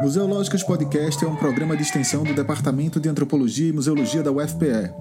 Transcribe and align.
Museológicas 0.00 0.62
Podcast 0.62 1.24
é 1.24 1.26
um 1.26 1.34
programa 1.34 1.76
de 1.76 1.82
extensão 1.82 2.22
do 2.22 2.32
Departamento 2.32 3.00
de 3.00 3.08
Antropologia 3.08 3.68
e 3.68 3.72
Museologia 3.72 4.22
da 4.22 4.30
UFPE. 4.30 4.92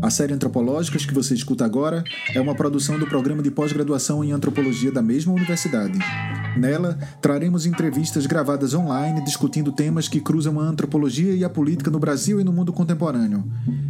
A 0.00 0.08
série 0.08 0.34
Antropológicas 0.34 1.04
que 1.04 1.12
você 1.12 1.34
escuta 1.34 1.64
agora 1.64 2.04
é 2.32 2.40
uma 2.40 2.54
produção 2.54 2.96
do 2.96 3.08
programa 3.08 3.42
de 3.42 3.50
pós-graduação 3.50 4.22
em 4.22 4.30
antropologia 4.30 4.92
da 4.92 5.02
mesma 5.02 5.32
universidade. 5.32 5.98
Nela, 6.56 6.96
traremos 7.20 7.66
entrevistas 7.66 8.24
gravadas 8.24 8.72
online 8.72 9.20
discutindo 9.24 9.72
temas 9.72 10.06
que 10.06 10.20
cruzam 10.20 10.60
a 10.60 10.62
antropologia 10.62 11.34
e 11.34 11.42
a 11.42 11.50
política 11.50 11.90
no 11.90 11.98
Brasil 11.98 12.40
e 12.40 12.44
no 12.44 12.52
mundo 12.52 12.72
contemporâneo. 12.72 13.44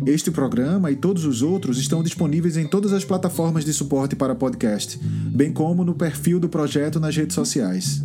Este 0.06 0.30
programa 0.30 0.90
e 0.90 0.96
todos 0.96 1.26
os 1.26 1.42
outros 1.42 1.76
estão 1.78 2.02
disponíveis 2.02 2.56
em 2.56 2.66
todas 2.66 2.94
as 2.94 3.04
plataformas 3.04 3.62
de 3.62 3.74
suporte 3.74 4.16
para 4.16 4.34
podcast, 4.34 4.98
bem 5.02 5.52
como 5.52 5.84
no 5.84 5.94
perfil 5.94 6.40
do 6.40 6.48
projeto 6.48 6.98
nas 6.98 7.14
redes 7.14 7.34
sociais. 7.34 8.02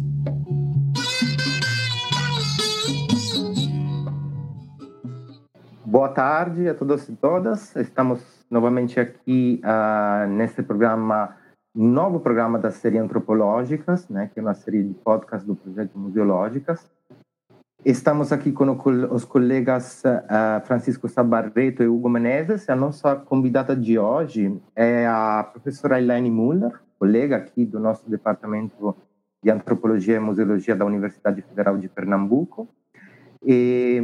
Boa 5.91 6.07
tarde 6.07 6.69
a 6.69 6.73
todos 6.73 7.09
e 7.09 7.15
todas. 7.17 7.75
Estamos 7.75 8.45
novamente 8.49 8.97
aqui 8.97 9.61
uh, 9.61 10.25
nesse 10.25 10.63
programa, 10.63 11.35
novo 11.75 12.21
programa 12.21 12.57
da 12.57 12.71
série 12.71 12.97
Antropológicas, 12.97 14.07
né, 14.07 14.31
que 14.33 14.39
é 14.39 14.41
uma 14.41 14.53
série 14.53 14.83
de 14.83 14.93
podcasts 14.93 15.45
do 15.45 15.53
projeto 15.53 15.99
Museológicas. 15.99 16.89
Estamos 17.83 18.31
aqui 18.31 18.53
com 18.53 18.71
os 19.11 19.25
colegas 19.25 20.01
uh, 20.05 20.65
Francisco 20.65 21.09
Sabarreto 21.09 21.83
e 21.83 21.87
Hugo 21.89 22.07
Menezes. 22.07 22.69
A 22.69 22.75
nossa 22.77 23.17
convidada 23.17 23.75
de 23.75 23.99
hoje 23.99 24.57
é 24.73 25.05
a 25.05 25.43
professora 25.43 25.99
Elaine 25.99 26.31
Muller, 26.31 26.71
colega 26.97 27.35
aqui 27.35 27.65
do 27.65 27.81
nosso 27.81 28.09
departamento 28.09 28.95
de 29.43 29.51
Antropologia 29.51 30.15
e 30.15 30.19
Museologia 30.21 30.73
da 30.73 30.85
Universidade 30.85 31.41
Federal 31.41 31.77
de 31.77 31.89
Pernambuco. 31.89 32.69
E, 33.43 33.99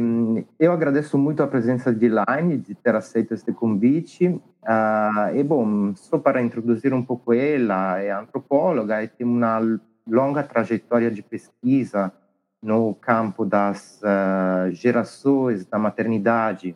eu 0.58 0.72
agradeço 0.72 1.16
muito 1.16 1.42
a 1.42 1.46
presença 1.46 1.94
de 1.94 2.06
Elaine, 2.06 2.58
de 2.58 2.74
ter 2.74 2.94
aceito 2.94 3.34
este 3.34 3.52
convite. 3.52 4.28
Uh, 4.28 5.36
e, 5.36 5.42
bom, 5.44 5.94
só 5.94 6.18
para 6.18 6.42
introduzir 6.42 6.92
um 6.92 7.02
pouco 7.02 7.32
ela, 7.32 8.00
é 8.00 8.10
antropóloga 8.10 9.02
e 9.02 9.08
tem 9.08 9.26
uma 9.26 9.60
longa 10.06 10.42
trajetória 10.42 11.10
de 11.10 11.22
pesquisa 11.22 12.12
no 12.60 12.94
campo 12.94 13.44
das 13.44 14.00
uh, 14.02 14.72
gerações, 14.72 15.64
da 15.64 15.78
maternidade. 15.78 16.74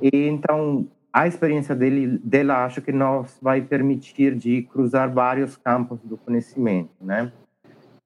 E, 0.00 0.28
então, 0.28 0.86
a 1.12 1.26
experiência 1.26 1.74
dele, 1.74 2.18
dela 2.22 2.64
acho 2.64 2.80
que 2.80 2.92
nos 2.92 3.36
vai 3.42 3.60
permitir 3.60 4.36
de 4.36 4.62
cruzar 4.62 5.12
vários 5.12 5.56
campos 5.56 5.98
do 6.04 6.16
conhecimento, 6.16 6.92
né? 7.00 7.32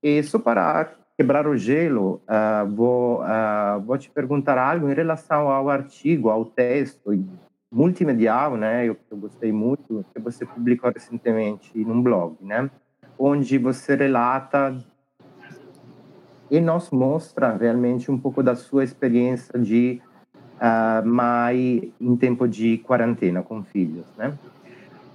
E 0.03 0.23
só 0.23 0.39
para 0.39 0.95
quebrar 1.23 1.47
o 1.47 1.57
gelo, 1.57 2.21
uh, 2.27 2.69
vou, 2.69 3.23
uh, 3.23 3.81
vou 3.87 3.97
te 3.97 4.11
perguntar 4.11 4.59
algo 4.59 4.91
em 4.91 4.95
relação 4.95 5.49
ao 5.49 5.71
artigo, 5.71 6.29
ao 6.29 6.45
texto 6.45 7.13
multimedial, 7.71 8.57
né? 8.57 8.85
Eu, 8.85 8.97
eu 9.09 9.17
gostei 9.17 9.53
muito 9.53 10.05
que 10.13 10.21
você 10.21 10.45
publicou 10.45 10.91
recentemente 10.93 11.71
num 11.79 12.03
blog, 12.03 12.37
né? 12.41 12.69
Onde 13.17 13.57
você 13.57 13.95
relata 13.95 14.77
e 16.51 16.61
nos 16.61 16.91
mostra 16.91 17.57
realmente 17.57 18.11
um 18.11 18.19
pouco 18.19 18.43
da 18.43 18.57
sua 18.57 18.83
experiência 18.83 19.57
de 19.57 20.03
uh, 20.57 21.07
mãe 21.07 21.95
em 22.01 22.17
tempo 22.17 22.49
de 22.49 22.79
quarentena 22.79 23.45
com 23.45 23.63
filhos, 23.63 24.07
né? 24.19 24.37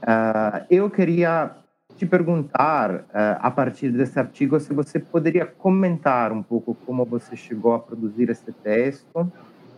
Uh, 0.03 0.66
eu 0.69 0.89
queria 0.89 1.52
te 1.98 2.06
perguntar, 2.06 2.92
uh, 2.95 3.06
a 3.40 3.50
partir 3.50 3.90
desse 3.90 4.20
artigo, 4.20 4.59
se 4.59 4.73
você 4.73 5.00
poderia 5.00 5.45
comentar 5.45 6.31
um 6.31 6.44
pouco 6.44 6.76
como 6.86 7.03
você 7.03 7.36
chegou 7.36 7.73
a 7.73 7.80
produzir 7.80 8.30
esse 8.30 8.52
texto 8.52 9.31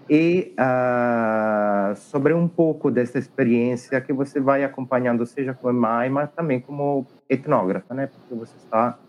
e 0.10 0.54
uh, 0.60 1.96
sobre 1.96 2.34
um 2.34 2.48
pouco 2.48 2.92
dessa 2.92 3.18
experiência 3.18 4.02
que 4.02 4.12
você 4.12 4.40
vai 4.40 4.64
acompanhando, 4.64 5.26
seja 5.26 5.54
como 5.54 5.80
mãe, 5.80 6.10
mas 6.10 6.30
também 6.32 6.60
como 6.60 7.08
etnógrafa, 7.30 7.94
né? 7.94 8.08
Porque 8.08 8.36
você 8.36 8.56
está 8.58 9.00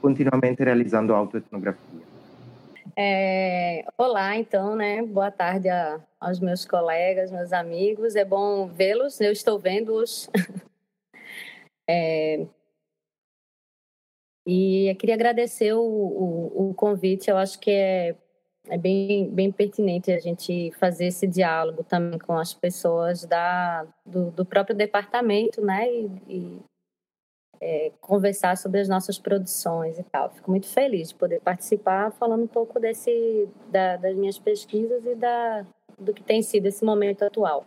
continuamente 0.00 0.62
realizando 0.62 1.12
autoetnografia. 1.12 2.08
É, 2.96 3.84
olá, 3.98 4.36
então, 4.36 4.76
né? 4.76 5.02
Boa 5.02 5.30
tarde 5.30 5.68
a, 5.68 5.98
aos 6.20 6.38
meus 6.38 6.64
colegas, 6.64 7.30
meus 7.32 7.52
amigos. 7.52 8.14
É 8.14 8.24
bom 8.24 8.68
vê-los. 8.68 9.20
Eu 9.20 9.32
estou 9.32 9.58
vendo-os. 9.58 10.30
É, 11.92 12.46
e 14.52 14.92
queria 14.96 15.14
agradecer 15.14 15.72
o, 15.74 15.80
o, 15.80 16.70
o 16.70 16.74
convite, 16.74 17.30
eu 17.30 17.36
acho 17.36 17.56
que 17.60 17.70
é, 17.70 18.16
é 18.68 18.76
bem, 18.76 19.30
bem 19.30 19.52
pertinente 19.52 20.10
a 20.10 20.18
gente 20.18 20.72
fazer 20.72 21.06
esse 21.06 21.24
diálogo 21.24 21.84
também 21.84 22.18
com 22.18 22.32
as 22.32 22.52
pessoas 22.52 23.24
da, 23.24 23.86
do, 24.04 24.32
do 24.32 24.44
próprio 24.44 24.74
departamento, 24.74 25.64
né? 25.64 25.88
E, 25.88 26.10
e 26.28 26.58
é, 27.60 27.92
conversar 28.00 28.56
sobre 28.56 28.80
as 28.80 28.88
nossas 28.88 29.20
produções 29.20 30.00
e 30.00 30.02
tal. 30.02 30.30
Fico 30.30 30.50
muito 30.50 30.66
feliz 30.66 31.10
de 31.10 31.14
poder 31.14 31.40
participar 31.40 32.10
falando 32.10 32.42
um 32.42 32.48
pouco 32.48 32.80
desse, 32.80 33.48
da, 33.70 33.98
das 33.98 34.16
minhas 34.16 34.36
pesquisas 34.36 35.06
e 35.06 35.14
da, 35.14 35.64
do 35.96 36.12
que 36.12 36.24
tem 36.24 36.42
sido 36.42 36.66
esse 36.66 36.84
momento 36.84 37.24
atual. 37.24 37.64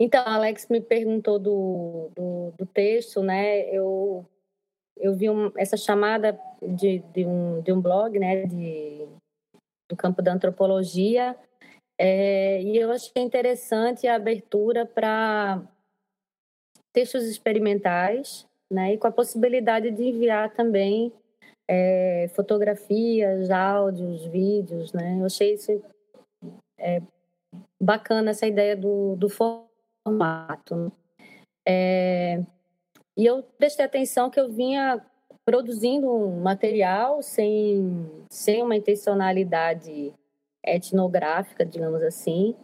Então, 0.00 0.24
Alex 0.26 0.66
me 0.68 0.80
perguntou 0.80 1.38
do, 1.38 2.10
do, 2.12 2.52
do 2.58 2.66
texto, 2.66 3.22
né? 3.22 3.60
Eu 3.72 4.26
eu 4.96 5.14
vi 5.14 5.28
um, 5.30 5.50
essa 5.56 5.76
chamada 5.76 6.38
de, 6.60 7.00
de, 7.12 7.26
um, 7.26 7.60
de 7.60 7.72
um 7.72 7.80
blog, 7.80 8.18
né, 8.18 8.46
de, 8.46 9.06
do 9.90 9.96
campo 9.96 10.22
da 10.22 10.32
antropologia, 10.32 11.36
é, 11.98 12.62
e 12.62 12.76
eu 12.76 12.90
achei 12.90 13.22
interessante 13.22 14.06
a 14.06 14.16
abertura 14.16 14.86
para 14.86 15.62
textos 16.92 17.24
experimentais, 17.24 18.46
né, 18.70 18.94
e 18.94 18.98
com 18.98 19.06
a 19.06 19.12
possibilidade 19.12 19.90
de 19.90 20.04
enviar 20.04 20.52
também 20.52 21.12
é, 21.68 22.28
fotografias, 22.34 23.50
áudios, 23.50 24.24
vídeos, 24.26 24.92
né, 24.92 25.18
eu 25.18 25.26
achei 25.26 25.54
isso 25.54 25.82
é, 26.78 27.00
bacana, 27.80 28.30
essa 28.30 28.46
ideia 28.46 28.76
do, 28.76 29.16
do 29.16 29.28
formato. 29.28 30.76
Né? 30.76 30.92
É, 31.66 32.42
e 33.16 33.26
eu 33.26 33.42
prestei 33.58 33.84
atenção 33.84 34.30
que 34.30 34.40
eu 34.40 34.50
vinha 34.50 35.04
produzindo 35.44 36.10
um 36.10 36.40
material 36.40 37.22
sem, 37.22 38.06
sem 38.30 38.62
uma 38.62 38.76
intencionalidade 38.76 40.14
etnográfica, 40.64 41.64
digamos 41.64 42.02
assim, 42.02 42.54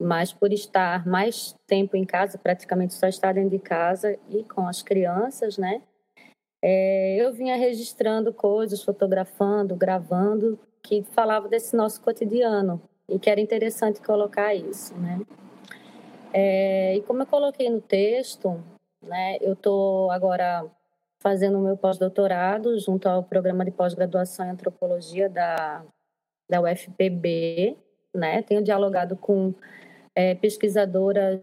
mas 0.00 0.32
por 0.32 0.52
estar 0.52 1.06
mais 1.06 1.54
tempo 1.66 1.96
em 1.96 2.04
casa, 2.04 2.38
praticamente 2.38 2.94
só 2.94 3.06
estar 3.06 3.32
dentro 3.32 3.50
de 3.50 3.58
casa 3.58 4.18
e 4.28 4.42
com 4.44 4.66
as 4.66 4.82
crianças, 4.82 5.58
né? 5.58 5.82
É, 6.62 7.16
eu 7.16 7.32
vinha 7.32 7.56
registrando 7.56 8.32
coisas, 8.32 8.82
fotografando, 8.82 9.76
gravando, 9.76 10.58
que 10.82 11.02
falava 11.12 11.48
desse 11.48 11.76
nosso 11.76 12.00
cotidiano 12.00 12.80
e 13.08 13.18
que 13.18 13.30
era 13.30 13.40
interessante 13.40 14.00
colocar 14.00 14.54
isso, 14.54 14.94
né? 14.94 15.20
É, 16.32 16.96
e 16.96 17.02
como 17.02 17.22
eu 17.22 17.26
coloquei 17.26 17.70
no 17.70 17.80
texto, 17.80 18.62
né? 19.06 19.38
Eu 19.40 19.54
estou 19.54 20.10
agora 20.10 20.66
fazendo 21.18 21.58
o 21.58 21.62
meu 21.62 21.76
pós-doutorado 21.76 22.78
junto 22.78 23.08
ao 23.08 23.22
programa 23.22 23.64
de 23.64 23.70
pós-graduação 23.70 24.46
em 24.46 24.50
antropologia 24.50 25.28
da, 25.28 25.84
da 26.48 26.60
UFPB. 26.60 27.76
Né? 28.14 28.42
Tenho 28.42 28.62
dialogado 28.62 29.16
com 29.16 29.54
é, 30.14 30.34
pesquisadoras 30.34 31.40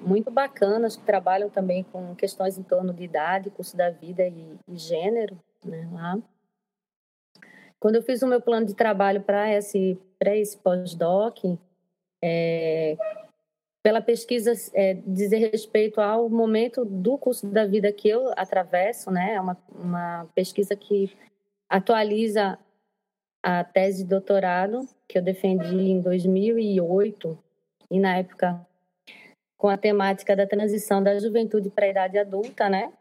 muito 0.00 0.30
bacanas 0.30 0.96
que 0.96 1.04
trabalham 1.04 1.50
também 1.50 1.84
com 1.84 2.14
questões 2.14 2.56
em 2.56 2.62
torno 2.62 2.92
de 2.92 3.04
idade, 3.04 3.50
curso 3.50 3.76
da 3.76 3.90
vida 3.90 4.26
e, 4.26 4.56
e 4.66 4.76
gênero. 4.76 5.38
Né? 5.64 5.88
Lá. 5.92 6.18
Quando 7.78 7.96
eu 7.96 8.02
fiz 8.02 8.22
o 8.22 8.26
meu 8.26 8.40
plano 8.40 8.66
de 8.66 8.74
trabalho 8.74 9.22
para 9.22 9.52
esse, 9.52 9.98
esse 10.20 10.56
pós-doc, 10.58 11.38
é, 12.22 12.96
pela 13.82 14.02
pesquisa 14.02 14.52
é, 14.74 14.94
dizer 15.06 15.38
respeito 15.38 16.00
ao 16.00 16.28
momento 16.28 16.84
do 16.84 17.16
curso 17.16 17.46
da 17.46 17.66
vida 17.66 17.92
que 17.92 18.08
eu 18.08 18.30
atravesso, 18.36 19.10
né? 19.10 19.34
É 19.34 19.40
uma, 19.40 19.56
uma 19.72 20.28
pesquisa 20.34 20.76
que 20.76 21.10
atualiza 21.68 22.58
a 23.42 23.64
tese 23.64 24.02
de 24.02 24.10
doutorado 24.10 24.86
que 25.08 25.16
eu 25.16 25.22
defendi 25.22 25.74
em 25.74 26.00
2008 26.00 27.38
e 27.90 27.98
na 27.98 28.18
época 28.18 28.66
com 29.56 29.68
a 29.68 29.76
temática 29.76 30.36
da 30.36 30.46
transição 30.46 31.02
da 31.02 31.18
juventude 31.18 31.70
para 31.70 31.86
a 31.86 31.90
idade 31.90 32.18
adulta, 32.18 32.68
né? 32.68 32.92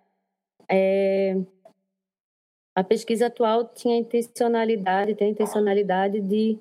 É, 0.70 1.36
a 2.76 2.84
pesquisa 2.84 3.28
atual 3.28 3.68
tinha 3.68 3.98
intencionalidade, 3.98 5.16
tem 5.16 5.28
a 5.28 5.32
intencionalidade 5.32 6.22
de 6.22 6.58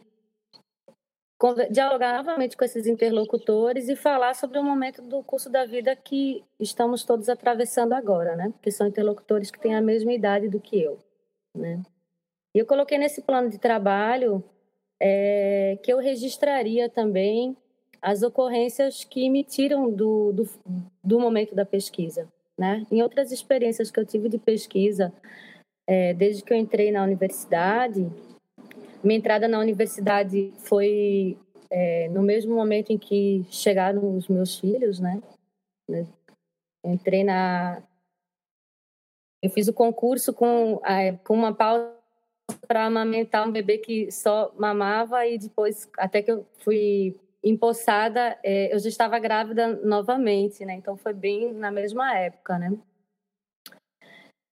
dialogar 1.70 2.17
novamente 2.17 2.56
com 2.56 2.64
esses 2.64 2.87
interlocutores 2.87 3.88
e 3.88 3.94
falar 3.94 4.35
sobre 4.35 4.58
o 4.58 4.64
momento 4.64 5.00
do 5.02 5.23
curso 5.23 5.49
da 5.49 5.64
vida 5.64 5.94
que 5.94 6.44
estamos 6.58 7.05
todos 7.05 7.29
atravessando 7.29 7.93
agora, 7.93 8.35
né? 8.35 8.50
Porque 8.50 8.73
são 8.73 8.88
interlocutores 8.88 9.50
que 9.50 9.61
têm 9.61 9.76
a 9.76 9.81
mesma 9.81 10.12
idade 10.12 10.49
do 10.49 10.58
que 10.58 10.82
eu, 10.82 10.99
né? 11.55 11.81
E 12.55 12.58
eu 12.58 12.67
coloquei 12.67 12.99
nesse 12.99 13.23
plano 13.23 13.49
de 13.49 13.58
trabalho 13.58 14.43
é, 15.00 15.79
que 15.82 15.93
eu 15.93 15.99
registraria 15.99 16.88
também 16.88 17.56
as 18.00 18.23
ocorrências 18.23 19.05
que 19.05 19.29
me 19.31 19.44
tiram 19.44 19.90
do, 19.90 20.32
do, 20.32 20.49
do, 21.02 21.20
momento 21.20 21.55
da 21.55 21.64
pesquisa. 21.64 22.29
Né? 22.56 22.87
Em 22.90 23.02
outras 23.02 23.31
experiências 23.31 23.90
que 23.90 24.00
eu 24.00 24.06
tive 24.06 24.29
de 24.29 24.38
pesquisa, 24.38 25.12
é, 25.87 26.14
desde 26.14 26.43
que 26.43 26.52
eu 26.52 26.56
entrei 26.56 26.90
na 26.90 27.02
universidade, 27.02 28.11
minha 29.02 29.18
entrada 29.18 29.46
na 29.46 29.58
universidade 29.58 30.52
foi 30.58 31.38
é, 31.70 32.08
no 32.08 32.22
mesmo 32.22 32.54
momento 32.54 32.90
em 32.90 32.98
que 32.98 33.44
chegaram 33.50 34.16
os 34.16 34.28
meus 34.28 34.58
filhos, 34.58 34.98
né? 34.98 35.22
Entrei 36.84 37.24
na. 37.24 37.82
Eu 39.42 39.50
fiz 39.50 39.68
o 39.68 39.72
concurso 39.72 40.32
com, 40.32 40.80
com 41.24 41.34
uma 41.34 41.54
pausa 41.54 41.94
para 42.66 42.86
amamentar 42.86 43.46
um 43.46 43.52
bebê 43.52 43.78
que 43.78 44.10
só 44.10 44.52
mamava 44.58 45.26
e 45.26 45.38
depois, 45.38 45.88
até 45.96 46.22
que 46.22 46.30
eu 46.30 46.46
fui 46.58 47.16
empossada, 47.42 48.38
é, 48.42 48.74
eu 48.74 48.78
já 48.78 48.88
estava 48.88 49.18
grávida 49.18 49.76
novamente, 49.84 50.64
né? 50.64 50.74
Então 50.74 50.96
foi 50.96 51.12
bem 51.12 51.52
na 51.52 51.70
mesma 51.70 52.16
época, 52.16 52.58
né? 52.58 52.76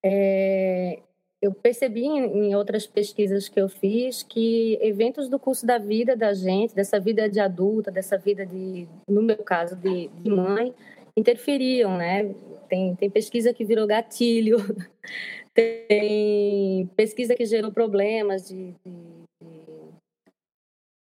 É, 0.04 1.02
eu 1.46 1.52
percebi 1.52 2.04
em, 2.04 2.54
outras 2.54 2.86
pesquisas 2.86 3.48
que 3.48 3.60
eu 3.60 3.68
fiz 3.68 4.22
que 4.22 4.78
eventos 4.80 5.28
do 5.28 5.38
curso 5.38 5.64
da 5.64 5.78
vida 5.78 6.16
da 6.16 6.34
gente, 6.34 6.74
dessa 6.74 6.98
vida 6.98 7.28
de 7.28 7.40
adulta, 7.40 7.90
dessa 7.90 8.18
vida 8.18 8.44
de, 8.44 8.86
no 9.08 9.22
meu 9.22 9.38
caso, 9.38 9.76
de, 9.76 10.08
de 10.08 10.30
mãe, 10.30 10.74
interferiam, 11.16 11.96
né? 11.96 12.34
Tem, 12.68 12.94
tem 12.96 13.08
pesquisa 13.08 13.54
que 13.54 13.64
virou 13.64 13.86
gatilho, 13.86 14.58
tem 15.54 16.86
pesquisa 16.96 17.34
que 17.34 17.46
gerou 17.46 17.70
problemas 17.70 18.48
de, 18.48 18.74
de, 18.84 19.50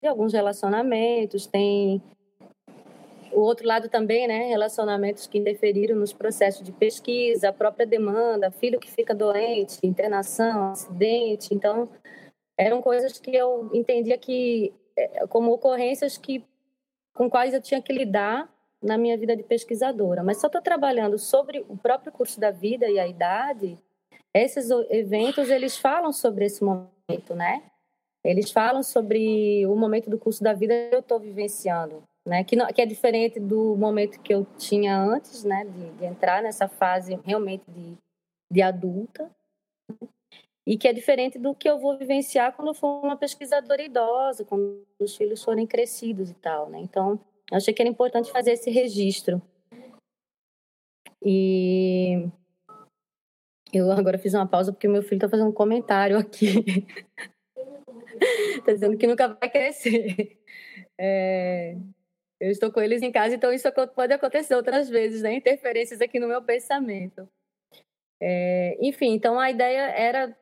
de 0.02 0.08
alguns 0.08 0.32
relacionamentos, 0.32 1.48
tem 1.48 2.02
o 3.36 3.42
outro 3.42 3.68
lado 3.68 3.90
também, 3.90 4.28
né, 4.28 4.48
relacionamentos 4.48 5.28
que 5.28 5.38
interferiram 5.38 5.96
nos 5.96 6.14
processos 6.14 6.64
de 6.64 6.72
pesquisa, 6.72 7.50
a 7.50 7.54
própria 7.54 7.86
demanda, 7.86 8.50
filho 8.50 8.80
que 8.80 8.90
fica 8.90 9.14
doente, 9.14 9.78
internação, 9.84 10.72
acidente. 10.72 11.54
Então, 11.54 11.90
eram 12.58 12.82
coisas 12.82 13.20
que 13.20 13.36
eu 13.36 13.70
entendia 13.74 14.18
que 14.18 14.74
é, 14.98 15.28
como 15.28 15.52
ocorrências 15.52 16.18
que 16.18 16.46
com 17.14 17.30
quais 17.30 17.54
eu 17.54 17.62
tinha 17.62 17.82
que 17.82 17.92
lidar 17.92 18.50
na 18.82 18.98
minha 18.98 19.18
vida 19.18 19.36
de 19.36 19.44
pesquisadora. 19.44 20.24
Mas 20.24 20.38
só 20.38 20.48
estou 20.48 20.62
trabalhando 20.62 21.18
sobre 21.18 21.66
o 21.68 21.76
próprio 21.78 22.12
curso 22.12 22.40
da 22.40 22.52
vida 22.52 22.88
e 22.90 22.98
a 22.98 23.08
idade. 23.08 23.78
Esses 24.34 24.70
eventos 24.90 25.50
eles 25.50 25.78
falam 25.78 26.14
sobre 26.14 26.46
esse 26.46 26.64
momento, 26.64 27.36
né? 27.36 27.64
Eles 28.24 28.52
falam 28.52 28.82
sobre 28.82 29.66
o 29.66 29.76
momento 29.76 30.10
do 30.10 30.18
curso 30.18 30.44
da 30.44 30.54
vida 30.54 30.74
que 30.90 30.96
eu 30.96 31.00
estou 31.00 31.20
vivenciando 31.20 32.04
né? 32.26 32.44
Que, 32.44 32.56
não, 32.56 32.68
que 32.68 32.82
é 32.82 32.86
diferente 32.86 33.40
do 33.40 33.76
momento 33.76 34.20
que 34.22 34.34
eu 34.34 34.46
tinha 34.58 34.98
antes, 34.98 35.44
né? 35.44 35.66
De, 35.66 35.92
de 35.92 36.06
entrar 36.06 36.42
nessa 36.42 36.68
fase 36.68 37.20
realmente 37.24 37.64
de, 37.70 37.96
de 38.52 38.62
adulta. 38.62 39.30
E 40.68 40.78
que 40.78 40.88
é 40.88 40.94
diferente 40.94 41.38
do 41.38 41.54
que 41.54 41.70
eu 41.70 41.78
vou 41.78 41.96
vivenciar 41.96 42.54
quando 42.56 42.70
eu 42.70 42.74
for 42.74 43.04
uma 43.04 43.16
pesquisadora 43.16 43.84
idosa, 43.84 44.44
quando 44.44 44.84
os 45.00 45.16
filhos 45.16 45.44
forem 45.44 45.68
crescidos 45.68 46.32
e 46.32 46.34
tal, 46.34 46.70
né? 46.70 46.80
Então, 46.80 47.20
eu 47.52 47.58
achei 47.58 47.72
que 47.72 47.82
era 47.82 47.90
importante 47.90 48.32
fazer 48.32 48.54
esse 48.54 48.72
registro. 48.72 49.40
E 51.24 52.28
eu 53.72 53.92
agora 53.92 54.18
fiz 54.18 54.34
uma 54.34 54.48
pausa 54.48 54.72
porque 54.72 54.88
meu 54.88 55.04
filho 55.04 55.18
está 55.18 55.30
fazendo 55.30 55.50
um 55.50 55.54
comentário 55.54 56.18
aqui. 56.18 56.88
Está 58.56 58.72
dizendo 58.74 58.98
que 58.98 59.06
nunca 59.06 59.28
vai 59.28 59.50
crescer. 59.50 60.40
É... 60.98 61.78
Eu 62.40 62.52
estou 62.52 62.72
com 62.72 62.82
eles 62.82 63.02
em 63.02 63.12
casa, 63.12 63.36
então 63.36 63.52
isso 63.54 63.68
pode 63.94 64.14
acontecer 64.14 64.56
outras 64.56 64.90
vezes, 64.90 65.22
né? 65.22 65.34
Interferências 65.34 66.02
aqui 66.02 66.20
no 66.20 66.28
meu 66.28 66.42
pensamento. 66.42 67.28
É, 68.22 68.78
enfim, 68.82 69.14
então 69.14 69.40
a 69.40 69.50
ideia 69.50 69.90
era 69.92 70.36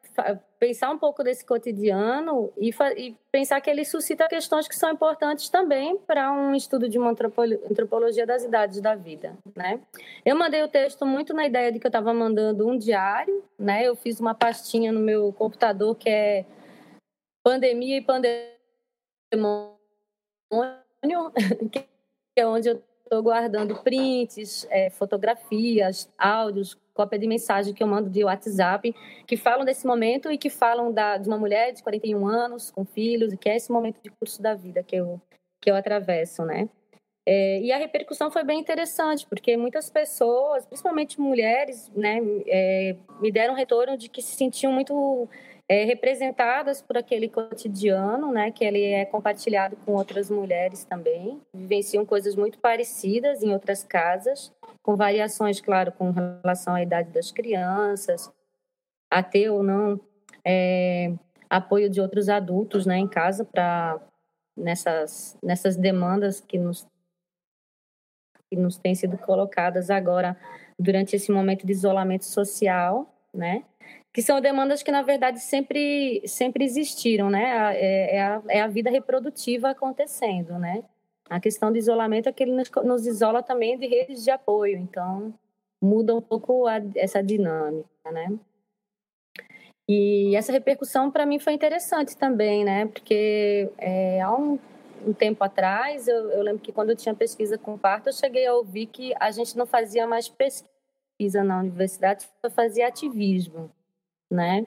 pensar 0.59 0.91
um 0.91 0.97
pouco 0.97 1.23
desse 1.23 1.45
cotidiano 1.45 2.53
e, 2.57 2.69
e, 2.97 3.17
pensar 3.31 3.59
que 3.59 3.69
ele 3.69 3.83
suscita 3.83 4.27
questões 4.27 4.67
que 4.67 4.75
são 4.75 4.91
importantes 4.91 5.49
também 5.49 5.97
para 5.97 6.31
um 6.31 6.55
estudo 6.55 6.87
de 6.87 6.99
uma 6.99 7.11
antropologia 7.11 8.25
das 8.25 8.43
idades 8.43 8.79
da 8.79 8.95
vida, 8.95 9.35
né? 9.55 9.81
Eu 10.23 10.35
mandei 10.35 10.61
o 10.63 10.67
texto 10.67 11.05
muito 11.05 11.33
na 11.33 11.45
ideia 11.45 11.71
de 11.71 11.79
que 11.79 11.87
eu 11.87 11.89
estava 11.89 12.13
mandando 12.13 12.67
um 12.67 12.77
diário, 12.77 13.43
né? 13.57 13.83
Eu 13.83 13.95
fiz 13.95 14.19
uma 14.19 14.35
pastinha 14.35 14.91
no 14.91 14.99
meu 14.99 15.33
computador 15.33 15.95
que 15.95 16.09
é 16.09 16.45
pandemia 17.43 17.97
e 17.97 18.01
pandemônio, 18.01 19.73
que 21.71 21.85
é 22.37 22.47
onde 22.47 22.69
eu 22.69 22.81
estou 23.03 23.21
guardando 23.21 23.81
prints, 23.83 24.65
é, 24.69 24.89
fotografias, 24.89 26.09
áudios, 26.17 26.77
cópia 26.93 27.19
de 27.19 27.27
mensagem 27.27 27.73
que 27.73 27.83
eu 27.83 27.87
mando 27.87 28.09
de 28.09 28.23
WhatsApp, 28.23 28.93
que 29.27 29.37
falam 29.37 29.65
desse 29.65 29.85
momento 29.85 30.31
e 30.31 30.37
que 30.37 30.49
falam 30.49 30.91
da, 30.91 31.17
de 31.17 31.27
uma 31.27 31.37
mulher 31.37 31.73
de 31.73 31.83
41 31.83 32.27
anos, 32.27 32.71
com 32.71 32.85
filhos, 32.85 33.33
e 33.33 33.37
que 33.37 33.49
é 33.49 33.55
esse 33.55 33.71
momento 33.71 34.01
de 34.01 34.09
curso 34.09 34.41
da 34.41 34.53
vida 34.53 34.83
que 34.83 34.95
eu, 34.95 35.21
que 35.61 35.69
eu 35.69 35.75
atravesso, 35.75 36.43
né? 36.43 36.69
É, 37.25 37.61
e 37.61 37.71
a 37.71 37.77
repercussão 37.77 38.29
foi 38.29 38.43
bem 38.43 38.59
interessante, 38.59 39.25
porque 39.27 39.55
muitas 39.55 39.89
pessoas, 39.89 40.65
principalmente 40.65 41.21
mulheres, 41.21 41.89
né, 41.95 42.19
é, 42.45 42.97
me 43.21 43.31
deram 43.31 43.53
retorno 43.53 43.97
de 43.97 44.09
que 44.09 44.21
se 44.21 44.35
sentiam 44.35 44.73
muito 44.73 45.29
é, 45.67 45.85
representadas 45.85 46.81
por 46.81 46.97
aquele 46.97 47.29
cotidiano, 47.29 48.31
né, 48.31 48.51
que 48.51 48.65
ele 48.65 48.83
é 48.83 49.05
compartilhado 49.05 49.75
com 49.85 49.93
outras 49.93 50.29
mulheres 50.29 50.83
também, 50.83 51.41
vivenciam 51.53 52.05
coisas 52.05 52.35
muito 52.35 52.59
parecidas 52.59 53.41
em 53.41 53.53
outras 53.53 53.83
casas, 53.83 54.51
com 54.81 54.95
variações, 54.95 55.61
claro, 55.61 55.91
com 55.91 56.11
relação 56.11 56.75
à 56.75 56.81
idade 56.83 57.09
das 57.11 57.31
crianças, 57.31 58.31
a 59.09 59.23
ter 59.23 59.49
ou 59.49 59.63
não 59.63 59.99
é, 60.45 61.13
apoio 61.49 61.89
de 61.89 62.01
outros 62.01 62.27
adultos, 62.29 62.85
né, 62.85 62.97
em 62.97 63.07
casa 63.07 63.45
para 63.45 63.99
nessas 64.55 65.35
nessas 65.41 65.75
demandas 65.75 66.39
que 66.39 66.59
nos 66.59 66.85
que 68.49 68.55
nos 68.55 68.77
têm 68.77 68.93
sido 68.93 69.17
colocadas 69.17 69.89
agora 69.89 70.37
durante 70.77 71.15
esse 71.15 71.31
momento 71.31 71.65
de 71.65 71.71
isolamento 71.71 72.25
social, 72.25 73.11
né? 73.33 73.63
Que 74.13 74.21
são 74.21 74.39
demandas 74.39 74.83
que 74.83 74.91
na 74.91 75.01
verdade 75.01 75.39
sempre 75.39 76.21
sempre 76.27 76.63
existiram, 76.63 77.29
né? 77.31 77.75
É, 77.75 78.17
é, 78.17 78.21
a, 78.21 78.41
é 78.47 78.61
a 78.61 78.67
vida 78.67 78.89
reprodutiva 78.91 79.71
acontecendo, 79.71 80.59
né? 80.59 80.83
A 81.29 81.39
questão 81.39 81.71
do 81.71 81.77
isolamento 81.77 82.29
é 82.29 82.31
que 82.33 82.43
ele 82.43 82.51
nos, 82.51 82.69
nos 82.83 83.07
isola 83.07 83.41
também 83.41 83.77
de 83.77 83.87
redes 83.87 84.23
de 84.23 84.29
apoio, 84.29 84.77
então 84.77 85.33
muda 85.81 86.15
um 86.15 86.21
pouco 86.21 86.67
a, 86.67 86.75
essa 86.95 87.23
dinâmica, 87.23 87.89
né? 88.11 88.37
E 89.89 90.35
essa 90.35 90.51
repercussão 90.51 91.11
para 91.11 91.25
mim 91.25 91.39
foi 91.39 91.53
interessante 91.53 92.15
também, 92.15 92.63
né? 92.63 92.85
Porque 92.85 93.69
é, 93.79 94.21
há 94.21 94.31
um, 94.31 94.59
um 95.05 95.13
tempo 95.13 95.43
atrás, 95.43 96.07
eu, 96.07 96.29
eu, 96.31 96.41
lembro 96.43 96.61
que 96.61 96.71
quando 96.71 96.91
eu 96.91 96.95
tinha 96.95 97.15
pesquisa 97.15 97.57
com 97.57 97.77
parto, 97.77 98.09
eu 98.09 98.13
cheguei 98.13 98.45
a 98.45 98.53
ouvir 98.53 98.85
que 98.87 99.13
a 99.19 99.31
gente 99.31 99.57
não 99.57 99.65
fazia 99.65 100.05
mais 100.07 100.29
pesquisa 100.29 101.43
na 101.43 101.59
universidade, 101.59 102.27
só 102.45 102.49
fazia 102.51 102.87
ativismo 102.87 103.71
né? 104.33 104.65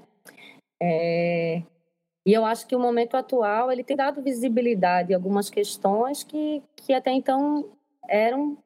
É, 0.81 1.63
e 2.27 2.33
eu 2.33 2.45
acho 2.45 2.67
que 2.67 2.75
o 2.75 2.81
momento 2.81 3.17
atual 3.17 3.71
ele 3.71 3.85
tem 3.85 3.97
dado 3.97 4.23
visibilidade 4.23 5.13
a 5.15 5.17
algumas 5.17 5.49
questões 5.49 6.25
que, 6.25 6.63
que 6.75 6.93
até 6.93 7.13
então 7.13 7.71
eram 8.09 8.59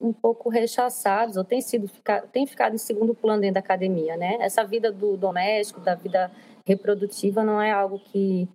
um 0.00 0.12
pouco 0.12 0.48
rechaçados 0.48 1.36
ou 1.36 1.44
têm 1.44 1.60
sido 1.60 1.90
tem 2.32 2.46
ficado 2.46 2.74
em 2.74 2.78
segundo 2.78 3.14
plano 3.14 3.40
dentro 3.40 3.54
da 3.54 3.60
academia, 3.60 4.16
né? 4.16 4.36
Essa 4.40 4.64
vida 4.64 4.90
do 4.90 5.16
doméstico, 5.16 5.80
da 5.80 5.94
vida 5.94 6.30
reprodutiva 6.66 7.44
não 7.44 7.60
é 7.60 7.70
algo 7.70 7.98
que 7.98 8.48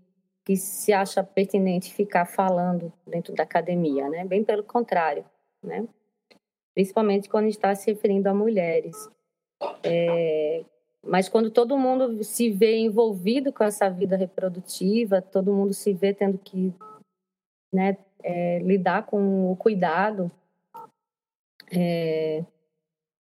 que 0.46 0.58
se 0.58 0.92
acha 0.92 1.24
pertinente 1.24 1.94
ficar 1.94 2.26
falando 2.26 2.92
dentro 3.06 3.36
da 3.36 3.44
academia, 3.44 4.10
né? 4.10 4.26
Bem 4.26 4.44
pelo 4.44 4.64
contrário, 4.64 5.24
né? 5.62 5.88
Principalmente 6.74 7.30
quando 7.30 7.48
está 7.48 7.76
se 7.76 7.92
referindo 7.92 8.28
a 8.30 8.34
mulheres. 8.34 8.96
É, 9.84 10.64
mas 11.06 11.30
quando 11.30 11.50
todo 11.50 11.78
mundo 11.78 12.24
se 12.24 12.50
vê 12.52 12.78
envolvido 12.78 13.54
com 13.54 13.64
essa 13.64 13.90
vida 13.90 14.18
reprodutiva, 14.18 15.22
todo 15.22 15.54
mundo 15.54 15.74
se 15.74 15.94
vê 15.94 16.14
tendo 16.14 16.38
que 16.38 16.74
né, 17.74 17.98
é, 18.22 18.60
lidar 18.60 19.06
com 19.06 19.52
o 19.52 19.56
cuidado, 19.56 20.32
é, 21.72 22.44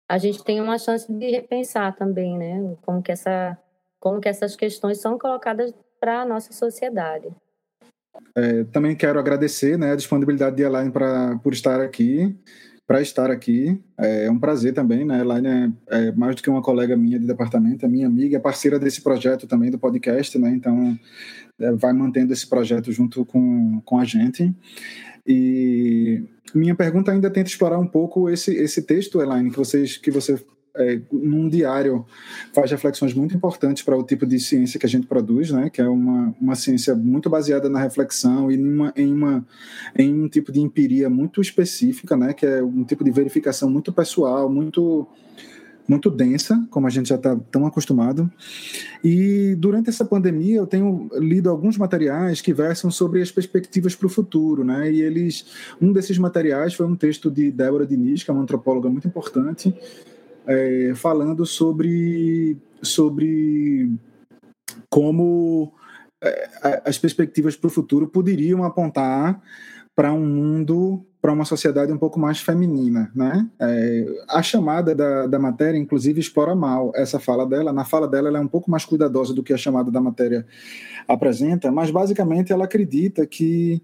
a 0.09 0.19
gente 0.19 0.45
tem 0.45 0.61
uma 0.61 0.79
chance 0.79 1.11
de 1.11 1.31
repensar 1.31 1.97
também, 1.97 2.37
né? 2.37 2.77
Como 2.83 3.03
que, 3.03 3.13
essa, 3.13 3.59
como 3.99 4.21
que 4.21 4.29
essas 4.29 4.55
questões 4.55 5.01
são 5.01 5.19
colocadas 5.19 5.73
para 5.99 6.21
a 6.21 6.27
nossa 6.27 6.53
sociedade. 6.53 7.35
É, 8.37 8.65
também 8.65 8.95
quero 8.95 9.19
agradecer 9.19 9.79
né, 9.79 9.93
a 9.93 9.97
disponibilidade 9.97 10.57
de 10.57 10.63
Elaine 10.63 10.93
por 11.43 11.53
estar 11.53 11.81
aqui 11.81 12.37
para 12.87 13.01
estar 13.01 13.31
aqui. 13.31 13.81
É, 13.99 14.27
é 14.27 14.31
um 14.31 14.39
prazer 14.39 14.75
também, 14.75 15.05
né? 15.05 15.21
Elaine 15.21 15.75
é, 15.89 16.09
é, 16.09 16.13
mais 16.13 16.37
do 16.37 16.43
que 16.43 16.51
uma 16.51 16.63
colega 16.63 16.97
minha 16.97 17.19
de 17.19 17.27
departamento, 17.27 17.85
é 17.85 17.89
minha 17.89 18.07
amiga, 18.07 18.37
é 18.37 18.41
parceira 18.41 18.79
desse 18.79 19.03
projeto 19.03 19.47
também 19.47 19.71
do 19.71 19.79
podcast, 19.79 20.39
né? 20.39 20.51
Então, 20.51 20.99
é, 21.59 21.73
vai 21.73 21.93
mantendo 21.93 22.33
esse 22.33 22.47
projeto 22.47 22.93
junto 22.93 23.25
com, 23.25 23.81
com 23.85 23.99
a 23.99 24.05
gente. 24.05 24.55
E 25.27 26.23
minha 26.55 26.75
pergunta 26.75 27.11
ainda 27.11 27.31
tenta 27.31 27.49
explorar 27.49 27.79
um 27.79 27.87
pouco 27.87 28.29
esse, 28.29 28.55
esse 28.55 28.83
texto, 28.83 29.21
Elaine, 29.21 29.51
que, 29.51 29.57
vocês, 29.57 29.97
que 29.97 30.11
você 30.11 30.39
é, 30.77 31.01
num 31.13 31.49
diário 31.49 32.05
faz 32.53 32.71
reflexões 32.71 33.15
muito 33.15 33.35
importantes 33.35 33.83
para 33.83 33.97
o 33.97 34.03
tipo 34.03 34.27
de 34.27 34.39
ciência 34.41 34.79
que 34.79 34.87
a 34.87 34.89
gente 34.89 35.07
produz, 35.07 35.51
né? 35.51 35.71
que 35.71 35.81
é 35.81 35.89
uma, 35.89 36.35
uma 36.41 36.55
ciência 36.55 36.95
muito 36.95 37.31
baseada 37.31 37.69
na 37.69 37.81
reflexão 37.81 38.51
e 38.51 38.57
numa, 38.57 38.93
em, 38.97 39.13
uma, 39.13 39.47
em 39.97 40.13
um 40.13 40.29
tipo 40.29 40.51
de 40.51 40.61
empiria 40.61 41.09
muito 41.09 41.41
específica, 41.41 42.17
né? 42.17 42.33
que 42.33 42.45
é 42.45 42.63
um 42.63 42.85
tipo 42.85 43.05
de 43.05 43.11
verificação 43.11 43.71
muito 43.71 43.93
pessoal, 43.93 44.51
muito 44.51 45.07
muito 45.87 46.11
densa, 46.11 46.67
como 46.71 46.87
a 46.87 46.91
gente 46.91 47.11
já 47.11 47.17
está 47.17 47.37
tão 47.51 47.67
acostumado. 47.67 48.31
E 49.03 49.55
durante 49.57 49.91
essa 49.91 50.03
pandemia 50.03 50.57
eu 50.57 50.67
tenho 50.67 51.11
lido 51.13 51.51
alguns 51.51 51.77
materiais 51.77 52.41
que 52.41 52.55
versam 52.55 52.91
sobre 52.91 53.21
as 53.21 53.31
perspectivas 53.31 53.95
para 53.95 54.07
o 54.07 54.09
futuro, 54.09 54.65
né? 54.65 54.91
E 54.91 55.03
eles, 55.03 55.45
um 55.81 55.93
desses 55.93 56.17
materiais 56.17 56.73
foi 56.73 56.87
um 56.87 56.97
texto 56.97 57.31
de 57.31 57.51
Débora 57.51 57.87
Diniz, 57.87 58.23
que 58.23 58.31
é 58.31 58.33
uma 58.33 58.43
antropóloga 58.43 58.89
muito 58.89 59.07
importante, 59.07 59.75
é, 60.47 60.93
falando 60.95 61.45
sobre, 61.47 62.57
sobre 62.83 63.91
como 64.89 65.73
é, 66.23 66.83
as 66.85 66.99
perspectivas 66.99 67.57
para 67.57 67.69
o 67.69 67.71
futuro 67.71 68.09
poderiam 68.09 68.65
apontar 68.65 69.41
para 69.95 70.13
um 70.13 70.27
mundo, 70.27 71.07
para 71.23 71.33
uma 71.33 71.45
sociedade 71.45 71.93
um 71.93 71.99
pouco 71.99 72.19
mais 72.19 72.41
feminina, 72.41 73.13
né? 73.15 73.49
É, 73.61 74.07
a 74.29 74.43
chamada 74.43 74.95
da, 74.95 75.27
da 75.27 75.39
matéria, 75.39 75.79
inclusive, 75.79 76.21
explora 76.21 76.55
mal 76.55 76.91
essa 76.97 77.21
fala 77.21 77.47
dela. 77.47 77.73
Na 77.73 77.85
fala 77.85 78.09
dela, 78.09 78.29
ela 78.29 78.39
é 78.39 78.41
um 78.41 78.49
pouco 78.49 78.71
mais 78.71 78.85
cuidadosa 78.85 79.33
do 79.33 79.43
que 79.43 79.53
a 79.53 79.57
chamada 79.57 79.91
da 79.91 80.01
matéria 80.01 80.45
apresenta, 81.07 81.71
mas 81.71 81.91
basicamente 81.91 82.53
ela 82.53 82.65
acredita 82.65 83.25
que 83.27 83.83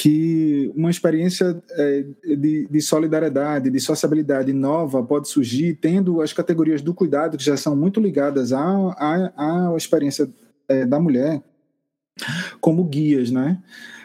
que 0.00 0.72
uma 0.74 0.90
experiência 0.90 1.62
é, 1.72 2.06
de, 2.24 2.66
de, 2.70 2.80
solidariedade, 2.80 3.68
de 3.68 3.78
sociabilidade 3.78 4.50
nova 4.50 5.02
pode 5.02 5.28
surgir 5.28 5.74
tendo 5.74 6.22
as 6.22 6.32
categorias 6.32 6.80
do 6.80 6.94
cuidado 6.94 7.36
que 7.36 7.44
já 7.44 7.54
são 7.54 7.76
muito 7.76 8.00
ligadas 8.00 8.50
à, 8.50 8.62
à, 8.62 9.72
à 9.72 9.76
experiência 9.76 10.26
é, 10.66 10.86
da 10.86 10.98
mulher 10.98 11.42
como 12.62 12.82
guias, 12.84 13.30
né? 13.30 13.58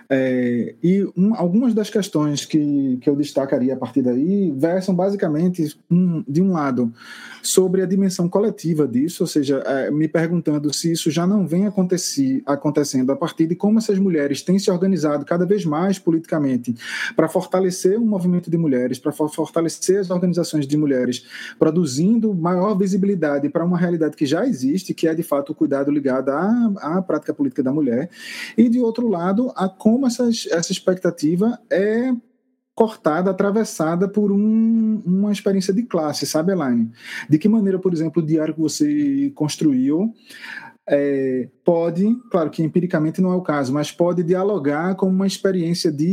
É, 0.09 0.75
e 0.83 1.03
um, 1.17 1.33
algumas 1.35 1.73
das 1.73 1.89
questões 1.89 2.45
que, 2.45 2.97
que 3.01 3.09
eu 3.09 3.15
destacaria 3.15 3.73
a 3.73 3.77
partir 3.77 4.01
daí 4.01 4.51
versam 4.55 4.93
basicamente, 4.93 5.77
um, 5.89 6.23
de 6.27 6.41
um 6.41 6.51
lado, 6.51 6.93
sobre 7.41 7.81
a 7.81 7.85
dimensão 7.85 8.27
coletiva 8.27 8.87
disso, 8.87 9.23
ou 9.23 9.27
seja, 9.27 9.57
é, 9.65 9.91
me 9.91 10.07
perguntando 10.07 10.73
se 10.73 10.91
isso 10.91 11.11
já 11.11 11.25
não 11.27 11.47
vem 11.47 11.67
acontecer, 11.67 12.41
acontecendo 12.45 13.11
a 13.11 13.15
partir 13.15 13.47
de 13.47 13.55
como 13.55 13.77
essas 13.77 13.99
mulheres 13.99 14.41
têm 14.41 14.57
se 14.57 14.69
organizado 14.71 15.25
cada 15.25 15.45
vez 15.45 15.63
mais 15.63 15.99
politicamente 15.99 16.75
para 17.15 17.27
fortalecer 17.27 17.97
o 17.99 18.05
movimento 18.05 18.49
de 18.49 18.57
mulheres, 18.57 18.99
para 18.99 19.11
fortalecer 19.11 19.99
as 19.99 20.09
organizações 20.09 20.67
de 20.67 20.75
mulheres, 20.75 21.25
produzindo 21.59 22.33
maior 22.33 22.75
visibilidade 22.75 23.49
para 23.49 23.63
uma 23.63 23.77
realidade 23.77 24.15
que 24.15 24.25
já 24.25 24.45
existe, 24.45 24.93
que 24.93 25.07
é 25.07 25.13
de 25.13 25.23
fato 25.23 25.51
o 25.51 25.55
cuidado 25.55 25.91
ligado 25.91 26.29
à, 26.29 26.73
à 26.77 27.01
prática 27.01 27.33
política 27.33 27.61
da 27.61 27.71
mulher, 27.71 28.09
e 28.57 28.67
de 28.67 28.79
outro 28.79 29.07
lado, 29.07 29.51
a 29.55 29.69
como 29.69 29.94
como 29.95 30.07
essas, 30.07 30.45
essa 30.51 30.73
expectativa 30.73 31.57
é 31.71 32.13
cortada, 32.75 33.31
atravessada 33.31 34.09
por 34.09 34.29
um, 34.29 35.01
uma 35.05 35.31
experiência 35.31 35.73
de 35.73 35.83
classe, 35.83 36.25
sabe, 36.25 36.51
Elaine? 36.51 36.91
De 37.29 37.37
que 37.37 37.47
maneira, 37.47 37.79
por 37.79 37.93
exemplo, 37.93 38.21
o 38.21 38.25
diário 38.25 38.53
que 38.53 38.59
você 38.59 39.31
construiu 39.33 40.13
é, 40.87 41.49
pode, 41.63 42.15
claro 42.29 42.51
que 42.51 42.61
empiricamente 42.61 43.19
não 43.19 43.31
é 43.31 43.35
o 43.35 43.41
caso, 43.41 43.73
mas 43.73 43.91
pode 43.91 44.21
dialogar 44.21 44.93
com 44.95 45.07
uma 45.07 45.25
experiência 45.25 45.91
de 45.91 46.07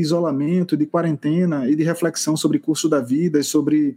isolamento, 0.00 0.76
de 0.76 0.84
quarentena 0.84 1.68
e 1.68 1.76
de 1.76 1.84
reflexão 1.84 2.36
sobre 2.36 2.58
curso 2.58 2.88
da 2.88 3.00
vida, 3.00 3.40
sobre, 3.44 3.96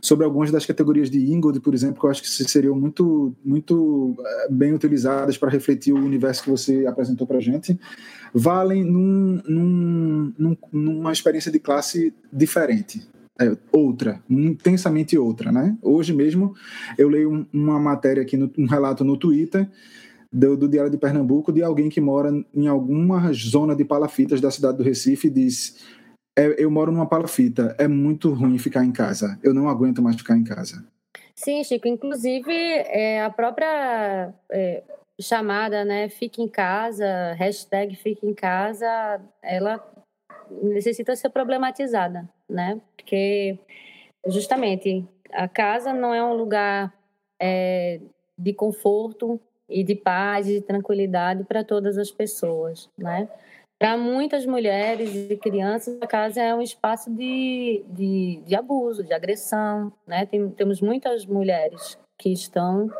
sobre 0.00 0.24
algumas 0.24 0.50
das 0.50 0.64
categorias 0.64 1.10
de 1.10 1.30
Ingold, 1.30 1.60
por 1.60 1.74
exemplo, 1.74 2.00
que 2.00 2.06
eu 2.06 2.10
acho 2.10 2.22
que 2.22 2.28
seriam 2.28 2.74
muito, 2.74 3.34
muito 3.44 4.16
é, 4.18 4.48
bem 4.50 4.72
utilizadas 4.72 5.36
para 5.36 5.50
refletir 5.50 5.92
o 5.92 6.02
universo 6.02 6.44
que 6.44 6.50
você 6.50 6.86
apresentou 6.86 7.26
para 7.26 7.36
a 7.36 7.42
gente, 7.42 7.78
valem 8.32 8.82
num, 8.82 9.42
num, 9.46 10.32
num, 10.38 10.56
numa 10.72 11.12
experiência 11.12 11.52
de 11.52 11.58
classe 11.58 12.14
diferente 12.32 13.06
é, 13.40 13.56
outra, 13.70 14.22
intensamente 14.28 15.16
outra, 15.16 15.52
né? 15.52 15.76
Hoje 15.82 16.12
mesmo 16.12 16.54
eu 16.96 17.08
leio 17.08 17.32
um, 17.32 17.46
uma 17.52 17.78
matéria 17.78 18.22
aqui, 18.22 18.36
no, 18.36 18.50
um 18.58 18.66
relato 18.66 19.04
no 19.04 19.16
Twitter 19.16 19.68
do, 20.32 20.56
do, 20.56 20.68
Diário 20.68 20.90
de 20.90 20.98
Pernambuco 20.98 21.52
de 21.52 21.62
alguém 21.62 21.88
que 21.88 22.00
mora 22.00 22.30
em 22.54 22.66
alguma 22.66 23.32
zona 23.32 23.76
de 23.76 23.84
palafitas 23.84 24.40
da 24.40 24.50
cidade 24.50 24.78
do 24.78 24.82
Recife 24.82 25.28
e 25.28 25.30
diz 25.30 25.84
é, 26.38 26.62
eu 26.62 26.70
moro 26.70 26.92
numa 26.92 27.08
palafita, 27.08 27.74
é 27.78 27.88
muito 27.88 28.32
ruim 28.32 28.58
ficar 28.58 28.84
em 28.84 28.92
casa, 28.92 29.38
eu 29.42 29.54
não 29.54 29.68
aguento 29.68 30.02
mais 30.02 30.16
ficar 30.16 30.36
em 30.36 30.44
casa. 30.44 30.84
Sim, 31.34 31.62
Chico, 31.64 31.88
inclusive 31.88 32.52
é, 32.52 33.22
a 33.22 33.30
própria 33.30 34.34
é, 34.50 34.82
chamada, 35.20 35.84
né, 35.84 36.08
fique 36.08 36.42
em 36.42 36.48
casa, 36.48 37.32
hashtag 37.34 37.96
fique 37.96 38.26
em 38.26 38.34
casa, 38.34 39.20
ela 39.42 39.78
necessita 40.62 41.14
ser 41.16 41.30
problematizada, 41.30 42.28
né? 42.48 42.80
Porque 42.96 43.58
justamente 44.26 45.04
a 45.32 45.48
casa 45.48 45.92
não 45.92 46.14
é 46.14 46.24
um 46.24 46.34
lugar 46.34 46.92
é, 47.40 48.00
de 48.38 48.52
conforto 48.52 49.40
e 49.68 49.82
de 49.82 49.94
paz 49.94 50.48
e 50.48 50.54
de 50.54 50.60
tranquilidade 50.60 51.44
para 51.44 51.64
todas 51.64 51.98
as 51.98 52.10
pessoas, 52.10 52.88
né? 52.96 53.28
Para 53.78 53.96
muitas 53.96 54.46
mulheres 54.46 55.14
e 55.14 55.36
crianças, 55.36 55.98
a 56.00 56.06
casa 56.06 56.40
é 56.40 56.54
um 56.54 56.62
espaço 56.62 57.10
de, 57.10 57.84
de, 57.90 58.42
de 58.46 58.54
abuso, 58.54 59.04
de 59.04 59.12
agressão, 59.12 59.92
né? 60.06 60.24
Tem, 60.24 60.48
temos 60.50 60.80
muitas 60.80 61.26
mulheres 61.26 61.98
que 62.16 62.32
estão 62.32 62.90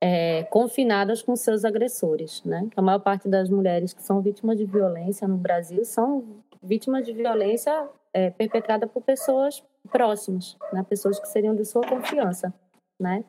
é, 0.00 0.42
confinadas 0.44 1.22
com 1.22 1.36
seus 1.36 1.64
agressores, 1.64 2.42
né? 2.44 2.66
A 2.74 2.82
maior 2.82 2.98
parte 2.98 3.28
das 3.28 3.48
mulheres 3.48 3.92
que 3.92 4.02
são 4.02 4.20
vítimas 4.20 4.56
de 4.56 4.64
violência 4.64 5.28
no 5.28 5.36
Brasil 5.36 5.84
são 5.84 6.24
vítimas 6.62 7.04
de 7.04 7.12
violência 7.12 7.88
é, 8.12 8.30
perpetrada 8.30 8.86
por 8.86 9.02
pessoas 9.02 9.62
próximas, 9.90 10.56
né? 10.72 10.84
pessoas 10.88 11.18
que 11.18 11.28
seriam 11.28 11.54
de 11.54 11.64
sua 11.64 11.86
confiança, 11.86 12.52
né? 12.98 13.24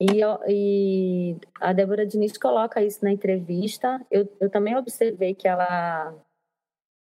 E, 0.00 0.20
e 0.48 1.36
a 1.60 1.72
Débora 1.72 2.04
Diniz 2.04 2.36
coloca 2.36 2.82
isso 2.82 3.04
na 3.04 3.12
entrevista. 3.12 4.04
Eu, 4.10 4.28
eu 4.40 4.50
também 4.50 4.76
observei 4.76 5.32
que 5.32 5.46
ela 5.46 6.12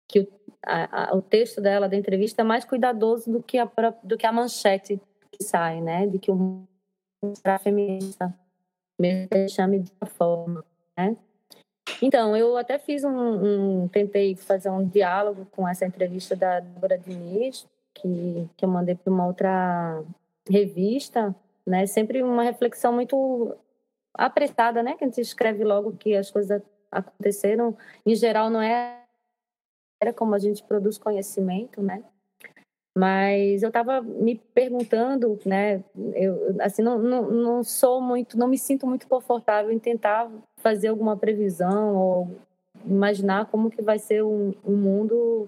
que 0.09 0.21
o, 0.21 0.29
a, 0.65 1.11
a, 1.11 1.17
o 1.17 1.21
texto 1.21 1.61
dela 1.61 1.89
da 1.89 1.97
entrevista 1.97 2.41
é 2.41 2.45
mais 2.45 2.65
cuidadoso 2.65 3.31
do 3.31 3.43
que 3.43 3.59
a 3.59 3.69
do 4.03 4.17
que 4.17 4.25
a 4.25 4.33
manchete 4.33 4.99
que 5.31 5.45
sai, 5.45 5.83
né? 5.83 6.07
De 6.07 6.19
que 6.19 6.31
o 6.31 6.67
será 7.35 7.59
feminista, 7.59 8.35
mesmo 8.99 9.29
que 9.29 9.49
chame 9.49 9.81
de 9.81 9.93
forma, 10.07 10.65
né? 10.97 11.17
Então, 12.03 12.37
eu 12.37 12.57
até 12.57 12.79
fiz 12.79 13.05
um, 13.05 13.11
um, 13.85 13.89
tentei 13.89 14.37
fazer 14.37 14.71
um 14.71 14.87
diálogo 14.87 15.47
com 15.53 15.67
essa 15.67 15.87
entrevista 15.87 16.37
da 16.37 16.61
Débora 16.61 16.99
Diniz, 16.99 17.67
que, 17.95 18.49
que 18.57 18.65
eu 18.65 18.69
mandei 18.69 18.95
para 18.95 19.13
uma 19.13 19.27
outra 19.27 20.03
revista, 20.49 21.35
né? 21.67 21.87
Sempre 21.87 22.23
uma 22.23 22.43
reflexão 22.43 22.93
muito 22.93 23.57
apressada, 24.15 24.83
né? 24.83 24.95
Que 24.95 25.05
a 25.05 25.07
gente 25.07 25.21
escreve 25.21 25.65
logo 25.65 25.97
que 25.97 26.15
as 26.15 26.31
coisas 26.31 26.63
aconteceram. 26.91 27.77
Em 28.05 28.15
geral, 28.15 28.51
não 28.51 28.61
é 28.61 29.03
era 30.01 30.13
como 30.13 30.35
a 30.35 30.39
gente 30.39 30.63
produz 30.63 30.99
conhecimento, 30.99 31.83
né? 31.83 32.05
Mas 32.97 33.63
eu 33.63 33.69
estava 33.69 34.01
me 34.01 34.37
perguntando, 34.55 35.39
né? 35.45 35.85
Eu 36.15 36.57
assim 36.63 36.81
não, 36.81 36.99
não, 36.99 37.31
não 37.31 37.63
sou 37.63 38.01
muito, 38.01 38.39
não 38.39 38.49
me 38.49 38.57
sinto 38.57 38.87
muito 38.87 39.07
confortável 39.07 39.71
em 39.71 39.79
tentar 39.79 40.31
fazer 40.63 40.89
alguma 40.89 41.15
previsão 41.15 41.95
ou 41.95 42.37
imaginar 42.87 43.51
como 43.51 43.71
que 43.71 43.83
vai 43.83 43.99
ser 43.99 44.25
um, 44.25 44.55
um 44.65 44.77
mundo 44.77 45.47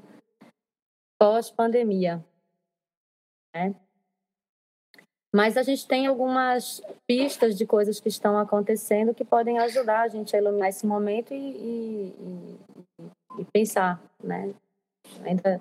pós-pandemia, 1.18 2.22
né? 3.54 3.74
Mas 5.34 5.56
a 5.56 5.62
gente 5.62 5.88
tem 5.88 6.06
algumas 6.06 6.82
pistas 7.06 7.56
de 7.56 7.64
coisas 7.64 7.98
que 7.98 8.08
estão 8.10 8.38
acontecendo 8.38 9.14
que 9.14 9.24
podem 9.24 9.58
ajudar 9.58 10.02
a 10.02 10.08
gente 10.08 10.36
a 10.36 10.38
iluminar 10.38 10.68
esse 10.68 10.86
momento 10.86 11.32
e, 11.32 11.36
e, 11.36 12.58
e, 13.38 13.44
pensar, 13.52 14.02
né? 14.22 14.54
Ainda 15.24 15.60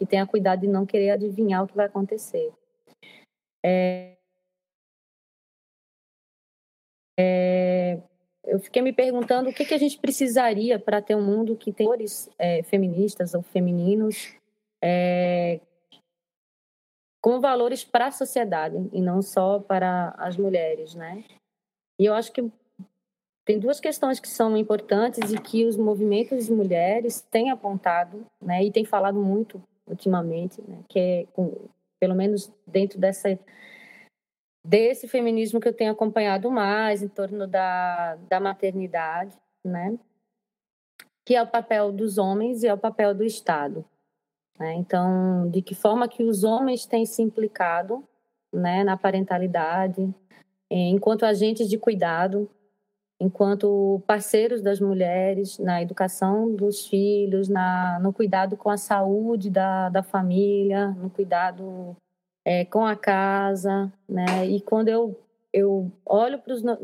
que 0.00 0.06
tenha 0.06 0.26
cuidado 0.26 0.62
de 0.62 0.66
não 0.66 0.86
querer 0.86 1.10
adivinhar 1.10 1.62
o 1.62 1.66
que 1.66 1.76
vai 1.76 1.84
acontecer. 1.84 2.50
É, 3.62 4.16
é, 7.18 8.00
eu 8.44 8.58
fiquei 8.60 8.80
me 8.80 8.94
perguntando 8.94 9.50
o 9.50 9.52
que, 9.52 9.62
que 9.62 9.74
a 9.74 9.78
gente 9.78 9.98
precisaria 9.98 10.78
para 10.78 11.02
ter 11.02 11.14
um 11.14 11.22
mundo 11.22 11.54
que 11.54 11.70
tem 11.70 11.86
cores 11.86 12.30
é, 12.38 12.62
feministas 12.62 13.34
ou 13.34 13.42
femininos, 13.42 14.34
é, 14.82 15.60
como 17.22 17.38
valores 17.38 17.84
para 17.84 18.06
a 18.06 18.10
sociedade 18.10 18.76
e 18.94 19.02
não 19.02 19.20
só 19.20 19.60
para 19.60 20.14
as 20.16 20.38
mulheres, 20.38 20.94
né? 20.94 21.22
E 21.98 22.06
eu 22.06 22.14
acho 22.14 22.32
que 22.32 22.50
tem 23.44 23.58
duas 23.58 23.78
questões 23.78 24.18
que 24.18 24.28
são 24.28 24.56
importantes 24.56 25.30
e 25.30 25.36
que 25.36 25.66
os 25.66 25.76
movimentos 25.76 26.46
de 26.46 26.52
mulheres 26.54 27.20
têm 27.20 27.50
apontado, 27.50 28.24
né, 28.40 28.64
e 28.64 28.72
têm 28.72 28.86
falado 28.86 29.18
muito 29.18 29.62
ultimamente, 29.86 30.60
né, 30.62 30.82
que 30.88 30.98
é, 30.98 31.26
com, 31.32 31.68
pelo 31.98 32.14
menos 32.14 32.52
dentro 32.66 32.98
dessa 32.98 33.38
desse 34.62 35.08
feminismo 35.08 35.58
que 35.58 35.68
eu 35.68 35.72
tenho 35.72 35.90
acompanhado 35.90 36.50
mais 36.50 37.02
em 37.02 37.08
torno 37.08 37.46
da, 37.46 38.16
da 38.28 38.38
maternidade, 38.38 39.34
né, 39.64 39.98
que 41.24 41.34
é 41.34 41.42
o 41.42 41.46
papel 41.46 41.90
dos 41.92 42.18
homens 42.18 42.62
e 42.62 42.66
é 42.66 42.74
o 42.74 42.78
papel 42.78 43.14
do 43.14 43.24
Estado. 43.24 43.84
Né? 44.58 44.74
Então, 44.74 45.48
de 45.48 45.62
que 45.62 45.74
forma 45.74 46.08
que 46.08 46.22
os 46.22 46.44
homens 46.44 46.84
têm 46.84 47.06
se 47.06 47.22
implicado 47.22 48.06
né, 48.52 48.84
na 48.84 48.96
parentalidade, 48.96 50.14
enquanto 50.70 51.24
agentes 51.24 51.68
de 51.68 51.78
cuidado, 51.78 52.50
enquanto 53.20 54.02
parceiros 54.06 54.62
das 54.62 54.80
mulheres 54.80 55.58
na 55.58 55.82
educação 55.82 56.54
dos 56.54 56.86
filhos, 56.86 57.48
na, 57.48 58.00
no 58.00 58.12
cuidado 58.14 58.56
com 58.56 58.70
a 58.70 58.78
saúde 58.78 59.50
da, 59.50 59.90
da 59.90 60.02
família, 60.02 60.88
no 60.88 61.10
cuidado 61.10 61.94
é, 62.44 62.64
com 62.64 62.84
a 62.86 62.96
casa, 62.96 63.92
né? 64.08 64.46
E 64.46 64.62
quando 64.62 64.88
eu, 64.88 65.20
eu 65.52 65.92
olho 66.06 66.40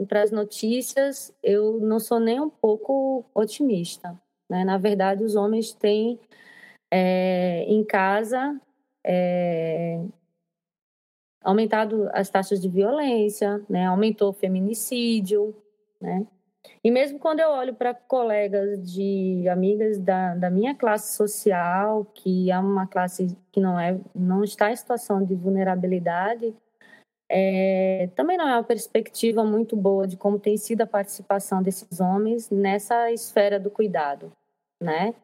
para 0.07 0.23
as 0.23 0.31
notícias, 0.31 1.33
eu 1.43 1.81
não 1.81 1.99
sou 1.99 2.21
nem 2.21 2.39
um 2.39 2.51
pouco 2.51 3.25
otimista, 3.35 4.15
né? 4.49 4.63
Na 4.63 4.77
verdade, 4.77 5.25
os 5.25 5.37
homens 5.37 5.73
têm 5.73 6.21
é, 6.91 7.65
em 7.67 7.83
casa 7.83 8.61
é, 9.05 10.05
aumentado 11.43 12.11
as 12.13 12.29
taxas 12.29 12.61
de 12.61 12.69
violência, 12.69 13.65
né? 13.71 13.87
Aumentou 13.87 14.31
o 14.31 14.35
feminicídio, 14.35 15.55
né? 16.01 16.27
E 16.83 16.91
mesmo 16.91 17.19
quando 17.19 17.41
eu 17.41 17.51
olho 17.51 17.75
para 17.75 17.95
colegas 17.95 18.93
de 18.93 19.49
amigas 19.49 19.99
da, 19.99 20.35
da 20.35 20.51
minha 20.51 20.75
classe 20.75 21.17
social, 21.17 22.05
que 22.15 22.51
é 22.51 22.59
uma 22.59 22.87
classe 22.87 23.37
que 23.53 23.61
não 23.61 23.79
é 23.79 23.99
não 24.15 24.43
está 24.43 24.71
em 24.71 24.77
situação 24.77 25.25
de 25.25 25.35
vulnerabilidade, 25.35 26.55
é, 27.29 28.09
também 28.15 28.37
não 28.37 28.49
é 28.49 28.55
uma 28.55 28.65
perspectiva 28.65 29.45
muito 29.45 29.77
boa 29.77 30.07
de 30.07 30.17
como 30.17 30.39
tem 30.39 30.57
sido 30.57 30.83
a 30.83 30.87
participação 30.87 31.63
desses 31.63 32.01
homens 32.01 32.51
nessa 32.51 33.11
esfera 33.11 33.59
do 33.59 33.71
cuidado, 33.71 34.33
né? 34.81 35.15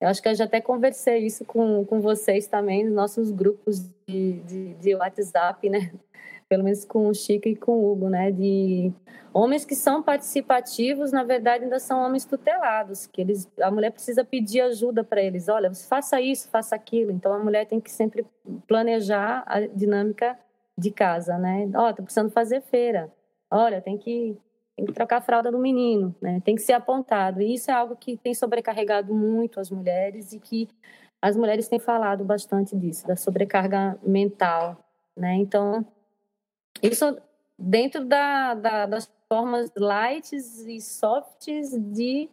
Eu 0.00 0.08
acho 0.08 0.20
que 0.20 0.28
eu 0.28 0.34
já 0.34 0.44
até 0.44 0.60
conversei 0.60 1.24
isso 1.24 1.44
com, 1.44 1.84
com 1.84 2.00
vocês 2.00 2.46
também, 2.46 2.84
nos 2.84 2.94
nossos 2.94 3.30
grupos 3.30 3.80
de, 4.06 4.40
de, 4.40 4.74
de 4.74 4.94
WhatsApp, 4.94 5.70
né? 5.70 5.92
Pelo 6.48 6.64
menos 6.64 6.84
com 6.84 7.08
o 7.08 7.14
Chico 7.14 7.48
e 7.48 7.56
com 7.56 7.72
o 7.72 7.92
Hugo, 7.92 8.08
né? 8.08 8.30
De 8.30 8.92
homens 9.32 9.64
que 9.64 9.74
são 9.74 10.02
participativos, 10.02 11.12
na 11.12 11.24
verdade, 11.24 11.64
ainda 11.64 11.78
são 11.78 12.04
homens 12.04 12.24
tutelados, 12.24 13.06
que 13.06 13.20
eles, 13.20 13.50
a 13.60 13.70
mulher 13.70 13.90
precisa 13.90 14.24
pedir 14.24 14.60
ajuda 14.60 15.02
para 15.02 15.22
eles. 15.22 15.48
Olha, 15.48 15.72
faça 15.74 16.20
isso, 16.20 16.48
faça 16.48 16.74
aquilo. 16.74 17.10
Então 17.10 17.32
a 17.32 17.38
mulher 17.38 17.66
tem 17.66 17.80
que 17.80 17.90
sempre 17.90 18.24
planejar 18.66 19.44
a 19.46 19.60
dinâmica 19.60 20.38
de 20.78 20.90
casa, 20.90 21.38
né? 21.38 21.68
Ó, 21.74 21.88
oh, 21.88 21.94
tô 21.94 22.02
precisando 22.02 22.30
fazer 22.30 22.60
feira. 22.62 23.12
Olha, 23.50 23.80
tem 23.80 23.98
que 23.98 24.36
tem 24.76 24.84
que 24.84 24.92
trocar 24.92 25.16
a 25.16 25.20
fralda 25.22 25.50
do 25.50 25.58
menino, 25.58 26.14
né? 26.20 26.40
Tem 26.44 26.54
que 26.54 26.60
ser 26.60 26.74
apontado. 26.74 27.40
E 27.40 27.54
isso 27.54 27.70
é 27.70 27.74
algo 27.74 27.96
que 27.96 28.16
tem 28.18 28.34
sobrecarregado 28.34 29.14
muito 29.14 29.58
as 29.58 29.70
mulheres 29.70 30.34
e 30.34 30.38
que 30.38 30.68
as 31.20 31.34
mulheres 31.34 31.66
têm 31.66 31.78
falado 31.78 32.24
bastante 32.24 32.76
disso, 32.76 33.06
da 33.06 33.16
sobrecarga 33.16 33.98
mental, 34.02 34.76
né? 35.16 35.34
Então, 35.36 35.84
isso 36.82 37.16
dentro 37.58 38.04
da, 38.04 38.54
da, 38.54 38.86
das 38.86 39.10
formas 39.28 39.70
light 39.76 40.32
e 40.34 40.80
softs 40.80 41.70
de 41.92 42.28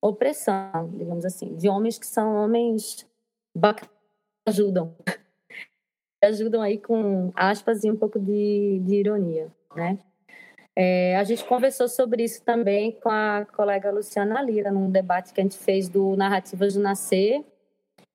opressão, 0.00 0.90
digamos 0.94 1.24
assim, 1.24 1.54
de 1.54 1.68
homens 1.68 1.98
que 1.98 2.06
são 2.06 2.34
homens 2.34 3.06
bacanas, 3.54 3.94
ajudam. 4.46 4.94
ajudam 6.22 6.62
aí 6.62 6.78
com 6.78 7.32
aspas 7.34 7.84
e 7.84 7.90
um 7.90 7.96
pouco 7.96 8.18
de, 8.18 8.80
de 8.84 8.94
ironia, 8.96 9.52
né? 9.74 9.98
É, 10.74 11.16
a 11.16 11.24
gente 11.24 11.44
conversou 11.44 11.86
sobre 11.86 12.24
isso 12.24 12.42
também 12.42 12.92
com 12.92 13.10
a 13.10 13.44
colega 13.52 13.90
Luciana 13.90 14.40
Lira, 14.40 14.70
num 14.70 14.90
debate 14.90 15.32
que 15.32 15.40
a 15.40 15.44
gente 15.44 15.58
fez 15.58 15.88
do 15.88 16.16
Narrativas 16.16 16.74
do 16.74 16.80
Nascer, 16.80 17.44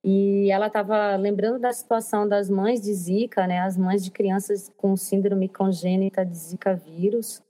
e 0.04 0.50
ela 0.52 0.68
estava 0.68 1.16
lembrando 1.16 1.60
da 1.60 1.74
situação 1.74 2.28
das 2.28 2.50
mães 2.50 2.82
de 2.82 2.94
Zika, 2.94 3.48
né, 3.48 3.60
as 3.60 3.78
mães 3.78 4.04
de 4.04 4.12
crianças 4.12 4.72
com 4.78 4.96
síndrome 4.96 5.50
congênita 5.50 6.26
de 6.26 6.38
Zika 6.38 6.76
vírus. 6.76 7.42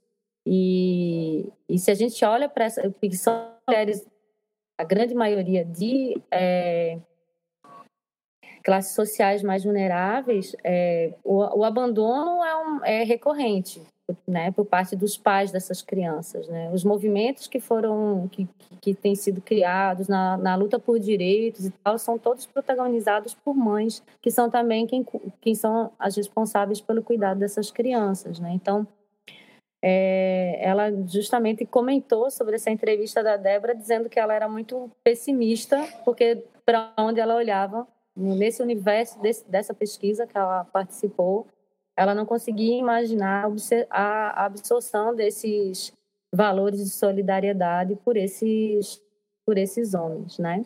E, 0.46 1.46
e 1.68 1.78
se 1.78 1.90
a 1.90 1.94
gente 1.94 2.24
olha 2.24 2.48
para 2.48 2.64
essa, 2.64 2.90
porque 2.90 3.12
são 3.16 3.52
mulheres, 3.68 4.06
a 4.78 4.84
grande 4.84 5.14
maioria 5.14 5.64
de 5.64 6.20
é, 6.30 6.98
classes 8.64 8.94
sociais 8.94 9.42
mais 9.42 9.64
vulneráveis, 9.64 10.56
é, 10.64 11.14
o, 11.22 11.60
o, 11.60 11.64
abandono 11.64 12.44
é, 12.44 12.56
um, 12.56 12.84
é 12.84 13.04
recorrente 13.04 13.82
né, 14.26 14.50
por 14.50 14.64
parte 14.64 14.96
dos 14.96 15.16
pais 15.16 15.50
dessas 15.50 15.82
crianças, 15.82 16.48
né? 16.48 16.70
Os 16.72 16.82
movimentos 16.84 17.46
que 17.46 17.60
foram 17.60 18.28
que, 18.32 18.48
que 18.80 18.94
têm 18.94 19.14
sido 19.14 19.40
criados 19.40 20.08
na, 20.08 20.36
na 20.36 20.54
luta 20.54 20.78
por 20.78 20.98
direitos 20.98 21.66
e 21.66 21.70
tal 21.70 21.98
são 21.98 22.18
todos 22.18 22.46
protagonizados 22.46 23.34
por 23.34 23.54
mães 23.54 24.02
que 24.22 24.30
são 24.30 24.48
também 24.48 24.86
quem, 24.86 25.04
quem 25.40 25.54
são 25.54 25.90
as 25.98 26.16
responsáveis 26.16 26.80
pelo 26.80 27.02
cuidado 27.02 27.38
dessas 27.38 27.70
crianças, 27.70 28.38
né? 28.40 28.52
Então, 28.54 28.86
é, 29.82 30.58
ela 30.60 30.90
justamente 31.06 31.64
comentou 31.64 32.30
sobre 32.30 32.56
essa 32.56 32.70
entrevista 32.70 33.22
da 33.22 33.36
Débora, 33.36 33.74
dizendo 33.74 34.08
que 34.08 34.18
ela 34.18 34.34
era 34.34 34.48
muito 34.48 34.90
pessimista, 35.04 35.86
porque 36.04 36.44
para 36.64 36.92
onde 36.98 37.20
ela 37.20 37.36
olhava, 37.36 37.86
nesse 38.16 38.60
universo 38.62 39.20
desse, 39.20 39.48
dessa 39.48 39.72
pesquisa 39.72 40.26
que 40.26 40.36
ela 40.36 40.64
participou, 40.64 41.46
ela 41.98 42.14
não 42.14 42.24
conseguia 42.24 42.78
imaginar 42.78 43.50
a 43.90 44.44
absorção 44.44 45.16
desses 45.16 45.92
valores 46.32 46.78
de 46.78 46.90
solidariedade 46.90 47.96
por 47.96 48.16
esses 48.16 49.02
por 49.44 49.58
esses 49.58 49.94
homens, 49.94 50.38
né? 50.38 50.64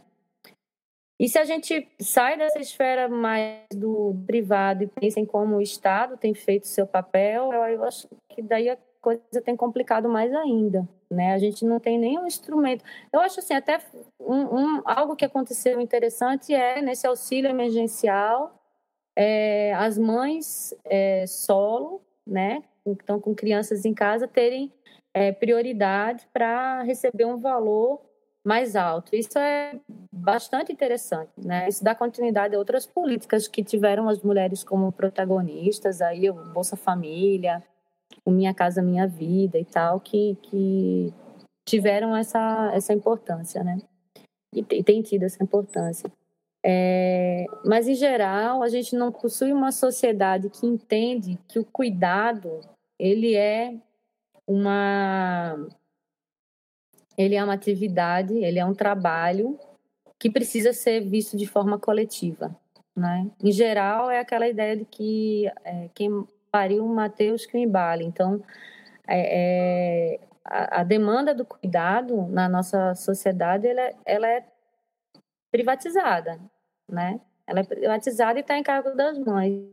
E 1.18 1.28
se 1.28 1.38
a 1.38 1.44
gente 1.44 1.88
sai 2.00 2.36
dessa 2.36 2.58
esfera 2.58 3.08
mais 3.08 3.60
do 3.72 4.14
privado 4.26 4.82
e 4.82 4.88
pensa 4.88 5.20
em 5.20 5.24
como 5.24 5.56
o 5.56 5.62
Estado 5.62 6.16
tem 6.16 6.34
feito 6.34 6.66
seu 6.66 6.86
papel, 6.86 7.52
eu 7.52 7.84
acho 7.84 8.08
que 8.28 8.42
daí 8.42 8.68
a 8.68 8.76
coisa 9.00 9.40
tem 9.42 9.56
complicado 9.56 10.08
mais 10.08 10.34
ainda, 10.34 10.86
né? 11.08 11.32
A 11.32 11.38
gente 11.38 11.64
não 11.64 11.78
tem 11.78 11.96
nenhum 11.98 12.26
instrumento. 12.26 12.84
Eu 13.12 13.20
acho 13.20 13.38
assim, 13.38 13.54
até 13.54 13.80
um, 14.20 14.58
um 14.58 14.82
algo 14.84 15.16
que 15.16 15.24
aconteceu 15.24 15.80
interessante 15.80 16.52
é 16.52 16.82
nesse 16.82 17.06
auxílio 17.06 17.48
emergencial 17.48 18.61
é, 19.16 19.72
as 19.74 19.98
mães 19.98 20.74
é, 20.84 21.26
solo, 21.26 22.00
né, 22.26 22.62
então 22.86 23.20
com 23.20 23.34
crianças 23.34 23.84
em 23.84 23.94
casa, 23.94 24.26
terem 24.26 24.72
é, 25.14 25.32
prioridade 25.32 26.26
para 26.32 26.82
receber 26.82 27.24
um 27.24 27.36
valor 27.36 28.00
mais 28.44 28.74
alto. 28.74 29.14
Isso 29.14 29.38
é 29.38 29.78
bastante 30.10 30.72
interessante, 30.72 31.30
né? 31.36 31.68
Isso 31.68 31.84
dá 31.84 31.94
continuidade 31.94 32.54
a 32.54 32.58
outras 32.58 32.86
políticas 32.86 33.46
que 33.46 33.62
tiveram 33.62 34.08
as 34.08 34.20
mulheres 34.20 34.64
como 34.64 34.90
protagonistas, 34.90 36.00
aí 36.00 36.28
o 36.28 36.34
Bolsa 36.52 36.76
Família, 36.76 37.62
o 38.24 38.30
Minha 38.30 38.52
Casa 38.52 38.82
Minha 38.82 39.06
Vida 39.06 39.58
e 39.58 39.64
tal, 39.64 40.00
que, 40.00 40.36
que 40.42 41.14
tiveram 41.64 42.16
essa, 42.16 42.72
essa 42.74 42.92
importância, 42.92 43.62
né? 43.62 43.78
E, 44.54 44.60
e 44.60 44.82
tem 44.82 45.02
tido 45.02 45.22
essa 45.22 45.42
importância. 45.42 46.10
É, 46.64 47.44
mas, 47.64 47.88
em 47.88 47.94
geral, 47.94 48.62
a 48.62 48.68
gente 48.68 48.94
não 48.94 49.10
possui 49.10 49.52
uma 49.52 49.72
sociedade 49.72 50.48
que 50.48 50.66
entende 50.66 51.38
que 51.48 51.58
o 51.58 51.64
cuidado 51.64 52.60
ele 52.98 53.34
é 53.34 53.74
uma 54.46 55.56
ele 57.18 57.34
é 57.34 57.44
uma 57.44 57.54
atividade, 57.54 58.34
ele 58.34 58.58
é 58.58 58.64
um 58.64 58.74
trabalho 58.74 59.58
que 60.18 60.30
precisa 60.30 60.72
ser 60.72 61.00
visto 61.00 61.36
de 61.36 61.46
forma 61.46 61.78
coletiva, 61.78 62.56
né? 62.96 63.28
Em 63.42 63.52
geral, 63.52 64.10
é 64.10 64.20
aquela 64.20 64.48
ideia 64.48 64.76
de 64.76 64.84
que 64.84 65.46
é, 65.64 65.90
quem 65.94 66.26
pariu 66.50 66.86
Mateus 66.86 67.44
que 67.44 67.56
o 67.56 67.60
embale. 67.60 68.04
Então, 68.04 68.42
é, 69.08 70.14
é, 70.14 70.20
a, 70.44 70.80
a, 70.80 70.84
demanda 70.84 71.34
do 71.34 71.44
cuidado 71.44 72.26
na 72.28 72.48
nossa 72.48 72.94
sociedade 72.94 73.66
ela, 73.66 73.92
ela 74.04 74.28
é 74.28 74.44
privatizada, 75.52 76.40
né? 76.88 77.20
Ela 77.46 77.60
é 77.60 77.64
privatizada 77.64 78.38
e 78.38 78.40
está 78.40 78.56
em 78.56 78.62
cargo 78.62 78.96
das 78.96 79.18
mães. 79.18 79.70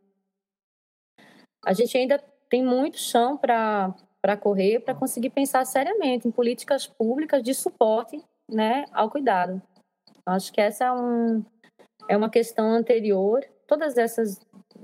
A 1.65 1.73
gente 1.73 1.97
ainda 1.97 2.19
tem 2.49 2.63
muito 2.63 2.97
chão 2.97 3.37
para 3.37 4.37
correr, 4.39 4.81
para 4.81 4.93
conseguir 4.93 5.29
pensar 5.29 5.65
seriamente 5.65 6.27
em 6.27 6.31
políticas 6.31 6.85
públicas 6.85 7.41
de 7.41 7.53
suporte, 7.53 8.21
né, 8.49 8.85
ao 8.91 9.09
cuidado. 9.09 9.61
Acho 10.25 10.51
que 10.51 10.59
essa 10.59 10.85
é 10.85 10.91
um 10.91 11.43
é 12.07 12.17
uma 12.17 12.29
questão 12.29 12.71
anterior. 12.71 13.45
Todas 13.67 13.97
essas 13.97 14.39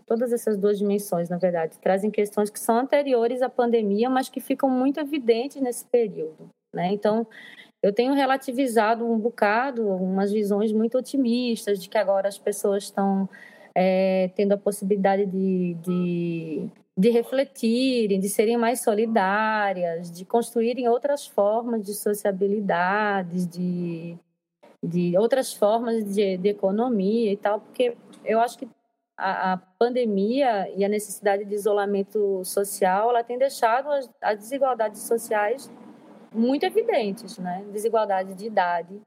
todas 0.06 0.32
essas 0.32 0.58
duas 0.58 0.78
dimensões, 0.78 1.30
na 1.30 1.38
verdade, 1.38 1.80
trazem 1.80 2.12
questões 2.12 2.50
que 2.50 2.60
são 2.60 2.78
anteriores 2.78 3.42
à 3.42 3.50
pandemia, 3.50 4.10
mas 4.10 4.30
que 4.30 4.40
ficam 4.40 4.70
muito 4.70 5.00
evidentes 5.00 5.60
nesse 5.62 5.84
período, 5.86 6.50
né? 6.74 6.94
Então, 6.94 7.28
eu 7.86 7.94
tenho 7.94 8.16
relativizado 8.16 9.06
um 9.06 9.20
bocado 9.20 9.88
umas 9.88 10.32
visões 10.32 10.74
muito 10.74 10.98
otimistas 10.98 11.80
de 11.80 11.88
que 11.88 12.00
agora 12.00 12.28
as 12.28 12.36
pessoas 12.36 12.86
estão 12.86 13.30
é, 13.76 14.32
tendo 14.36 14.54
a 14.54 14.58
possibilidade 14.58 15.28
de, 15.28 15.76
de, 15.76 16.68
de 16.98 17.10
refletirem, 17.12 18.20
de 18.20 18.28
serem 18.28 18.58
mais 18.58 18.82
solidárias, 18.82 20.12
de 20.12 20.26
construírem 20.26 20.90
outras 20.90 21.28
formas 21.28 21.84
de 21.84 21.94
sociabilidade, 21.94 23.46
de, 23.46 24.18
de 24.84 25.16
outras 25.16 25.54
formas 25.54 26.04
de, 26.12 26.38
de 26.38 26.50
economia 26.50 27.34
e 27.34 27.38
tal, 27.38 27.60
porque 27.60 27.96
eu 28.24 28.40
acho 28.40 28.58
que 28.58 28.68
a, 29.16 29.54
a, 29.54 29.58
pandemia 29.58 30.74
e 30.76 30.84
a 30.84 30.90
necessidade 30.90 31.46
de 31.46 31.54
isolamento 31.54 32.44
social, 32.44 33.12
ela 33.12 33.24
tem 33.24 33.38
deixado 33.38 33.92
as, 33.92 34.10
as 34.24 34.40
desigualdades 34.40 35.02
sociais 35.02 35.70
muito 36.36 36.66
evidentes, 36.66 37.38
né? 37.38 37.66
Desigualdade 37.72 38.36
de 38.36 38.46
idade, 38.46 39.02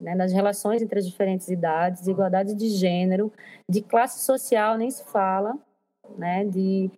né? 0.00 0.14
nas 0.14 0.32
relações 0.32 0.82
entre 0.82 0.98
as 0.98 1.06
diferentes 1.06 1.48
idades, 1.48 2.00
desigualdade 2.00 2.54
de 2.54 2.68
gênero, 2.68 3.32
de 3.68 3.80
classe 3.82 4.24
social 4.24 4.76
nem 4.76 4.90
se 4.90 5.04
fala, 5.04 5.56
né? 6.16 6.44
De 6.44 6.90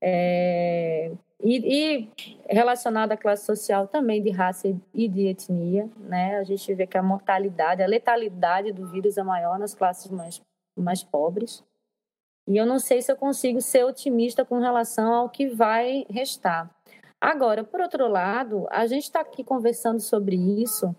é, 0.00 1.12
e, 1.42 1.56
e, 1.98 2.10
relacionado 2.48 3.10
à 3.10 3.16
classe 3.16 3.44
social 3.44 3.88
também 3.88 4.22
de 4.22 4.30
raça 4.30 4.68
e 4.94 5.08
de 5.08 5.26
etnia, 5.26 5.90
né? 5.98 6.38
A 6.38 6.44
gente 6.44 6.72
vê 6.72 6.86
que 6.86 6.96
a 6.96 7.02
mortalidade, 7.02 7.82
a 7.82 7.86
letalidade 7.86 8.72
do 8.72 8.86
vírus 8.86 9.18
é 9.18 9.24
maior 9.24 9.58
nas 9.58 9.74
classes 9.74 10.08
mais, 10.10 10.40
mais 10.76 11.02
pobres. 11.02 11.64
E 12.46 12.56
eu 12.56 12.64
não 12.64 12.78
sei 12.78 13.02
se 13.02 13.10
eu 13.10 13.16
consigo 13.16 13.60
ser 13.60 13.84
otimista 13.84 14.44
com 14.44 14.60
relação 14.60 15.12
ao 15.12 15.28
que 15.28 15.48
vai 15.48 16.06
restar. 16.08 16.70
Agora, 17.22 17.62
por 17.62 17.80
outro 17.80 18.08
lado, 18.08 18.66
a 18.68 18.84
gente 18.84 19.04
está 19.04 19.20
aqui 19.20 19.44
conversando 19.44 20.00
sobre 20.00 20.34
isso 20.34 20.92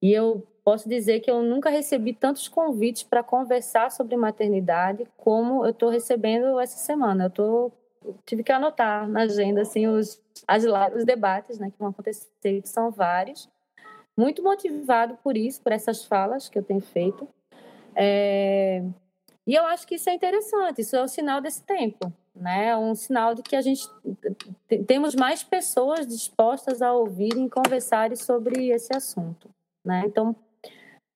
e 0.00 0.10
eu 0.10 0.42
posso 0.64 0.88
dizer 0.88 1.20
que 1.20 1.30
eu 1.30 1.42
nunca 1.42 1.68
recebi 1.68 2.14
tantos 2.14 2.48
convites 2.48 3.02
para 3.02 3.22
conversar 3.22 3.90
sobre 3.90 4.16
maternidade 4.16 5.06
como 5.18 5.66
eu 5.66 5.72
estou 5.72 5.90
recebendo 5.90 6.58
essa 6.58 6.78
semana. 6.78 7.24
Eu 7.24 7.30
tô, 7.30 7.72
tive 8.24 8.42
que 8.42 8.50
anotar 8.50 9.06
na 9.06 9.24
agenda 9.24 9.60
assim 9.60 9.86
os, 9.86 10.18
as, 10.48 10.64
os 10.94 11.04
debates 11.04 11.58
né, 11.58 11.70
que 11.70 11.78
vão 11.78 11.90
acontecer, 11.90 12.62
que 12.62 12.68
são 12.70 12.90
vários. 12.90 13.46
Muito 14.16 14.42
motivado 14.42 15.18
por 15.22 15.36
isso, 15.36 15.60
por 15.60 15.72
essas 15.72 16.06
falas 16.06 16.48
que 16.48 16.58
eu 16.58 16.62
tenho 16.62 16.80
feito. 16.80 17.28
É, 17.94 18.82
e 19.46 19.54
eu 19.54 19.66
acho 19.66 19.86
que 19.86 19.96
isso 19.96 20.08
é 20.08 20.14
interessante, 20.14 20.80
isso 20.80 20.96
é 20.96 21.02
o 21.02 21.08
sinal 21.08 21.42
desse 21.42 21.62
tempo, 21.62 22.10
né? 22.36 22.76
Um 22.76 22.94
sinal 22.94 23.34
de 23.34 23.42
que 23.42 23.56
a 23.56 23.62
gente 23.62 23.88
temos 24.86 25.14
mais 25.14 25.42
pessoas 25.42 26.06
dispostas 26.06 26.82
a 26.82 26.92
ouvirem 26.92 27.46
e 27.46 27.50
conversarem 27.50 28.16
sobre 28.16 28.68
esse 28.70 28.94
assunto, 28.94 29.48
né? 29.84 30.02
Então, 30.06 30.36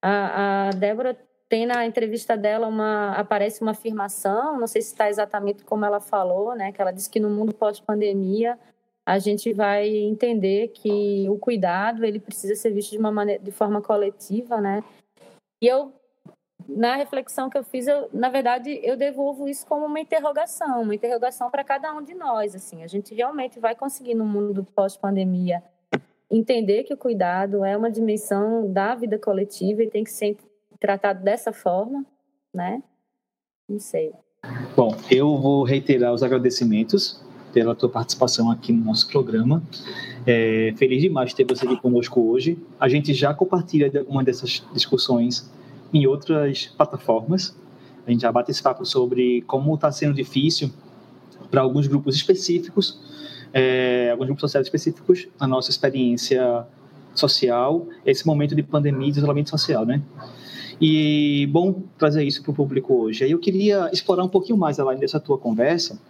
a, 0.02 0.68
a 0.68 0.70
Débora 0.70 1.16
tem 1.48 1.66
na 1.66 1.84
entrevista 1.84 2.36
dela 2.36 2.66
uma 2.66 3.12
aparece 3.12 3.60
uma 3.60 3.72
afirmação, 3.72 4.58
não 4.58 4.66
sei 4.66 4.80
se 4.80 4.92
está 4.92 5.08
exatamente 5.08 5.64
como 5.64 5.84
ela 5.84 6.00
falou, 6.00 6.54
né? 6.54 6.72
Que 6.72 6.80
ela 6.80 6.92
disse 6.92 7.10
que 7.10 7.20
no 7.20 7.28
mundo 7.28 7.52
pós-pandemia 7.52 8.58
a 9.04 9.18
gente 9.18 9.52
vai 9.52 9.88
entender 9.88 10.68
que 10.68 11.28
o 11.28 11.36
cuidado 11.38 12.04
ele 12.04 12.20
precisa 12.20 12.54
ser 12.54 12.70
visto 12.70 12.92
de 12.92 12.98
uma 12.98 13.10
maneira, 13.10 13.42
de 13.42 13.50
forma 13.50 13.82
coletiva, 13.82 14.60
né? 14.60 14.84
E 15.60 15.66
eu 15.66 15.92
na 16.76 16.96
reflexão 16.96 17.50
que 17.50 17.58
eu 17.58 17.64
fiz, 17.64 17.86
eu, 17.86 18.08
na 18.12 18.28
verdade, 18.28 18.80
eu 18.82 18.96
devolvo 18.96 19.48
isso 19.48 19.66
como 19.66 19.86
uma 19.86 20.00
interrogação, 20.00 20.82
uma 20.82 20.94
interrogação 20.94 21.50
para 21.50 21.64
cada 21.64 21.92
um 21.92 22.02
de 22.02 22.14
nós. 22.14 22.54
Assim, 22.54 22.82
a 22.82 22.86
gente 22.86 23.14
realmente 23.14 23.58
vai 23.58 23.74
conseguir 23.74 24.14
no 24.14 24.24
mundo 24.24 24.66
pós-pandemia 24.74 25.62
entender 26.30 26.84
que 26.84 26.94
o 26.94 26.96
cuidado 26.96 27.64
é 27.64 27.76
uma 27.76 27.90
dimensão 27.90 28.72
da 28.72 28.94
vida 28.94 29.18
coletiva 29.18 29.82
e 29.82 29.90
tem 29.90 30.04
que 30.04 30.12
ser 30.12 30.36
tratado 30.78 31.24
dessa 31.24 31.52
forma, 31.52 32.06
né? 32.54 32.82
Não 33.68 33.80
sei. 33.80 34.12
Bom, 34.76 34.96
eu 35.10 35.36
vou 35.36 35.64
reiterar 35.64 36.12
os 36.12 36.22
agradecimentos 36.22 37.22
pela 37.52 37.74
tua 37.74 37.88
participação 37.88 38.50
aqui 38.50 38.72
no 38.72 38.84
nosso 38.84 39.08
programa. 39.08 39.62
É, 40.26 40.72
feliz 40.76 41.02
demais 41.02 41.34
ter 41.34 41.44
você 41.44 41.66
aqui 41.66 41.76
conosco 41.80 42.20
hoje. 42.20 42.56
A 42.78 42.88
gente 42.88 43.12
já 43.12 43.34
compartilha 43.34 43.90
alguma 43.98 44.22
dessas 44.22 44.64
discussões 44.72 45.50
em 45.92 46.06
outras 46.06 46.66
plataformas. 46.76 47.56
A 48.06 48.10
gente 48.10 48.22
já 48.22 48.32
bate 48.32 48.50
esse 48.50 48.62
papo 48.62 48.84
sobre 48.84 49.42
como 49.42 49.74
está 49.74 49.90
sendo 49.92 50.14
difícil 50.14 50.70
para 51.50 51.60
alguns 51.60 51.86
grupos 51.86 52.14
específicos, 52.16 52.98
é, 53.52 54.10
alguns 54.10 54.26
grupos 54.26 54.42
sociais 54.42 54.66
específicos, 54.66 55.28
na 55.38 55.46
nossa 55.46 55.70
experiência 55.70 56.66
social, 57.14 57.86
esse 58.06 58.26
momento 58.26 58.54
de 58.54 58.62
pandemia 58.62 59.08
e 59.08 59.12
de 59.12 59.18
isolamento 59.18 59.50
social, 59.50 59.84
né? 59.84 60.00
E 60.80 61.46
bom 61.52 61.82
trazer 61.98 62.24
isso 62.24 62.42
para 62.42 62.52
o 62.52 62.54
público 62.54 62.94
hoje. 62.94 63.24
Aí 63.24 63.32
eu 63.32 63.38
queria 63.38 63.90
explorar 63.92 64.24
um 64.24 64.28
pouquinho 64.28 64.56
mais, 64.56 64.78
além 64.80 64.98
dessa 64.98 65.20
tua 65.20 65.36
conversa, 65.36 66.00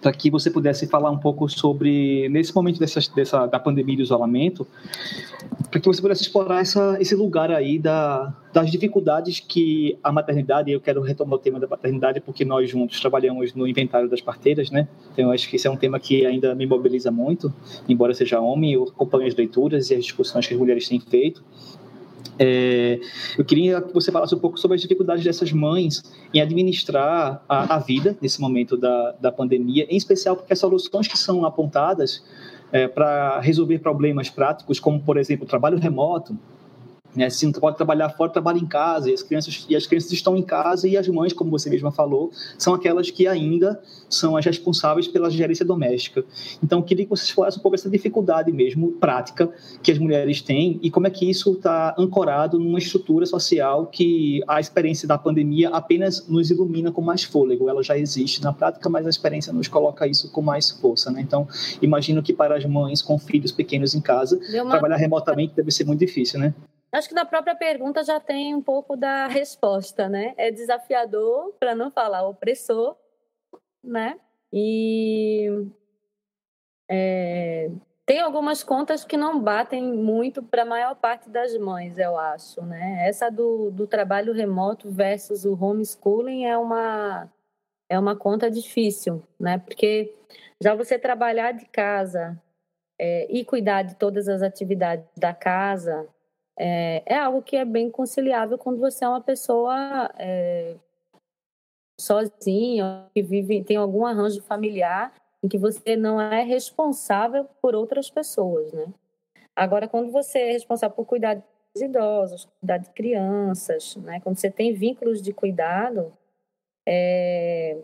para 0.00 0.12
que 0.12 0.30
você 0.30 0.50
pudesse 0.50 0.86
falar 0.86 1.10
um 1.10 1.18
pouco 1.18 1.48
sobre, 1.48 2.28
nesse 2.28 2.54
momento 2.54 2.78
dessa, 2.78 3.00
dessa, 3.14 3.46
da 3.46 3.58
pandemia 3.58 3.94
e 3.94 3.96
do 3.98 4.02
isolamento, 4.02 4.66
para 5.70 5.78
que 5.78 5.86
você 5.86 6.00
pudesse 6.00 6.22
explorar 6.22 6.60
essa, 6.60 6.96
esse 7.00 7.14
lugar 7.14 7.50
aí 7.50 7.78
da, 7.78 8.34
das 8.52 8.70
dificuldades 8.70 9.40
que 9.40 9.98
a 10.02 10.10
maternidade, 10.10 10.70
e 10.70 10.72
eu 10.72 10.80
quero 10.80 11.02
retomar 11.02 11.34
o 11.34 11.38
tema 11.38 11.60
da 11.60 11.66
maternidade, 11.66 12.20
porque 12.20 12.44
nós 12.44 12.70
juntos 12.70 12.98
trabalhamos 13.00 13.54
no 13.54 13.66
inventário 13.66 14.08
das 14.08 14.20
parteiras, 14.20 14.70
né? 14.70 14.88
Então, 15.12 15.30
acho 15.30 15.48
que 15.48 15.56
esse 15.56 15.66
é 15.66 15.70
um 15.70 15.76
tema 15.76 16.00
que 16.00 16.24
ainda 16.24 16.54
me 16.54 16.66
mobiliza 16.66 17.10
muito, 17.10 17.52
embora 17.88 18.14
seja 18.14 18.40
homem, 18.40 18.72
eu 18.72 18.84
acompanho 18.84 19.28
as 19.28 19.34
leituras 19.34 19.90
e 19.90 19.94
as 19.94 20.04
discussões 20.04 20.46
que 20.46 20.54
as 20.54 20.58
mulheres 20.58 20.88
têm 20.88 20.98
feito, 20.98 21.44
é, 22.42 22.98
eu 23.36 23.44
queria 23.44 23.82
que 23.82 23.92
você 23.92 24.10
falasse 24.10 24.34
um 24.34 24.38
pouco 24.38 24.58
sobre 24.58 24.74
as 24.74 24.80
dificuldades 24.80 25.22
dessas 25.22 25.52
mães 25.52 26.02
em 26.32 26.40
administrar 26.40 27.44
a, 27.46 27.74
a 27.74 27.78
vida 27.78 28.16
nesse 28.18 28.40
momento 28.40 28.78
da, 28.78 29.14
da 29.20 29.30
pandemia, 29.30 29.86
em 29.90 29.96
especial 29.96 30.34
porque 30.34 30.54
as 30.54 30.58
soluções 30.58 31.06
que 31.06 31.18
são 31.18 31.44
apontadas 31.44 32.24
é, 32.72 32.88
para 32.88 33.40
resolver 33.40 33.80
problemas 33.80 34.30
práticos, 34.30 34.80
como, 34.80 35.02
por 35.02 35.18
exemplo, 35.18 35.44
o 35.44 35.48
trabalho 35.48 35.78
remoto, 35.78 36.34
né? 37.14 37.28
Se 37.28 37.44
não 37.46 37.52
pode 37.52 37.76
trabalhar 37.76 38.10
fora, 38.10 38.30
trabalha 38.30 38.58
em 38.58 38.66
casa. 38.66 39.10
E 39.10 39.14
as, 39.14 39.22
crianças, 39.22 39.66
e 39.68 39.76
as 39.76 39.86
crianças 39.86 40.12
estão 40.12 40.36
em 40.36 40.42
casa 40.42 40.88
e 40.88 40.96
as 40.96 41.08
mães, 41.08 41.32
como 41.32 41.50
você 41.50 41.68
mesma 41.68 41.90
falou, 41.90 42.30
são 42.58 42.74
aquelas 42.74 43.10
que 43.10 43.26
ainda 43.26 43.80
são 44.08 44.36
as 44.36 44.44
responsáveis 44.44 45.08
pela 45.08 45.30
gerência 45.30 45.64
doméstica. 45.64 46.24
Então, 46.62 46.82
queria 46.82 47.04
que 47.04 47.10
você 47.10 47.24
explorasse 47.24 47.58
um 47.58 47.62
pouco 47.62 47.74
essa 47.74 47.88
dificuldade 47.88 48.52
mesmo, 48.52 48.92
prática, 48.92 49.50
que 49.82 49.90
as 49.90 49.98
mulheres 49.98 50.40
têm 50.40 50.78
e 50.82 50.90
como 50.90 51.06
é 51.06 51.10
que 51.10 51.28
isso 51.28 51.52
está 51.52 51.94
ancorado 51.98 52.58
numa 52.58 52.78
estrutura 52.78 53.26
social 53.26 53.86
que 53.86 54.42
a 54.46 54.60
experiência 54.60 55.06
da 55.06 55.18
pandemia 55.18 55.70
apenas 55.70 56.26
nos 56.28 56.50
ilumina 56.50 56.92
com 56.92 57.02
mais 57.02 57.24
fôlego. 57.24 57.68
Ela 57.68 57.82
já 57.82 57.96
existe 57.98 58.42
na 58.42 58.52
prática, 58.52 58.88
mas 58.88 59.06
a 59.06 59.10
experiência 59.10 59.52
nos 59.52 59.68
coloca 59.68 60.06
isso 60.06 60.30
com 60.30 60.42
mais 60.42 60.70
força. 60.70 61.10
Né? 61.10 61.20
Então, 61.20 61.46
imagino 61.82 62.22
que 62.22 62.32
para 62.32 62.56
as 62.56 62.64
mães 62.64 63.02
com 63.02 63.18
filhos 63.18 63.52
pequenos 63.52 63.94
em 63.94 64.00
casa, 64.00 64.38
uma... 64.54 64.70
trabalhar 64.70 64.96
remotamente 64.96 65.54
deve 65.54 65.70
ser 65.70 65.84
muito 65.84 66.00
difícil, 66.00 66.38
né? 66.38 66.54
Acho 66.92 67.08
que 67.08 67.14
na 67.14 67.24
própria 67.24 67.54
pergunta 67.54 68.02
já 68.02 68.18
tem 68.18 68.54
um 68.54 68.62
pouco 68.62 68.96
da 68.96 69.28
resposta, 69.28 70.08
né? 70.08 70.34
É 70.36 70.50
desafiador, 70.50 71.54
para 71.58 71.74
não 71.74 71.90
falar 71.90 72.26
opressor, 72.26 72.96
né? 73.82 74.18
E 74.52 75.48
é, 76.88 77.70
tem 78.04 78.18
algumas 78.20 78.64
contas 78.64 79.04
que 79.04 79.16
não 79.16 79.40
batem 79.40 79.80
muito 79.80 80.42
para 80.42 80.62
a 80.62 80.66
maior 80.66 80.96
parte 80.96 81.30
das 81.30 81.56
mães, 81.56 81.96
eu 81.96 82.18
acho, 82.18 82.60
né? 82.62 83.06
Essa 83.06 83.30
do, 83.30 83.70
do 83.70 83.86
trabalho 83.86 84.32
remoto 84.32 84.90
versus 84.90 85.44
o 85.44 85.54
homeschooling 85.54 86.44
é 86.44 86.58
uma 86.58 87.30
é 87.88 87.98
uma 87.98 88.16
conta 88.16 88.50
difícil, 88.50 89.22
né? 89.38 89.58
Porque 89.58 90.12
já 90.60 90.74
você 90.74 90.98
trabalhar 90.98 91.52
de 91.52 91.66
casa 91.66 92.36
é, 92.98 93.26
e 93.30 93.44
cuidar 93.44 93.82
de 93.82 93.94
todas 93.94 94.28
as 94.28 94.42
atividades 94.42 95.06
da 95.16 95.32
casa 95.32 96.08
é, 96.62 97.02
é 97.06 97.16
algo 97.16 97.40
que 97.40 97.56
é 97.56 97.64
bem 97.64 97.90
conciliável 97.90 98.58
quando 98.58 98.78
você 98.78 99.02
é 99.02 99.08
uma 99.08 99.22
pessoa 99.22 100.10
é, 100.18 100.76
sozinha, 101.98 103.06
que 103.14 103.22
vive, 103.22 103.64
tem 103.64 103.78
algum 103.78 104.04
arranjo 104.04 104.42
familiar 104.42 105.10
em 105.42 105.48
que 105.48 105.56
você 105.56 105.96
não 105.96 106.20
é 106.20 106.42
responsável 106.42 107.46
por 107.62 107.74
outras 107.74 108.10
pessoas, 108.10 108.70
né? 108.74 108.92
Agora, 109.56 109.88
quando 109.88 110.12
você 110.12 110.38
é 110.38 110.52
responsável 110.52 110.94
por 110.94 111.06
cuidar 111.06 111.42
de 111.74 111.84
idosos, 111.84 112.46
cuidar 112.60 112.76
de 112.76 112.90
crianças, 112.90 113.96
né? 113.96 114.20
Quando 114.20 114.36
você 114.36 114.50
tem 114.50 114.74
vínculos 114.74 115.22
de 115.22 115.32
cuidado, 115.32 116.12
é, 116.86 117.78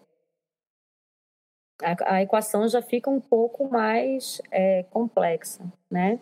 a, 1.82 2.14
a, 2.16 2.22
equação 2.22 2.68
já 2.68 2.80
fica 2.80 3.10
um 3.10 3.20
pouco 3.20 3.68
mais 3.68 4.40
é, 4.50 4.84
complexa, 4.84 5.64
né? 5.90 6.18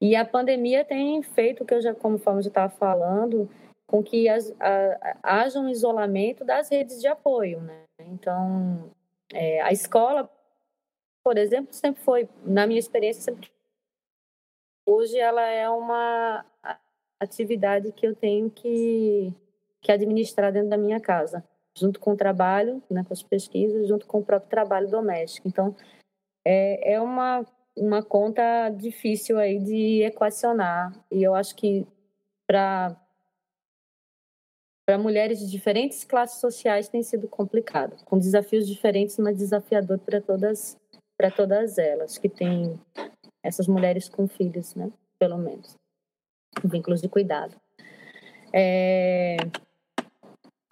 E 0.00 0.14
a 0.14 0.24
pandemia 0.24 0.84
tem 0.84 1.22
feito, 1.22 1.64
que 1.64 1.74
eu 1.74 1.80
já, 1.80 1.94
como 1.94 2.18
já 2.18 2.48
estava 2.48 2.68
falando, 2.68 3.48
com 3.86 4.02
que 4.02 4.28
as, 4.28 4.54
a, 4.60 5.16
haja 5.22 5.60
um 5.60 5.68
isolamento 5.68 6.44
das 6.44 6.70
redes 6.70 7.00
de 7.00 7.06
apoio, 7.06 7.60
né? 7.60 7.82
Então, 8.00 8.90
é, 9.32 9.60
a 9.62 9.72
escola, 9.72 10.30
por 11.24 11.36
exemplo, 11.38 11.72
sempre 11.72 12.02
foi, 12.02 12.28
na 12.44 12.66
minha 12.66 12.80
experiência, 12.80 13.22
sempre 13.22 13.50
hoje 14.86 15.18
ela 15.18 15.42
é 15.42 15.68
uma 15.68 16.44
atividade 17.18 17.92
que 17.92 18.06
eu 18.06 18.14
tenho 18.14 18.50
que, 18.50 19.32
que 19.80 19.92
administrar 19.92 20.52
dentro 20.52 20.70
da 20.70 20.76
minha 20.76 21.00
casa, 21.00 21.44
junto 21.76 21.98
com 21.98 22.12
o 22.12 22.16
trabalho, 22.16 22.82
né, 22.90 23.04
com 23.04 23.12
as 23.12 23.22
pesquisas, 23.22 23.88
junto 23.88 24.06
com 24.06 24.18
o 24.18 24.24
próprio 24.24 24.50
trabalho 24.50 24.88
doméstico. 24.88 25.48
Então, 25.48 25.74
é, 26.44 26.94
é 26.94 27.00
uma, 27.00 27.46
uma 27.76 28.02
conta 28.02 28.68
difícil 28.70 29.38
aí 29.38 29.58
de 29.58 30.02
equacionar, 30.02 30.92
e 31.10 31.22
eu 31.22 31.34
acho 31.34 31.54
que 31.56 31.86
para 32.46 32.96
para 34.84 34.98
mulheres 34.98 35.38
de 35.38 35.48
diferentes 35.48 36.02
classes 36.02 36.40
sociais 36.40 36.88
tem 36.88 37.04
sido 37.04 37.28
complicado, 37.28 37.96
com 38.04 38.18
desafios 38.18 38.66
diferentes, 38.66 39.16
mas 39.16 39.38
desafiador 39.38 39.98
para 40.00 40.20
todas 40.20 40.76
para 41.16 41.30
todas 41.30 41.78
elas 41.78 42.18
que 42.18 42.28
têm 42.28 42.78
essas 43.42 43.68
mulheres 43.68 44.08
com 44.08 44.26
filhos, 44.26 44.74
né? 44.74 44.90
Pelo 45.18 45.38
menos 45.38 45.76
vínculos 46.64 47.00
de 47.00 47.08
cuidado. 47.08 47.56
É... 48.52 49.36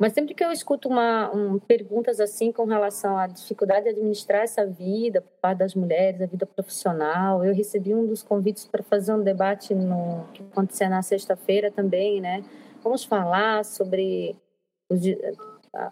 Mas 0.00 0.14
sempre 0.14 0.32
que 0.32 0.42
eu 0.42 0.50
escuto 0.50 0.88
uma, 0.88 1.30
um, 1.30 1.58
perguntas 1.58 2.20
assim 2.20 2.50
com 2.50 2.64
relação 2.64 3.18
à 3.18 3.26
dificuldade 3.26 3.84
de 3.84 3.90
administrar 3.90 4.40
essa 4.40 4.64
vida 4.64 5.20
por 5.20 5.32
parte 5.42 5.58
das 5.58 5.74
mulheres, 5.74 6.22
a 6.22 6.26
vida 6.26 6.46
profissional, 6.46 7.44
eu 7.44 7.54
recebi 7.54 7.94
um 7.94 8.06
dos 8.06 8.22
convites 8.22 8.64
para 8.64 8.82
fazer 8.82 9.12
um 9.12 9.22
debate 9.22 9.74
no 9.74 10.26
que 10.32 10.42
acontecer 10.42 10.88
na 10.88 11.02
sexta-feira 11.02 11.70
também, 11.70 12.18
né? 12.18 12.42
Vamos 12.82 13.04
falar 13.04 13.62
sobre 13.62 14.34
os, 14.88 15.02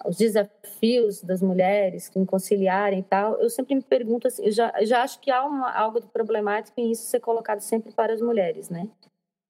os, 0.06 0.16
desafios 0.16 1.22
das 1.22 1.42
mulheres 1.42 2.10
em 2.16 2.24
conciliarem 2.24 3.00
e 3.00 3.02
tal. 3.02 3.34
Eu 3.34 3.50
sempre 3.50 3.74
me 3.74 3.82
pergunto 3.82 4.26
assim, 4.26 4.42
eu 4.42 4.52
já, 4.52 4.72
eu 4.80 4.86
já 4.86 5.02
acho 5.02 5.20
que 5.20 5.30
há 5.30 5.44
uma, 5.44 5.70
algo 5.70 6.00
de 6.00 6.06
problemático 6.06 6.80
em 6.80 6.90
isso 6.90 7.02
ser 7.02 7.20
colocado 7.20 7.60
sempre 7.60 7.92
para 7.92 8.14
as 8.14 8.22
mulheres, 8.22 8.70
né? 8.70 8.88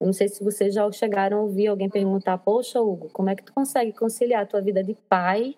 Eu 0.01 0.07
não 0.07 0.13
sei 0.13 0.29
se 0.29 0.45
vocês 0.45 0.73
já 0.75 0.91
chegaram 0.93 1.39
a 1.39 1.43
ouvir 1.43 1.67
alguém 1.67 1.89
perguntar: 1.89 2.39
Poxa, 2.39 2.81
Hugo, 2.81 3.09
como 3.11 3.31
é 3.31 3.37
que 3.37 3.43
tu 3.43 3.53
consegue 3.53 3.93
conciliar 3.93 4.43
a 4.43 4.47
tua 4.47 4.61
vida 4.61 4.83
de 4.83 4.95
pai 4.95 5.57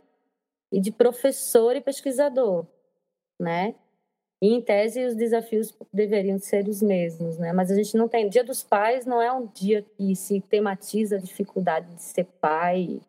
e 0.72 0.80
de 0.80 0.90
professor 0.90 1.76
e 1.76 1.80
pesquisador, 1.80 2.66
né? 3.38 3.74
E, 4.42 4.54
em 4.54 4.62
tese, 4.62 5.04
os 5.04 5.14
desafios 5.14 5.74
deveriam 5.92 6.38
ser 6.38 6.66
os 6.66 6.80
mesmos, 6.80 7.36
né? 7.36 7.52
Mas 7.52 7.70
a 7.70 7.74
gente 7.74 7.94
não 7.96 8.08
tem. 8.08 8.28
Dia 8.28 8.42
dos 8.42 8.62
Pais 8.62 9.04
não 9.04 9.20
é 9.20 9.30
um 9.30 9.46
dia 9.46 9.82
que 9.82 10.16
se 10.16 10.40
tematiza 10.40 11.16
a 11.16 11.20
dificuldade 11.20 11.94
de 11.94 12.02
ser 12.02 12.24
pai 12.40 13.00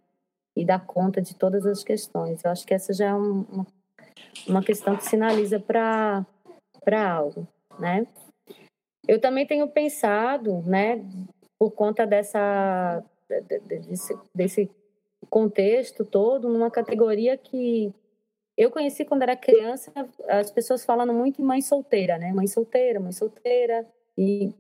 e 0.53 0.65
dar 0.65 0.85
conta 0.85 1.21
de 1.21 1.33
todas 1.33 1.65
as 1.65 1.83
questões. 1.85 2.43
Eu 2.43 2.51
acho 2.51 2.67
que 2.67 2.73
essa 2.73 2.91
já 2.91 3.07
é 3.07 3.13
uma, 3.13 3.65
uma 4.45 4.61
questão 4.61 4.97
que 4.97 5.05
sinaliza 5.05 5.57
para 5.57 6.25
algo, 7.09 7.47
né? 7.79 8.05
Eu 9.07 9.19
também 9.19 9.45
tenho 9.45 9.67
pensado, 9.67 10.61
né, 10.61 11.03
por 11.57 11.71
conta 11.71 12.05
dessa 12.05 13.03
desse, 13.65 14.17
desse 14.33 14.71
contexto 15.29 16.03
todo, 16.03 16.49
numa 16.49 16.69
categoria 16.69 17.37
que 17.37 17.93
eu 18.57 18.69
conheci 18.69 19.05
quando 19.05 19.23
era 19.23 19.35
criança, 19.35 19.91
as 20.27 20.51
pessoas 20.51 20.83
falando 20.83 21.13
muito 21.13 21.41
em 21.41 21.45
mãe 21.45 21.61
solteira, 21.61 22.17
né? 22.17 22.33
Mãe 22.33 22.47
solteira, 22.47 22.99
mãe 22.99 23.11
solteira. 23.11 23.87
E 24.17 24.53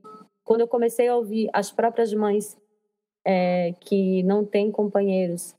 quando 0.43 0.61
eu 0.61 0.67
comecei 0.67 1.07
a 1.07 1.15
ouvir 1.15 1.49
as 1.51 1.71
próprias 1.71 2.13
mães 2.13 2.57
é, 3.25 3.73
que 3.81 4.23
não 4.23 4.45
têm 4.45 4.71
companheiros 4.71 5.55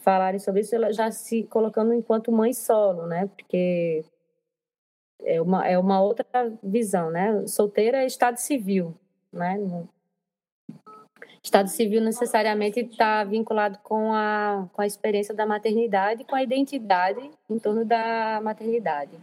falarem 0.00 0.38
sobre 0.38 0.60
isso, 0.60 0.74
ela 0.74 0.92
já 0.92 1.10
se 1.10 1.44
colocando 1.44 1.92
enquanto 1.94 2.32
mãe 2.32 2.52
solo, 2.52 3.06
né? 3.06 3.30
Porque 3.36 4.04
é 5.24 5.40
uma, 5.40 5.66
é 5.66 5.78
uma 5.78 6.00
outra 6.00 6.26
visão, 6.62 7.10
né? 7.10 7.46
Solteira 7.46 8.02
é 8.02 8.06
estado 8.06 8.38
civil, 8.38 8.94
né? 9.32 9.58
Estado 11.42 11.68
civil 11.68 12.00
necessariamente 12.00 12.80
está 12.80 13.22
vinculado 13.22 13.78
com 13.82 14.12
a, 14.12 14.68
com 14.72 14.82
a 14.82 14.86
experiência 14.86 15.34
da 15.34 15.46
maternidade, 15.46 16.24
com 16.24 16.34
a 16.34 16.42
identidade 16.42 17.30
em 17.48 17.58
torno 17.58 17.84
da 17.84 18.40
maternidade. 18.42 19.18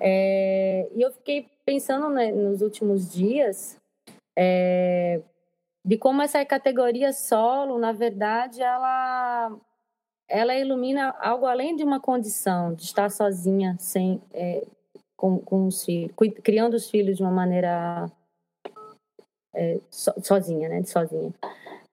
É, 0.00 0.88
e 0.94 1.02
eu 1.02 1.12
fiquei 1.12 1.46
pensando 1.66 2.08
né, 2.08 2.30
nos 2.32 2.62
últimos 2.62 3.12
dias 3.12 3.76
é, 4.36 5.20
de 5.84 5.98
como 5.98 6.22
essa 6.22 6.44
categoria 6.44 7.12
solo, 7.12 7.78
na 7.78 7.92
verdade, 7.92 8.62
ela 8.62 9.52
ela 10.28 10.54
ilumina 10.54 11.14
algo 11.20 11.46
além 11.46 11.74
de 11.74 11.82
uma 11.82 11.98
condição 11.98 12.74
de 12.74 12.84
estar 12.84 13.10
sozinha, 13.10 13.76
sem 13.78 14.20
é, 14.32 14.66
com, 15.18 15.40
com 15.40 15.66
os 15.66 15.84
filhos, 15.84 16.12
criando 16.44 16.74
os 16.74 16.88
filhos 16.88 17.16
de 17.16 17.22
uma 17.24 17.32
maneira 17.32 18.06
é, 19.52 19.80
so, 19.90 20.12
sozinha, 20.22 20.68
né, 20.68 20.82
sozinha. 20.84 21.34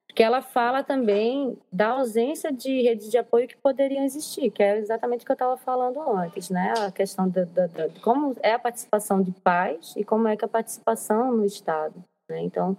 Porque 0.06 0.22
ela 0.22 0.40
fala 0.40 0.82
também 0.82 1.58
da 1.70 1.88
ausência 1.88 2.50
de 2.50 2.80
redes 2.80 3.10
de 3.10 3.18
apoio 3.18 3.48
que 3.48 3.56
poderiam 3.56 4.04
existir, 4.04 4.50
que 4.50 4.62
é 4.62 4.78
exatamente 4.78 5.24
o 5.24 5.26
que 5.26 5.32
eu 5.32 5.34
estava 5.34 5.56
falando 5.58 6.00
antes, 6.00 6.48
né? 6.48 6.72
A 6.78 6.90
questão 6.90 7.28
de, 7.28 7.44
de, 7.44 7.68
de, 7.68 8.00
como 8.00 8.34
é 8.42 8.52
a 8.52 8.58
participação 8.58 9.20
de 9.20 9.32
pais 9.32 9.92
e 9.94 10.04
como 10.04 10.26
é 10.26 10.36
que 10.36 10.44
a 10.44 10.48
participação 10.48 11.32
no 11.32 11.44
Estado. 11.44 12.02
Né? 12.30 12.40
Então, 12.44 12.76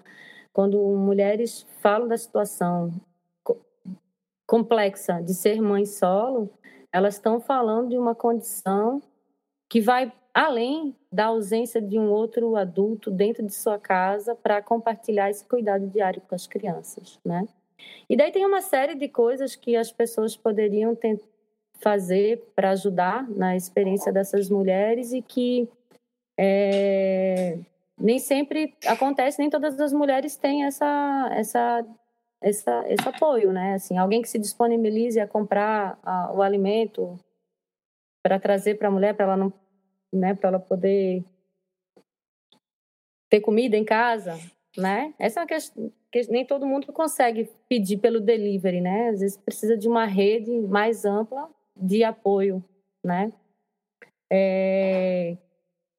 quando 0.51 0.79
mulheres 0.79 1.67
falam 1.79 2.07
da 2.07 2.17
situação 2.17 2.91
complexa 4.47 5.21
de 5.21 5.35
ser 5.35 5.61
mãe 5.61 5.85
solo, 5.85 6.49
elas 6.91 7.15
estão 7.15 7.39
falando 7.39 7.89
de 7.89 7.97
uma 7.97 8.15
condição 8.15 8.99
que 9.69 9.81
vai 9.81 10.11
além 10.37 10.95
da 11.11 11.25
ausência 11.25 11.81
de 11.81 11.97
um 11.97 12.11
outro 12.11 12.55
adulto 12.55 13.09
dentro 13.09 13.43
de 13.43 13.51
sua 13.51 13.79
casa 13.79 14.35
para 14.35 14.61
compartilhar 14.61 15.31
esse 15.31 15.43
cuidado 15.43 15.87
diário 15.87 16.21
com 16.21 16.35
as 16.35 16.45
crianças, 16.45 17.19
né? 17.25 17.47
E 18.07 18.15
daí 18.15 18.31
tem 18.31 18.45
uma 18.45 18.61
série 18.61 18.93
de 18.93 19.07
coisas 19.07 19.55
que 19.55 19.75
as 19.75 19.91
pessoas 19.91 20.37
poderiam 20.37 20.95
fazer 21.81 22.51
para 22.55 22.69
ajudar 22.69 23.27
na 23.31 23.55
experiência 23.55 24.13
dessas 24.13 24.47
mulheres 24.47 25.11
e 25.11 25.23
que 25.23 25.67
é, 26.37 27.57
nem 27.99 28.19
sempre 28.19 28.75
acontece, 28.85 29.39
nem 29.39 29.49
todas 29.49 29.79
as 29.79 29.91
mulheres 29.91 30.35
têm 30.35 30.65
essa, 30.65 31.29
essa, 31.31 31.83
essa, 32.39 32.85
esse 32.87 33.09
apoio, 33.09 33.51
né? 33.51 33.73
Assim, 33.73 33.97
alguém 33.97 34.21
que 34.21 34.29
se 34.29 34.37
disponibilize 34.37 35.19
a 35.19 35.27
comprar 35.27 35.97
a, 36.03 36.31
o 36.31 36.43
alimento 36.43 37.19
para 38.21 38.39
trazer 38.39 38.75
para 38.75 38.87
a 38.87 38.91
mulher, 38.91 39.15
para 39.15 39.25
ela 39.25 39.37
não 39.37 39.51
né, 40.17 40.33
para 40.33 40.49
ela 40.49 40.59
poder 40.59 41.23
ter 43.29 43.41
comida 43.41 43.77
em 43.77 43.85
casa, 43.85 44.39
né? 44.77 45.13
Essa 45.19 45.39
é 45.39 45.41
uma 45.41 45.47
questão 45.47 45.91
que 46.11 46.31
nem 46.31 46.45
todo 46.45 46.65
mundo 46.65 46.91
consegue 46.93 47.49
pedir 47.67 47.97
pelo 47.97 48.19
delivery, 48.19 48.81
né? 48.81 49.09
Às 49.09 49.19
vezes 49.19 49.37
precisa 49.37 49.77
de 49.77 49.87
uma 49.87 50.05
rede 50.05 50.51
mais 50.61 51.05
ampla 51.05 51.49
de 51.75 52.03
apoio, 52.03 52.63
né? 53.03 53.31
É, 54.31 55.37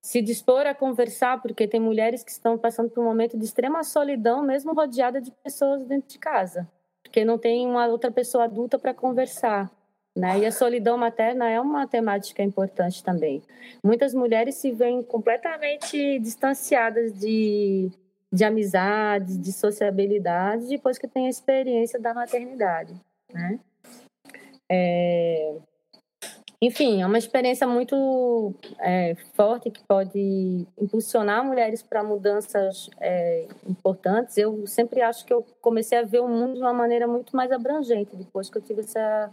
se 0.03 0.23
dispor 0.23 0.67
a 0.67 0.75
conversar, 0.75 1.41
porque 1.43 1.69
tem 1.69 1.81
mulheres 1.81 2.25
que 2.25 2.31
estão 2.31 2.57
passando 2.59 2.91
por 2.91 3.01
um 3.01 3.05
momento 3.05 3.39
de 3.39 3.45
extrema 3.45 3.83
solidão, 3.85 4.43
mesmo 4.43 4.75
rodeada 4.75 5.21
de 5.21 5.31
pessoas 5.31 5.85
dentro 5.85 6.09
de 6.09 6.19
casa, 6.19 6.69
porque 7.03 7.25
não 7.25 7.39
tem 7.39 7.67
uma 7.67 7.87
outra 7.87 8.11
pessoa 8.11 8.45
adulta 8.45 8.79
para 8.79 8.95
conversar. 8.95 9.71
Né? 10.19 10.41
E 10.41 10.47
a 10.47 10.51
solidão 10.51 10.99
materna 10.99 11.49
é 11.49 11.61
uma 11.61 11.87
temática 11.87 12.43
importante 12.43 13.05
também. 13.05 13.41
Muitas 13.85 14.13
mulheres 14.13 14.57
se 14.57 14.73
veem 14.73 15.01
completamente 15.01 16.19
distanciadas 16.19 17.13
de, 17.17 17.89
de 18.33 18.43
amizades, 18.43 19.41
de 19.41 19.53
sociabilidade, 19.53 20.67
depois 20.67 20.99
que 20.99 21.07
têm 21.07 21.29
a 21.29 21.31
experiência 21.31 22.01
da 22.01 22.13
maternidade. 22.13 22.95
Né? 23.33 23.61
É... 24.69 25.55
Enfim, 26.61 27.01
é 27.01 27.07
uma 27.07 27.19
experiência 27.19 27.69
muito 27.69 28.53
é, 28.81 29.15
forte 29.35 29.71
que 29.71 29.85
pode 29.87 30.67
impulsionar 30.77 31.45
mulheres 31.45 31.81
para 31.81 32.03
mudanças 32.03 32.91
é, 33.01 33.47
importantes. 33.65 34.37
Eu 34.37 34.67
sempre 34.67 35.01
acho 35.01 35.25
que 35.25 35.33
eu 35.33 35.47
comecei 35.61 35.97
a 35.97 36.03
ver 36.03 36.19
o 36.19 36.27
mundo 36.27 36.55
de 36.55 36.61
uma 36.61 36.73
maneira 36.73 37.07
muito 37.07 37.37
mais 37.37 37.53
abrangente 37.53 38.17
depois 38.17 38.51
que 38.51 38.59
eu 38.59 38.63
tive 38.63 38.81
essa 38.81 39.33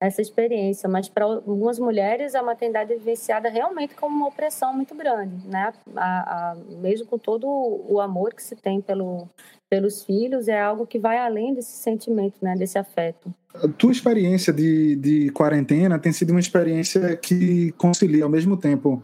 essa 0.00 0.22
experiência, 0.22 0.88
mas 0.88 1.08
para 1.08 1.24
algumas 1.24 1.78
mulheres 1.78 2.34
a 2.34 2.42
maternidade 2.42 2.92
é 2.92 2.96
vivenciada 2.96 3.48
realmente 3.48 3.94
como 3.96 4.14
uma 4.14 4.28
opressão 4.28 4.72
muito 4.72 4.94
grande, 4.94 5.46
né? 5.48 5.72
A, 5.96 6.52
a, 6.52 6.56
mesmo 6.80 7.06
com 7.06 7.18
todo 7.18 7.46
o 7.46 8.00
amor 8.00 8.32
que 8.32 8.42
se 8.42 8.54
tem 8.54 8.80
pelo, 8.80 9.28
pelos 9.68 10.04
filhos, 10.04 10.46
é 10.46 10.60
algo 10.60 10.86
que 10.86 10.98
vai 10.98 11.18
além 11.18 11.52
desse 11.52 11.76
sentimento, 11.78 12.36
né? 12.40 12.54
Desse 12.56 12.78
afeto. 12.78 13.34
A 13.54 13.66
tua 13.66 13.90
experiência 13.90 14.52
de, 14.52 14.94
de 14.94 15.30
quarentena 15.30 15.98
tem 15.98 16.12
sido 16.12 16.30
uma 16.30 16.40
experiência 16.40 17.16
que 17.16 17.72
concilia 17.72 18.22
ao 18.22 18.30
mesmo 18.30 18.56
tempo 18.56 19.02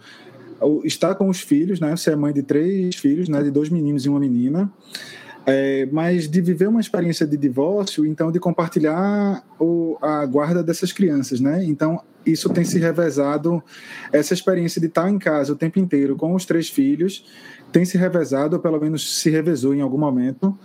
estar 0.85 1.17
com 1.17 1.29
os 1.29 1.41
filhos, 1.41 1.81
né? 1.81 1.91
Você 1.97 2.13
é 2.13 2.17
mãe 2.17 2.33
de 2.33 2.43
três 2.43 2.95
filhos, 2.95 3.29
né? 3.29 3.43
De 3.43 3.51
dois 3.51 3.69
meninos 3.69 4.07
e 4.07 4.09
uma 4.09 4.21
menina. 4.21 4.73
É, 5.47 5.87
mas 5.93 6.29
de 6.29 6.41
viver 6.41 6.69
uma 6.69 6.81
experiência 6.81 7.27
de 7.27 7.37
divórcio, 7.37 8.07
então 8.07 8.33
de 8.33 8.41
compartilhar 8.41 9.45
o, 9.59 9.99
a 10.01 10.25
guarda 10.25 10.63
dessas 10.63 10.93
crianças, 10.93 11.41
né? 11.41 11.65
Então 11.65 12.01
isso 12.25 12.49
tem 12.49 12.65
se 12.65 12.79
revezado, 12.79 13.63
essa 14.11 14.33
experiência 14.33 14.81
de 14.81 14.87
estar 14.87 15.11
em 15.11 15.19
casa 15.19 15.53
o 15.53 15.57
tempo 15.57 15.79
inteiro 15.79 16.17
com 16.17 16.35
os 16.35 16.47
três 16.47 16.71
filhos, 16.71 17.27
tem 17.71 17.85
se 17.85 17.99
revezado, 17.99 18.57
ou 18.57 18.63
pelo 18.63 18.81
menos 18.81 19.19
se 19.21 19.29
revezou 19.29 19.75
em 19.75 19.83
algum 19.83 19.99
momento, 19.99 20.59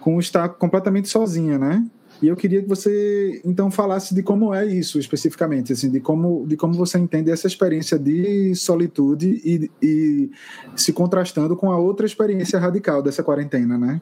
com 0.00 0.18
estar 0.18 0.48
completamente 0.48 1.08
sozinha, 1.08 1.58
né? 1.58 1.84
E 2.22 2.28
eu 2.28 2.36
queria 2.36 2.62
que 2.62 2.68
você 2.68 3.40
então 3.44 3.70
falasse 3.70 4.14
de 4.14 4.22
como 4.22 4.54
é 4.54 4.64
isso 4.64 4.98
especificamente, 4.98 5.72
assim, 5.72 5.90
de 5.90 6.00
como, 6.00 6.46
de 6.46 6.56
como 6.56 6.74
você 6.74 6.98
entende 6.98 7.30
essa 7.30 7.46
experiência 7.46 7.98
de 7.98 8.54
solitude 8.54 9.40
e, 9.44 9.70
e 9.82 10.30
se 10.74 10.92
contrastando 10.92 11.56
com 11.56 11.70
a 11.70 11.78
outra 11.78 12.06
experiência 12.06 12.58
radical 12.58 13.02
dessa 13.02 13.22
quarentena, 13.22 13.76
né? 13.76 14.00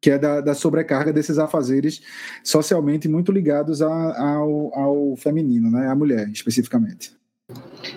Que 0.00 0.10
é 0.12 0.18
da, 0.18 0.40
da 0.40 0.54
sobrecarga 0.54 1.12
desses 1.12 1.38
afazeres 1.38 2.02
socialmente 2.44 3.08
muito 3.08 3.32
ligados 3.32 3.82
a, 3.82 4.34
ao, 4.34 4.78
ao 4.78 5.16
feminino, 5.16 5.70
né? 5.70 5.88
À 5.88 5.94
mulher, 5.94 6.28
especificamente. 6.28 7.16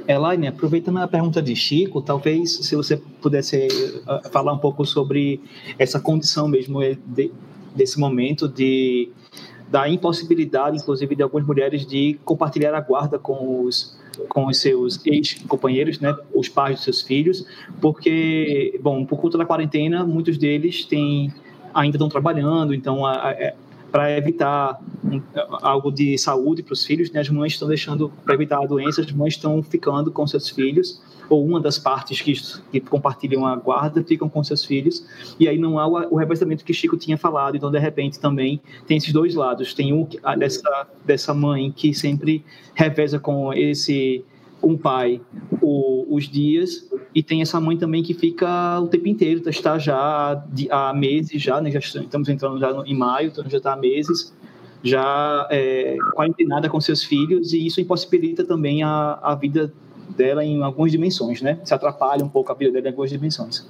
Elaine, 0.07 0.47
aproveitando 0.47 0.99
a 0.99 1.07
pergunta 1.07 1.41
de 1.41 1.55
Chico, 1.55 2.01
talvez 2.01 2.57
se 2.67 2.75
você 2.75 2.97
pudesse 2.97 3.67
uh, 4.07 4.29
falar 4.29 4.53
um 4.53 4.59
pouco 4.59 4.85
sobre 4.85 5.41
essa 5.77 5.99
condição 5.99 6.47
mesmo 6.47 6.81
eh, 6.83 6.97
de, 7.05 7.31
desse 7.75 7.99
momento 7.99 8.47
de 8.47 9.09
da 9.69 9.87
impossibilidade, 9.87 10.77
inclusive, 10.77 11.15
de 11.15 11.23
algumas 11.23 11.45
mulheres 11.45 11.85
de 11.85 12.19
compartilhar 12.25 12.75
a 12.75 12.81
guarda 12.81 13.19
com 13.19 13.63
os 13.63 13.97
com 14.27 14.47
os 14.47 14.57
seus 14.59 14.99
ex-companheiros, 15.05 15.97
né, 16.01 16.13
os 16.33 16.49
pais 16.49 16.75
dos 16.75 16.83
seus 16.83 17.01
filhos, 17.01 17.45
porque, 17.79 18.77
bom, 18.83 19.05
por 19.05 19.17
conta 19.17 19.37
da 19.37 19.45
quarentena, 19.45 20.03
muitos 20.03 20.37
deles 20.37 20.83
têm 20.83 21.33
ainda 21.73 21.95
estão 21.95 22.09
trabalhando, 22.09 22.73
então 22.73 23.07
é, 23.07 23.55
para 23.89 24.11
evitar 24.17 24.77
um, 25.05 25.21
algo 25.61 25.89
de 25.89 26.17
saúde 26.17 26.63
para 26.63 26.73
os 26.73 26.85
filhos, 26.85 27.11
né, 27.11 27.21
as 27.21 27.29
mães 27.29 27.53
estão 27.53 27.67
deixando 27.67 28.11
para 28.25 28.33
evitar 28.33 28.61
a 28.61 28.65
doença, 28.65 28.99
as 28.99 29.11
mães 29.13 29.35
estão 29.35 29.63
ficando 29.63 30.11
com 30.11 30.27
seus 30.27 30.49
filhos 30.49 31.01
ou 31.29 31.45
uma 31.45 31.59
das 31.59 31.77
partes 31.77 32.21
que, 32.21 32.33
que 32.71 32.79
compartilham 32.81 33.45
a 33.45 33.55
guarda 33.55 34.03
ficam 34.03 34.27
com 34.27 34.43
seus 34.43 34.65
filhos, 34.65 35.05
e 35.39 35.47
aí 35.47 35.57
não 35.57 35.77
há 35.77 35.87
o, 35.87 36.13
o 36.13 36.17
revezamento 36.17 36.65
que 36.65 36.73
Chico 36.73 36.97
tinha 36.97 37.17
falado, 37.17 37.55
então 37.55 37.71
de 37.71 37.79
repente 37.79 38.19
também 38.19 38.59
tem 38.87 38.97
esses 38.97 39.13
dois 39.13 39.35
lados, 39.35 39.73
tem 39.73 39.93
um 39.93 40.07
dessa, 40.37 40.87
dessa 41.05 41.33
mãe 41.33 41.71
que 41.71 41.93
sempre 41.93 42.43
reveza 42.75 43.19
com 43.19 43.53
esse 43.53 44.23
um 44.61 44.77
pai 44.77 45.21
o, 45.61 46.05
os 46.13 46.27
dias. 46.27 46.89
E 47.13 47.23
tem 47.23 47.41
essa 47.41 47.59
mãe 47.59 47.77
também 47.77 48.03
que 48.03 48.13
fica 48.13 48.79
o 48.79 48.87
tempo 48.87 49.07
inteiro, 49.07 49.47
está 49.49 49.77
já 49.77 50.43
há 50.69 50.93
meses 50.93 51.41
já, 51.41 51.61
né, 51.61 51.71
já 51.71 51.79
estamos 51.79 52.29
entrando 52.29 52.59
já 52.59 52.71
em 52.85 52.95
maio, 52.95 53.29
então 53.29 53.49
já 53.49 53.57
está 53.57 53.73
há 53.73 53.77
meses 53.77 54.33
já 54.81 55.47
é, 55.51 55.97
quarentenada 56.13 56.69
com 56.69 56.79
seus 56.79 57.03
filhos. 57.03 57.53
E 57.53 57.65
isso 57.65 57.81
impossibilita 57.81 58.43
também 58.43 58.83
a, 58.83 59.19
a 59.21 59.35
vida 59.35 59.73
dela 60.09 60.43
em 60.43 60.61
algumas 60.63 60.91
dimensões, 60.91 61.41
né? 61.41 61.59
Se 61.63 61.73
atrapalha 61.73 62.23
um 62.23 62.29
pouco 62.29 62.51
a 62.51 62.55
vida 62.55 62.71
dela 62.71 62.87
em 62.87 62.89
algumas 62.89 63.09
dimensões. 63.09 63.65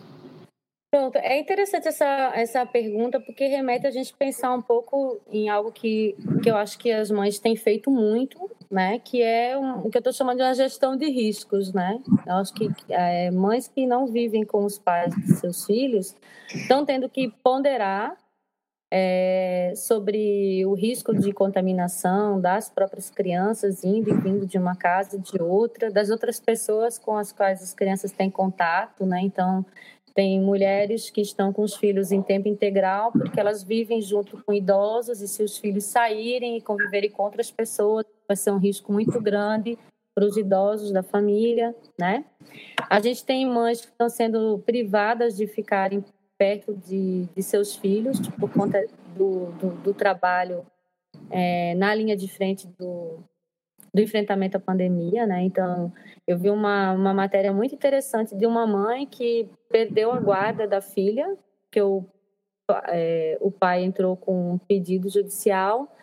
Pronto, 0.91 1.17
é 1.17 1.39
interessante 1.39 1.87
essa, 1.87 2.31
essa 2.33 2.65
pergunta 2.65 3.19
porque 3.19 3.45
remete 3.45 3.85
a 3.85 3.91
gente 3.91 4.11
pensar 4.15 4.51
um 4.51 4.61
pouco 4.61 5.19
em 5.31 5.47
algo 5.47 5.71
que, 5.71 6.15
que 6.41 6.49
eu 6.49 6.57
acho 6.57 6.79
que 6.79 6.91
as 6.91 7.11
mães 7.11 7.37
têm 7.37 7.55
feito 7.55 7.91
muito, 7.91 8.49
né? 8.71 8.97
Que 8.97 9.21
é 9.21 9.55
um, 9.55 9.85
o 9.85 9.91
que 9.91 9.97
eu 9.97 9.99
estou 9.99 10.11
chamando 10.11 10.37
de 10.37 10.43
uma 10.43 10.55
gestão 10.55 10.97
de 10.97 11.07
riscos, 11.07 11.71
né? 11.71 12.01
Eu 12.25 12.35
acho 12.35 12.51
que 12.55 12.71
é, 12.89 13.29
mães 13.29 13.67
que 13.67 13.85
não 13.85 14.07
vivem 14.07 14.43
com 14.43 14.65
os 14.65 14.79
pais 14.79 15.13
de 15.13 15.35
seus 15.35 15.63
filhos 15.63 16.15
estão 16.47 16.83
tendo 16.83 17.07
que 17.07 17.31
ponderar 17.43 18.17
é, 18.91 19.73
sobre 19.75 20.65
o 20.65 20.73
risco 20.73 21.13
de 21.13 21.31
contaminação 21.31 22.41
das 22.41 22.69
próprias 22.69 23.09
crianças 23.09 23.83
indo 23.83 24.09
e 24.09 24.13
vindo 24.13 24.45
de 24.45 24.57
uma 24.57 24.75
casa 24.75 25.15
e 25.15 25.19
de 25.19 25.41
outra, 25.41 25.91
das 25.91 26.09
outras 26.09 26.39
pessoas 26.39 26.97
com 26.97 27.15
as 27.15 27.31
quais 27.31 27.61
as 27.61 27.73
crianças 27.73 28.11
têm 28.11 28.31
contato, 28.31 29.05
né? 29.05 29.21
Então, 29.21 29.63
tem 30.13 30.41
mulheres 30.41 31.09
que 31.09 31.21
estão 31.21 31.53
com 31.53 31.61
os 31.61 31.75
filhos 31.75 32.11
em 32.11 32.21
tempo 32.21 32.47
integral 32.47 33.11
porque 33.11 33.39
elas 33.39 33.63
vivem 33.63 34.01
junto 34.01 34.43
com 34.43 34.51
idosos 34.51 35.21
e 35.21 35.27
se 35.27 35.43
os 35.43 35.57
filhos 35.57 35.85
saírem 35.85 36.57
e 36.57 36.61
conviverem 36.61 37.11
com 37.11 37.23
outras 37.23 37.51
pessoas, 37.51 38.05
vai 38.27 38.35
ser 38.35 38.51
um 38.51 38.57
risco 38.57 38.91
muito 38.91 39.21
grande 39.21 39.77
para 40.15 40.25
os 40.25 40.35
idosos 40.35 40.91
da 40.91 41.03
família, 41.03 41.75
né? 41.97 42.25
A 42.89 42.99
gente 42.99 43.23
tem 43.23 43.45
mães 43.45 43.81
que 43.81 43.91
estão 43.91 44.09
sendo 44.09 44.59
privadas 44.65 45.37
de 45.37 45.47
ficarem 45.47 46.03
perto 46.39 46.73
de, 46.73 47.25
de 47.35 47.43
seus 47.43 47.75
filhos 47.75 48.17
por 48.39 48.49
conta 48.49 48.81
do, 49.13 49.51
do, 49.59 49.69
do 49.83 49.93
trabalho 49.93 50.65
é, 51.29 51.75
na 51.75 51.93
linha 51.93 52.15
de 52.15 52.29
frente 52.29 52.65
do, 52.79 53.19
do 53.93 54.01
enfrentamento 54.01 54.55
à 54.55 54.59
pandemia, 54.59 55.27
né? 55.27 55.41
Então, 55.41 55.91
eu 56.25 56.37
vi 56.37 56.49
uma, 56.49 56.93
uma 56.93 57.13
matéria 57.13 57.51
muito 57.51 57.75
interessante 57.75 58.33
de 58.33 58.45
uma 58.45 58.65
mãe 58.65 59.05
que 59.05 59.49
perdeu 59.69 60.13
a 60.13 60.19
guarda 60.19 60.65
da 60.65 60.79
filha, 60.79 61.37
que 61.69 61.81
o, 61.81 62.05
é, 62.87 63.37
o 63.41 63.51
pai 63.51 63.83
entrou 63.83 64.15
com 64.15 64.53
um 64.53 64.57
pedido 64.57 65.09
judicial 65.09 65.93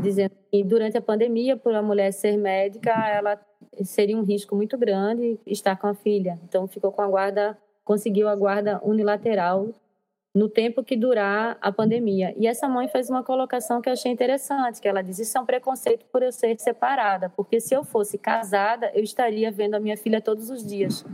dizendo 0.00 0.32
que 0.52 0.62
durante 0.62 0.96
a 0.96 1.02
pandemia, 1.02 1.56
por 1.56 1.74
a 1.74 1.82
mulher 1.82 2.12
ser 2.12 2.36
médica, 2.36 2.90
ela 3.08 3.40
seria 3.82 4.16
um 4.16 4.22
risco 4.22 4.54
muito 4.54 4.78
grande 4.78 5.40
estar 5.44 5.76
com 5.76 5.88
a 5.88 5.94
filha. 5.94 6.38
Então, 6.44 6.68
ficou 6.68 6.92
com 6.92 7.02
a 7.02 7.08
guarda 7.08 7.58
conseguiu 7.90 8.28
a 8.28 8.36
guarda 8.36 8.80
unilateral 8.84 9.68
no 10.34 10.48
tempo 10.48 10.84
que 10.84 10.96
durar 10.96 11.58
a 11.60 11.72
pandemia. 11.72 12.34
E 12.36 12.46
essa 12.46 12.68
mãe 12.68 12.86
fez 12.88 13.10
uma 13.10 13.22
colocação 13.22 13.80
que 13.80 13.88
eu 13.88 13.92
achei 13.92 14.12
interessante, 14.12 14.80
que 14.80 14.86
ela 14.86 15.02
diz, 15.02 15.18
isso 15.18 15.36
é 15.36 15.40
um 15.40 15.46
preconceito 15.46 16.06
por 16.06 16.22
eu 16.22 16.30
ser 16.30 16.58
separada, 16.58 17.28
porque 17.30 17.60
se 17.60 17.74
eu 17.74 17.82
fosse 17.84 18.16
casada, 18.16 18.90
eu 18.94 19.02
estaria 19.02 19.50
vendo 19.50 19.74
a 19.74 19.80
minha 19.80 19.96
filha 19.96 20.20
todos 20.20 20.50
os 20.50 20.64
dias. 20.64 21.04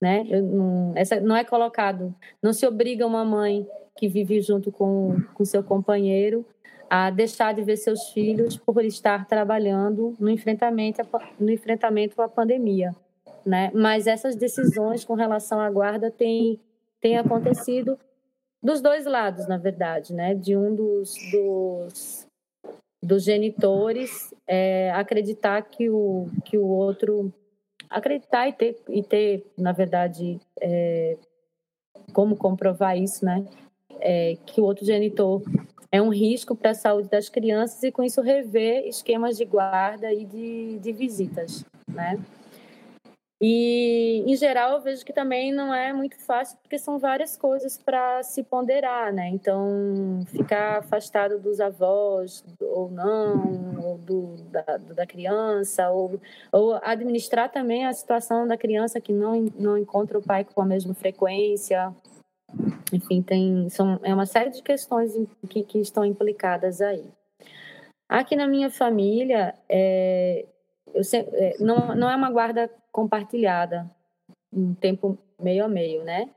Né? 0.00 0.24
Eu, 0.28 0.42
não, 0.42 0.92
essa 0.94 1.20
não 1.20 1.36
é 1.36 1.44
colocado, 1.44 2.14
não 2.42 2.52
se 2.52 2.66
obriga 2.66 3.06
uma 3.06 3.24
mãe 3.24 3.66
que 3.96 4.08
vive 4.08 4.40
junto 4.40 4.70
com, 4.70 5.16
com 5.34 5.44
seu 5.44 5.62
companheiro 5.62 6.46
a 6.90 7.10
deixar 7.10 7.54
de 7.54 7.62
ver 7.62 7.76
seus 7.76 8.10
filhos 8.10 8.56
por 8.56 8.84
estar 8.84 9.26
trabalhando 9.26 10.14
no 10.20 10.28
enfrentamento, 10.28 11.00
no 11.40 11.50
enfrentamento 11.50 12.20
à 12.20 12.28
pandemia 12.28 12.94
né? 13.44 13.70
Mas 13.74 14.06
essas 14.06 14.34
decisões 14.34 15.04
com 15.04 15.14
relação 15.14 15.60
à 15.60 15.70
guarda 15.70 16.10
têm, 16.10 16.60
têm 17.00 17.18
acontecido 17.18 17.98
dos 18.64 18.80
dois 18.80 19.04
lados, 19.04 19.46
na 19.46 19.58
verdade, 19.58 20.14
né? 20.14 20.34
De 20.34 20.56
um 20.56 20.74
dos, 20.74 21.14
dos, 21.30 22.26
dos 23.02 23.22
genitores 23.22 24.32
é, 24.46 24.90
acreditar 24.92 25.60
que 25.62 25.90
o, 25.90 26.30
que 26.46 26.56
o 26.56 26.66
outro 26.66 27.30
acreditar 27.90 28.48
e 28.48 28.52
ter, 28.54 28.82
e 28.88 29.02
ter 29.02 29.46
na 29.56 29.72
verdade, 29.72 30.40
é, 30.60 31.18
como 32.14 32.36
comprovar 32.36 32.96
isso, 32.96 33.22
né? 33.22 33.46
É, 34.00 34.36
que 34.46 34.60
o 34.60 34.64
outro 34.64 34.84
genitor 34.84 35.42
é 35.92 36.00
um 36.00 36.08
risco 36.08 36.56
para 36.56 36.70
a 36.70 36.74
saúde 36.74 37.08
das 37.08 37.28
crianças 37.28 37.82
e 37.82 37.92
com 37.92 38.02
isso 38.02 38.22
rever 38.22 38.88
esquemas 38.88 39.36
de 39.36 39.44
guarda 39.44 40.12
e 40.12 40.24
de, 40.24 40.78
de 40.78 40.92
visitas, 40.92 41.64
né? 41.86 42.18
E, 43.40 44.22
em 44.26 44.36
geral, 44.36 44.72
eu 44.72 44.80
vejo 44.80 45.04
que 45.04 45.12
também 45.12 45.52
não 45.52 45.74
é 45.74 45.92
muito 45.92 46.18
fácil, 46.24 46.56
porque 46.62 46.78
são 46.78 46.98
várias 46.98 47.36
coisas 47.36 47.76
para 47.76 48.22
se 48.22 48.42
ponderar, 48.42 49.12
né? 49.12 49.28
Então, 49.28 50.20
ficar 50.28 50.78
afastado 50.78 51.38
dos 51.38 51.60
avós 51.60 52.44
ou 52.60 52.90
não, 52.90 53.84
ou 53.84 53.98
do, 53.98 54.36
da, 54.44 54.76
da 54.94 55.06
criança, 55.06 55.90
ou, 55.90 56.20
ou 56.52 56.74
administrar 56.82 57.50
também 57.50 57.84
a 57.84 57.92
situação 57.92 58.46
da 58.46 58.56
criança 58.56 59.00
que 59.00 59.12
não, 59.12 59.42
não 59.58 59.76
encontra 59.76 60.18
o 60.18 60.22
pai 60.22 60.44
com 60.44 60.62
a 60.62 60.66
mesma 60.66 60.94
frequência. 60.94 61.92
Enfim, 62.92 63.20
tem, 63.20 63.68
são, 63.68 63.98
é 64.04 64.14
uma 64.14 64.26
série 64.26 64.50
de 64.50 64.62
questões 64.62 65.12
que, 65.50 65.64
que 65.64 65.78
estão 65.80 66.04
implicadas 66.04 66.80
aí. 66.80 67.04
Aqui 68.08 68.36
na 68.36 68.46
minha 68.46 68.70
família, 68.70 69.54
é, 69.68 70.46
eu, 70.94 71.02
é, 71.32 71.56
não, 71.58 71.94
não 71.94 72.10
é 72.10 72.16
uma 72.16 72.30
guarda 72.30 72.70
compartilhada, 72.92 73.90
um 74.52 74.74
tempo 74.74 75.18
meio 75.40 75.64
a 75.64 75.68
meio, 75.68 76.04
né? 76.04 76.30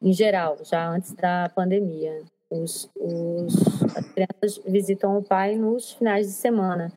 Em 0.00 0.12
geral, 0.12 0.56
já 0.64 0.88
antes 0.88 1.12
da 1.12 1.50
pandemia. 1.54 2.22
Os, 2.50 2.90
os, 2.96 3.54
as 3.96 4.06
crianças 4.12 4.64
visitam 4.64 5.18
o 5.18 5.22
pai 5.22 5.56
nos 5.56 5.92
finais 5.92 6.26
de 6.26 6.32
semana. 6.32 6.92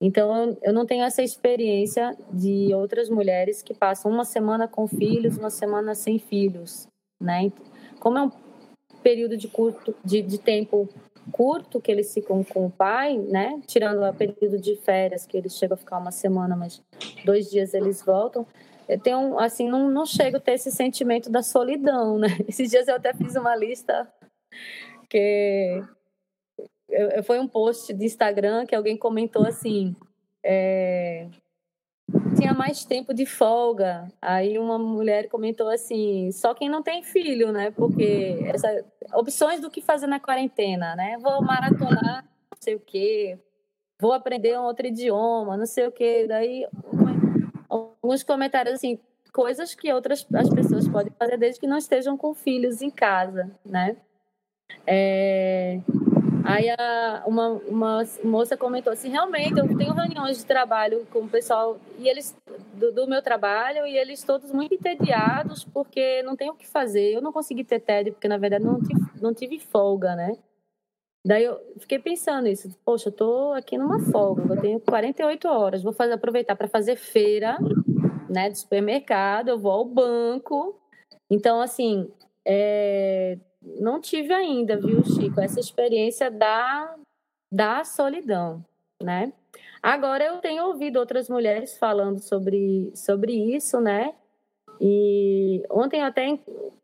Então, 0.00 0.56
eu 0.62 0.72
não 0.72 0.86
tenho 0.86 1.04
essa 1.04 1.22
experiência 1.22 2.16
de 2.32 2.72
outras 2.74 3.10
mulheres 3.10 3.62
que 3.62 3.74
passam 3.74 4.10
uma 4.10 4.24
semana 4.24 4.66
com 4.66 4.86
filhos, 4.86 5.36
uma 5.36 5.50
semana 5.50 5.94
sem 5.94 6.18
filhos, 6.18 6.86
né? 7.20 7.52
Como 7.98 8.18
é 8.18 8.22
um 8.22 8.30
período 9.02 9.36
de 9.36 9.46
curto 9.46 9.94
de, 10.02 10.22
de 10.22 10.38
tempo 10.38 10.88
curto 11.30 11.80
que 11.80 11.90
eles 11.90 12.12
ficam 12.12 12.42
com 12.44 12.66
o 12.66 12.70
pai, 12.70 13.16
né? 13.16 13.60
Tirando 13.66 14.02
o 14.02 14.14
período 14.14 14.58
de 14.58 14.76
férias, 14.76 15.26
que 15.26 15.36
eles 15.36 15.56
chegam 15.56 15.74
a 15.74 15.78
ficar 15.78 15.98
uma 15.98 16.10
semana, 16.10 16.56
mas 16.56 16.82
dois 17.24 17.50
dias 17.50 17.74
eles 17.74 18.02
voltam. 18.02 18.46
Eu 18.88 18.98
tenho, 18.98 19.38
assim, 19.38 19.68
não, 19.68 19.88
não 19.88 20.04
chego 20.04 20.38
a 20.38 20.40
ter 20.40 20.52
esse 20.52 20.70
sentimento 20.70 21.30
da 21.30 21.42
solidão, 21.42 22.18
né? 22.18 22.28
Esses 22.48 22.68
dias 22.68 22.88
eu 22.88 22.96
até 22.96 23.14
fiz 23.14 23.36
uma 23.36 23.54
lista 23.54 24.10
porque 25.10 25.82
foi 27.24 27.40
um 27.40 27.48
post 27.48 27.92
de 27.92 28.04
Instagram 28.04 28.64
que 28.64 28.74
alguém 28.74 28.96
comentou 28.96 29.44
assim: 29.44 29.96
é, 30.42 31.28
tinha 32.36 32.54
mais 32.54 32.84
tempo 32.84 33.12
de 33.12 33.26
folga. 33.26 34.08
Aí 34.20 34.58
uma 34.58 34.78
mulher 34.78 35.28
comentou 35.28 35.68
assim: 35.68 36.30
só 36.32 36.54
quem 36.54 36.68
não 36.68 36.82
tem 36.82 37.02
filho, 37.02 37.52
né? 37.52 37.70
Porque 37.70 38.38
essa, 38.44 38.84
opções 39.14 39.60
do 39.60 39.70
que 39.70 39.80
fazer 39.80 40.06
na 40.06 40.20
quarentena, 40.20 40.96
né? 40.96 41.16
Vou 41.20 41.42
maratonar, 41.42 42.24
não 42.24 42.58
sei 42.58 42.74
o 42.74 42.80
quê, 42.80 43.38
vou 44.00 44.12
aprender 44.12 44.58
um 44.58 44.62
outro 44.62 44.86
idioma, 44.86 45.56
não 45.56 45.66
sei 45.66 45.86
o 45.86 45.92
quê. 45.92 46.26
Daí 46.28 46.66
alguns 47.68 48.22
comentários 48.22 48.74
assim, 48.74 48.98
coisas 49.32 49.74
que 49.74 49.92
outras 49.92 50.26
as 50.34 50.48
pessoas 50.48 50.88
podem 50.88 51.12
fazer 51.18 51.36
desde 51.36 51.60
que 51.60 51.66
não 51.66 51.78
estejam 51.78 52.16
com 52.16 52.34
filhos 52.34 52.82
em 52.82 52.90
casa, 52.90 53.50
né? 53.64 53.96
É, 54.86 55.80
Aí 56.44 56.68
a, 56.70 57.22
uma, 57.26 57.48
uma 57.68 58.02
moça 58.24 58.56
comentou 58.56 58.92
assim, 58.92 59.08
realmente 59.08 59.58
eu 59.58 59.76
tenho 59.76 59.92
reuniões 59.92 60.38
de 60.38 60.46
trabalho 60.46 61.06
com 61.12 61.20
o 61.20 61.28
pessoal 61.28 61.78
e 61.98 62.08
eles 62.08 62.36
do, 62.74 62.92
do, 62.92 63.06
meu 63.06 63.22
trabalho 63.22 63.86
e 63.86 63.96
eles 63.96 64.22
todos 64.22 64.50
muito 64.52 64.74
entediados 64.74 65.64
porque 65.64 66.22
não 66.22 66.36
tem 66.36 66.50
o 66.50 66.54
que 66.54 66.66
fazer. 66.66 67.12
Eu 67.12 67.20
não 67.20 67.32
consegui 67.32 67.64
ter 67.64 67.80
tédio 67.80 68.12
porque 68.12 68.28
na 68.28 68.38
verdade 68.38 68.64
não 68.64 68.80
tive, 68.80 69.00
não 69.20 69.34
tive 69.34 69.58
folga, 69.58 70.14
né? 70.14 70.36
Daí 71.24 71.44
eu 71.44 71.60
fiquei 71.78 71.98
pensando 71.98 72.48
isso, 72.48 72.70
poxa, 72.82 73.08
eu 73.08 73.12
tô 73.12 73.52
aqui 73.52 73.76
numa 73.76 74.00
folga, 74.00 74.42
eu 74.54 74.60
tenho 74.60 74.80
48 74.80 75.48
horas, 75.48 75.82
vou 75.82 75.92
fazer, 75.92 76.14
aproveitar 76.14 76.56
para 76.56 76.66
fazer 76.66 76.96
feira, 76.96 77.58
né, 78.28 78.48
de 78.48 78.58
supermercado, 78.58 79.48
eu 79.48 79.58
vou 79.58 79.72
ao 79.72 79.84
banco. 79.84 80.80
Então, 81.28 81.60
assim, 81.60 82.10
é, 82.42 83.36
não 83.80 84.00
tive 84.00 84.32
ainda, 84.32 84.76
viu, 84.78 85.02
Chico, 85.04 85.40
essa 85.40 85.58
experiência 85.58 86.30
da, 86.30 86.94
da 87.50 87.82
solidão, 87.82 88.64
né? 89.02 89.32
Agora 89.82 90.22
eu 90.24 90.38
tenho 90.38 90.66
ouvido 90.66 90.98
outras 90.98 91.28
mulheres 91.30 91.78
falando 91.78 92.20
sobre, 92.20 92.92
sobre 92.94 93.32
isso, 93.32 93.80
né? 93.80 94.14
E 94.78 95.62
ontem 95.70 96.02
até 96.02 96.38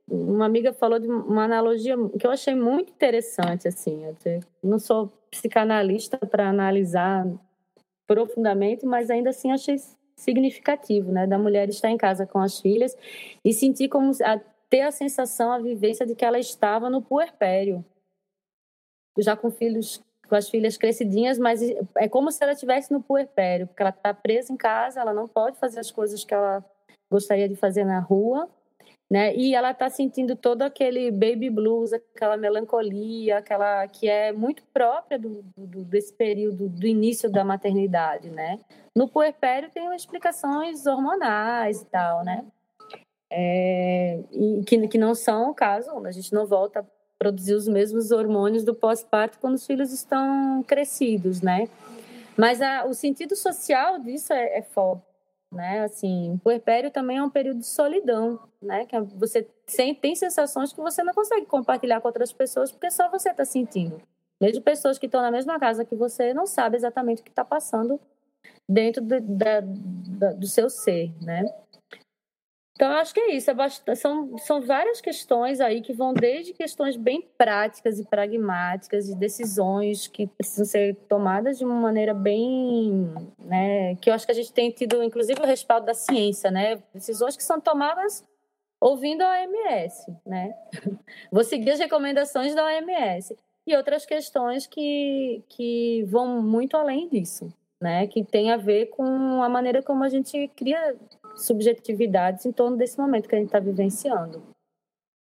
uma 0.08 0.46
amiga 0.46 0.72
falou 0.72 0.98
de 0.98 1.06
uma 1.06 1.44
analogia 1.44 1.96
que 2.18 2.26
eu 2.26 2.30
achei 2.30 2.54
muito 2.54 2.90
interessante, 2.92 3.68
assim. 3.68 4.04
Eu 4.04 4.40
não 4.62 4.78
sou 4.78 5.12
psicanalista 5.30 6.16
para 6.18 6.48
analisar 6.48 7.26
profundamente, 8.06 8.86
mas 8.86 9.10
ainda 9.10 9.30
assim 9.30 9.52
achei 9.52 9.76
significativo, 10.16 11.12
né? 11.12 11.26
Da 11.26 11.38
mulher 11.38 11.68
estar 11.68 11.90
em 11.90 11.98
casa 11.98 12.26
com 12.26 12.38
as 12.38 12.58
filhas 12.58 12.96
e 13.44 13.52
sentir 13.52 13.88
como 13.88 14.10
ter 14.68 14.82
a 14.82 14.90
sensação, 14.90 15.52
a 15.52 15.58
vivência 15.58 16.06
de 16.06 16.14
que 16.14 16.24
ela 16.24 16.38
estava 16.38 16.90
no 16.90 17.02
puerpério, 17.02 17.84
já 19.18 19.36
com 19.36 19.50
filhos, 19.50 20.02
com 20.28 20.34
as 20.34 20.48
filhas 20.48 20.76
crescidinhas, 20.76 21.38
mas 21.38 21.62
é 21.96 22.08
como 22.08 22.30
se 22.30 22.42
ela 22.42 22.52
estivesse 22.52 22.92
no 22.92 23.02
puerpério, 23.02 23.66
porque 23.66 23.82
ela 23.82 23.90
está 23.90 24.12
presa 24.12 24.52
em 24.52 24.56
casa, 24.56 25.00
ela 25.00 25.14
não 25.14 25.28
pode 25.28 25.58
fazer 25.58 25.80
as 25.80 25.90
coisas 25.90 26.24
que 26.24 26.34
ela 26.34 26.64
gostaria 27.10 27.48
de 27.48 27.56
fazer 27.56 27.84
na 27.84 28.00
rua, 28.00 28.48
né? 29.10 29.34
E 29.36 29.54
ela 29.54 29.70
está 29.70 29.88
sentindo 29.88 30.34
todo 30.34 30.62
aquele 30.62 31.12
baby 31.12 31.48
blues, 31.48 31.92
aquela 31.92 32.36
melancolia, 32.36 33.38
aquela 33.38 33.86
que 33.86 34.08
é 34.08 34.32
muito 34.32 34.64
própria 34.74 35.16
do, 35.16 35.44
do, 35.56 35.84
desse 35.84 36.12
período 36.12 36.68
do 36.68 36.86
início 36.86 37.30
da 37.30 37.44
maternidade, 37.44 38.28
né? 38.30 38.58
No 38.94 39.08
puerpério 39.08 39.70
tem 39.70 39.94
explicações 39.94 40.86
hormonais 40.86 41.82
e 41.82 41.86
tal, 41.86 42.24
né? 42.24 42.44
É, 43.30 44.20
e 44.32 44.62
que, 44.64 44.88
que 44.88 44.98
não 44.98 45.14
são 45.14 45.50
o 45.50 45.54
caso, 45.54 45.90
a 46.04 46.10
gente 46.10 46.32
não 46.32 46.46
volta 46.46 46.80
a 46.80 46.84
produzir 47.18 47.54
os 47.54 47.66
mesmos 47.66 48.10
hormônios 48.10 48.64
do 48.64 48.74
pós-parto 48.74 49.38
quando 49.38 49.54
os 49.54 49.66
filhos 49.66 49.92
estão 49.92 50.62
crescidos, 50.62 51.40
né? 51.40 51.68
Mas 52.36 52.60
a, 52.60 52.84
o 52.84 52.94
sentido 52.94 53.34
social 53.34 53.98
disso 53.98 54.32
é, 54.32 54.58
é 54.58 54.62
forte, 54.62 55.02
né? 55.50 55.80
Assim, 55.80 56.34
o 56.34 56.38
puerpério 56.38 56.90
também 56.90 57.16
é 57.16 57.22
um 57.22 57.30
período 57.30 57.60
de 57.60 57.66
solidão, 57.66 58.38
né? 58.60 58.84
Que 58.84 58.94
é, 58.94 59.00
você 59.00 59.48
tem, 59.74 59.94
tem 59.94 60.14
sensações 60.14 60.72
que 60.72 60.80
você 60.80 61.02
não 61.02 61.14
consegue 61.14 61.46
compartilhar 61.46 62.00
com 62.00 62.08
outras 62.08 62.32
pessoas 62.32 62.70
porque 62.70 62.90
só 62.90 63.10
você 63.10 63.30
está 63.30 63.44
sentindo. 63.44 64.00
Mesmo 64.40 64.62
pessoas 64.62 64.98
que 64.98 65.06
estão 65.06 65.22
na 65.22 65.30
mesma 65.30 65.58
casa 65.58 65.84
que 65.84 65.96
você 65.96 66.34
não 66.34 66.46
sabe 66.46 66.76
exatamente 66.76 67.22
o 67.22 67.24
que 67.24 67.30
está 67.30 67.44
passando 67.44 67.98
dentro 68.68 69.02
do, 69.02 69.18
do 70.36 70.46
seu 70.46 70.68
ser, 70.68 71.10
né? 71.22 71.44
Então, 72.76 72.92
acho 72.92 73.14
que 73.14 73.20
é 73.20 73.34
isso. 73.34 73.50
É 73.50 73.54
bastante, 73.54 73.98
são, 73.98 74.36
são 74.36 74.60
várias 74.60 75.00
questões 75.00 75.62
aí 75.62 75.80
que 75.80 75.94
vão 75.94 76.12
desde 76.12 76.52
questões 76.52 76.94
bem 76.94 77.26
práticas 77.36 77.98
e 77.98 78.04
pragmáticas, 78.04 79.06
de 79.06 79.14
decisões 79.16 80.06
que 80.06 80.26
precisam 80.26 80.66
ser 80.66 80.94
tomadas 81.08 81.56
de 81.56 81.64
uma 81.64 81.74
maneira 81.74 82.12
bem. 82.12 83.10
Né, 83.38 83.96
que 83.96 84.10
eu 84.10 84.14
acho 84.14 84.26
que 84.26 84.32
a 84.32 84.34
gente 84.34 84.52
tem 84.52 84.70
tido, 84.70 85.02
inclusive, 85.02 85.40
o 85.40 85.46
respaldo 85.46 85.86
da 85.86 85.94
ciência, 85.94 86.50
né? 86.50 86.78
Decisões 86.92 87.34
que 87.34 87.42
são 87.42 87.58
tomadas 87.58 88.22
ouvindo 88.78 89.22
a 89.22 89.30
OMS, 89.30 90.14
né? 90.26 90.54
Vou 91.32 91.44
seguir 91.44 91.70
as 91.70 91.78
recomendações 91.78 92.54
da 92.54 92.64
OMS. 92.64 93.34
E 93.66 93.74
outras 93.74 94.06
questões 94.06 94.66
que, 94.66 95.42
que 95.48 96.04
vão 96.04 96.40
muito 96.40 96.76
além 96.76 97.08
disso, 97.08 97.52
né? 97.80 98.06
Que 98.06 98.22
tem 98.22 98.52
a 98.52 98.56
ver 98.56 98.86
com 98.86 99.42
a 99.42 99.48
maneira 99.48 99.82
como 99.82 100.04
a 100.04 100.08
gente 100.08 100.48
cria 100.54 100.94
subjetividades 101.36 102.46
em 102.46 102.52
torno 102.52 102.76
desse 102.76 102.98
momento 102.98 103.28
que 103.28 103.34
a 103.34 103.38
gente 103.38 103.48
está 103.48 103.60
vivenciando. 103.60 104.42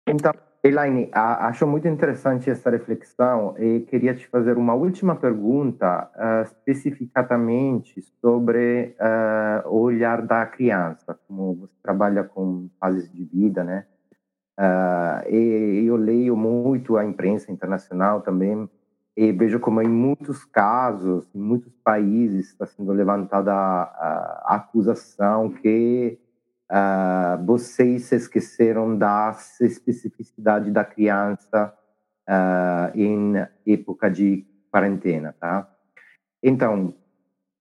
Então, 0.08 0.34
Elaine, 0.64 1.10
acho 1.14 1.66
muito 1.66 1.88
interessante 1.88 2.50
essa 2.50 2.70
reflexão 2.70 3.56
e 3.58 3.82
queria 3.82 4.14
te 4.14 4.28
fazer 4.28 4.58
uma 4.58 4.74
última 4.74 5.16
pergunta, 5.16 6.10
uh, 6.16 6.44
especificamente 6.44 8.02
sobre 8.20 8.96
uh, 9.00 9.70
o 9.70 9.80
olhar 9.80 10.22
da 10.22 10.46
criança, 10.46 11.18
como 11.28 11.56
você 11.56 11.74
trabalha 11.82 12.24
com 12.26 12.70
fases 12.80 13.10
de 13.12 13.24
vida, 13.24 13.64
né? 13.64 13.86
Uh, 14.60 15.30
e 15.34 15.86
eu 15.86 15.96
leio 15.96 16.36
muito 16.36 16.98
a 16.98 17.06
imprensa 17.06 17.50
internacional 17.50 18.20
também 18.20 18.70
e 19.16 19.32
vejo 19.32 19.60
como 19.60 19.82
em 19.82 19.88
muitos 19.88 20.46
casos, 20.46 21.30
em 21.34 21.40
muitos 21.40 21.74
países, 21.84 22.50
está 22.50 22.66
sendo 22.66 22.92
levantada 22.94 23.54
a, 23.54 24.44
a 24.46 24.56
acusação 24.56 25.50
que 25.50 26.20
uh, 26.72 27.44
vocês 27.46 28.04
se 28.04 28.16
esqueceram 28.16 28.98
da 28.98 29.36
especificidade 29.62 30.72
da 30.72 30.86
criança 30.86 31.74
uh, 32.30 32.98
em 32.98 33.34
época 33.68 34.10
de 34.10 34.46
quarentena, 34.72 35.36
tá? 35.40 35.70
Então, 36.42 36.94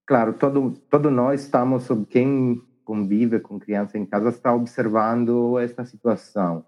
claro, 0.06 0.34
todo, 0.34 0.72
todo 0.88 1.10
nós 1.10 1.42
estamos, 1.42 1.88
quem 2.08 2.62
convive 2.84 3.40
com 3.40 3.58
criança 3.58 3.98
em 3.98 4.06
casa, 4.06 4.28
está 4.28 4.54
observando 4.54 5.58
esta 5.58 5.84
situação. 5.84 6.64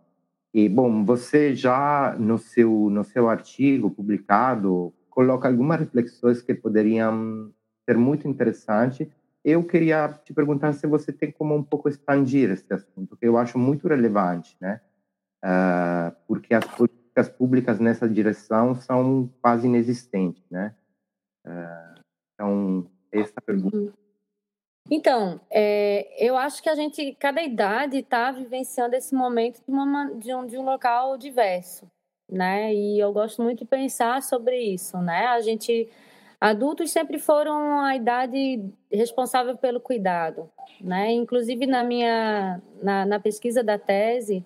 E, 0.53 0.69
bom, 0.69 1.05
você 1.05 1.55
já 1.55 2.17
no 2.19 2.37
seu, 2.37 2.91
no 2.91 3.05
seu 3.05 3.29
artigo 3.29 3.91
publicado 3.91 4.93
coloca 5.09 5.49
algumas 5.49 5.79
reflexões 5.79 6.43
que 6.43 6.55
poderiam 6.55 7.53
ser 7.89 7.97
muito 7.97 8.27
interessantes. 8.27 9.07
Eu 9.45 9.65
queria 9.65 10.09
te 10.25 10.35
perguntar 10.35 10.73
se 10.73 10.87
você 10.87 11.13
tem 11.13 11.31
como 11.31 11.55
um 11.55 11.63
pouco 11.63 11.89
expandir 11.89 12.51
esse 12.51 12.73
assunto, 12.73 13.17
que 13.17 13.27
eu 13.27 13.39
acho 13.39 13.59
muito 13.59 13.89
relevante, 13.89 14.57
né? 14.61 14.81
Uh, 15.43 16.15
porque 16.27 16.53
as 16.53 16.65
políticas 16.67 17.29
públicas 17.29 17.79
nessa 17.79 18.09
direção 18.09 18.75
são 18.75 19.31
quase 19.41 19.67
inexistentes, 19.67 20.45
né? 20.51 20.75
Uh, 21.47 22.01
então, 22.35 22.91
essa 23.13 23.41
pergunta. 23.41 23.93
Então, 24.91 25.41
é, 25.49 26.09
eu 26.19 26.37
acho 26.37 26.61
que 26.61 26.69
a 26.69 26.75
gente, 26.75 27.15
cada 27.19 27.41
idade 27.41 27.99
está 27.99 28.33
vivenciando 28.33 28.97
esse 28.97 29.15
momento 29.15 29.63
de, 29.65 29.73
uma, 29.73 30.11
de, 30.15 30.35
um, 30.35 30.45
de 30.45 30.59
um 30.59 30.65
local 30.65 31.17
diverso, 31.17 31.89
né? 32.29 32.75
E 32.75 32.99
eu 32.99 33.13
gosto 33.13 33.41
muito 33.41 33.61
de 33.61 33.65
pensar 33.65 34.21
sobre 34.21 34.59
isso, 34.59 34.99
né? 34.99 35.27
A 35.27 35.41
gente, 35.41 35.89
adultos 36.41 36.91
sempre 36.91 37.21
foram 37.21 37.81
a 37.81 37.95
idade 37.95 38.65
responsável 38.91 39.57
pelo 39.57 39.81
cuidado, 39.81 40.51
né? 40.81 41.13
Inclusive 41.13 41.69
na 41.69 41.85
minha, 41.85 42.61
na, 42.83 43.07
na 43.07 43.21
pesquisa 43.21 43.63
da 43.63 43.79
tese, 43.79 44.45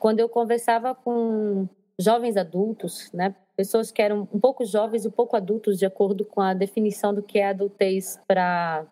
quando 0.00 0.18
eu 0.18 0.28
conversava 0.28 0.92
com 0.92 1.68
jovens 1.96 2.36
adultos, 2.36 3.12
né? 3.12 3.32
Pessoas 3.56 3.92
que 3.92 4.02
eram 4.02 4.28
um 4.32 4.40
pouco 4.40 4.64
jovens 4.64 5.04
e 5.04 5.08
um 5.08 5.12
pouco 5.12 5.36
adultos, 5.36 5.78
de 5.78 5.86
acordo 5.86 6.24
com 6.24 6.40
a 6.40 6.52
definição 6.52 7.14
do 7.14 7.22
que 7.22 7.38
é 7.38 7.46
adultez 7.46 8.20
para 8.26 8.84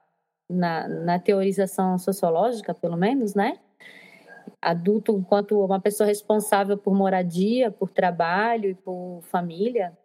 na, 0.52 0.88
na 0.88 1.18
teorização 1.18 1.98
sociológica, 1.98 2.74
pelo 2.74 2.96
menos, 2.96 3.34
né? 3.34 3.58
Adulto 4.60 5.12
enquanto 5.12 5.64
uma 5.64 5.80
pessoa 5.80 6.06
responsável 6.06 6.76
por 6.76 6.94
moradia, 6.94 7.70
por 7.70 7.90
trabalho 7.90 8.70
e 8.70 8.74
por 8.74 9.20
família, 9.22 9.96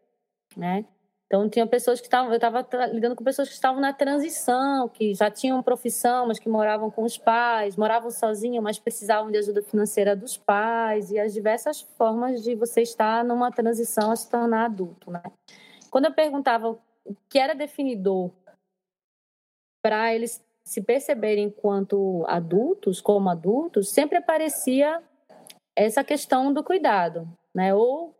né? 0.55 0.85
Então, 1.27 1.49
tinha 1.49 1.67
pessoas 1.67 1.99
que 1.99 2.07
estavam, 2.07 2.31
eu 2.31 2.37
estava 2.37 2.65
lidando 2.93 3.13
com 3.13 3.21
pessoas 3.21 3.49
que 3.49 3.53
estavam 3.53 3.81
na 3.81 3.91
transição, 3.91 4.87
que 4.87 5.13
já 5.13 5.29
tinham 5.29 5.61
profissão, 5.61 6.25
mas 6.25 6.39
que 6.39 6.47
moravam 6.47 6.89
com 6.89 7.03
os 7.03 7.17
pais, 7.17 7.75
moravam 7.75 8.09
sozinhas, 8.09 8.63
mas 8.63 8.79
precisavam 8.79 9.29
de 9.29 9.37
ajuda 9.37 9.61
financeira 9.61 10.15
dos 10.15 10.37
pais, 10.37 11.11
e 11.11 11.19
as 11.19 11.33
diversas 11.33 11.81
formas 11.97 12.41
de 12.41 12.55
você 12.55 12.81
estar 12.81 13.25
numa 13.25 13.51
transição 13.51 14.09
a 14.09 14.15
se 14.15 14.29
tornar 14.29 14.65
adulto, 14.65 15.11
né? 15.11 15.21
Quando 15.91 16.05
eu 16.05 16.13
perguntava 16.13 16.69
o 16.69 16.79
que 17.29 17.37
era 17.37 17.53
definidor 17.53 18.31
para 19.81 20.13
eles 20.13 20.43
se 20.63 20.81
perceberem 20.81 21.45
enquanto 21.45 22.25
adultos, 22.27 22.99
como 22.99 23.29
adultos, 23.29 23.89
sempre 23.89 24.17
aparecia 24.17 25.01
essa 25.75 26.03
questão 26.03 26.51
do 26.51 26.63
cuidado, 26.63 27.27
né? 27.53 27.73
Ou 27.73 28.13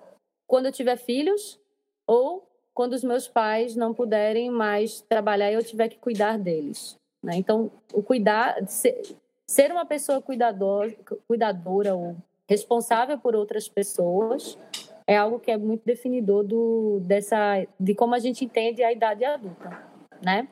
quando 0.47 0.67
eu 0.67 0.71
tiver 0.71 0.97
filhos, 0.97 1.59
ou 2.05 2.47
quando 2.73 2.93
os 2.93 3.03
meus 3.03 3.27
pais 3.27 3.75
não 3.75 3.93
puderem 3.93 4.49
mais 4.49 5.01
trabalhar 5.01 5.51
e 5.51 5.55
eu 5.55 5.63
tiver 5.63 5.89
que 5.89 5.97
cuidar 5.97 6.37
deles. 6.37 6.95
Né? 7.23 7.35
Então, 7.35 7.71
o 7.91 8.03
cuidar, 8.03 8.55
ser 8.67 9.71
uma 9.71 9.85
pessoa 9.85 10.21
cuidador, 10.21 10.93
cuidadora 11.27 11.95
ou 11.95 12.15
responsável 12.47 13.17
por 13.17 13.35
outras 13.35 13.67
pessoas 13.67 14.57
é 15.05 15.17
algo 15.17 15.39
que 15.39 15.49
é 15.49 15.57
muito 15.57 15.83
definidor 15.85 16.43
do, 16.43 16.99
dessa, 17.01 17.65
de 17.79 17.95
como 17.95 18.13
a 18.13 18.19
gente 18.19 18.45
entende 18.45 18.83
a 18.83 18.91
idade 18.91 19.25
adulta, 19.25 19.83
né? 20.23 20.47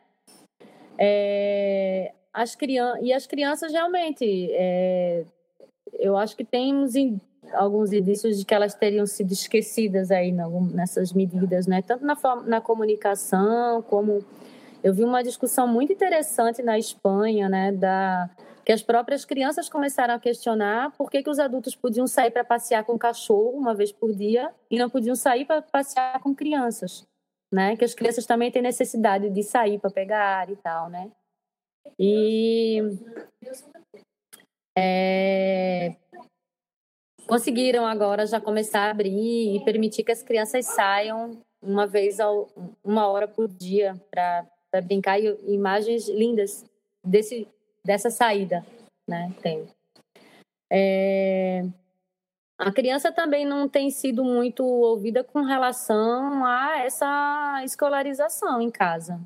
É, 0.97 2.11
as 2.33 2.55
crianças, 2.55 3.03
e 3.03 3.13
as 3.13 3.25
crianças 3.27 3.71
realmente, 3.71 4.49
é, 4.51 5.23
eu 5.93 6.17
acho 6.17 6.35
que 6.35 6.43
temos 6.43 6.93
alguns 7.53 7.93
indícios 7.93 8.37
de 8.39 8.45
que 8.45 8.53
elas 8.53 8.73
teriam 8.73 9.05
sido 9.05 9.31
esquecidas 9.31 10.11
aí 10.11 10.31
nessas 10.31 11.13
medidas, 11.13 11.67
né? 11.67 11.81
Tanto 11.81 12.05
na, 12.05 12.15
na 12.45 12.61
comunicação 12.61 13.81
como 13.83 14.23
eu 14.83 14.93
vi 14.93 15.03
uma 15.03 15.23
discussão 15.23 15.67
muito 15.67 15.93
interessante 15.93 16.61
na 16.61 16.77
Espanha, 16.77 17.49
né? 17.49 17.71
Da 17.71 18.29
que 18.65 18.71
as 18.71 18.81
próprias 18.81 19.23
crianças 19.23 19.69
começaram 19.69 20.15
a 20.15 20.19
questionar 20.19 20.91
por 20.97 21.11
que, 21.11 21.21
que 21.21 21.29
os 21.29 21.37
adultos 21.37 21.75
podiam 21.75 22.07
sair 22.07 22.31
para 22.31 22.43
passear 22.43 22.83
com 22.83 22.97
cachorro 22.97 23.51
uma 23.51 23.75
vez 23.75 23.91
por 23.91 24.11
dia 24.11 24.51
e 24.71 24.79
não 24.79 24.89
podiam 24.89 25.15
sair 25.15 25.45
para 25.45 25.61
passear 25.61 26.19
com 26.19 26.33
crianças, 26.33 27.05
né? 27.55 27.77
Que 27.77 27.85
as 27.85 27.93
crianças 27.93 28.25
também 28.25 28.51
têm 28.51 28.61
necessidade 28.61 29.29
de 29.29 29.41
sair 29.41 29.79
para 29.79 29.89
pegar 29.89 30.41
ar 30.41 30.49
e 30.49 30.57
tal, 30.57 30.89
né? 30.89 31.09
E 31.97 32.81
é, 34.77 35.95
conseguiram 37.25 37.85
agora 37.85 38.25
já 38.27 38.41
começar 38.41 38.87
a 38.87 38.91
abrir 38.91 39.55
e 39.55 39.63
permitir 39.63 40.03
que 40.03 40.11
as 40.11 40.21
crianças 40.21 40.65
saiam 40.65 41.41
uma 41.61 41.87
vez 41.87 42.19
ao, 42.19 42.49
uma 42.83 43.07
hora 43.07 43.25
por 43.25 43.47
dia 43.47 43.95
para 44.11 44.45
brincar 44.83 45.17
e 45.17 45.33
imagens 45.47 46.09
lindas 46.09 46.65
desse 47.01 47.47
dessa 47.85 48.09
saída, 48.09 48.65
né? 49.07 49.31
Tem. 49.41 49.65
É... 50.69 51.63
A 52.57 52.71
criança 52.71 53.11
também 53.11 53.45
não 53.45 53.67
tem 53.67 53.89
sido 53.89 54.23
muito 54.23 54.63
ouvida 54.63 55.23
com 55.23 55.41
relação 55.41 56.45
a 56.45 56.79
essa 56.79 57.61
escolarização 57.65 58.61
em 58.61 58.71
casa, 58.71 59.19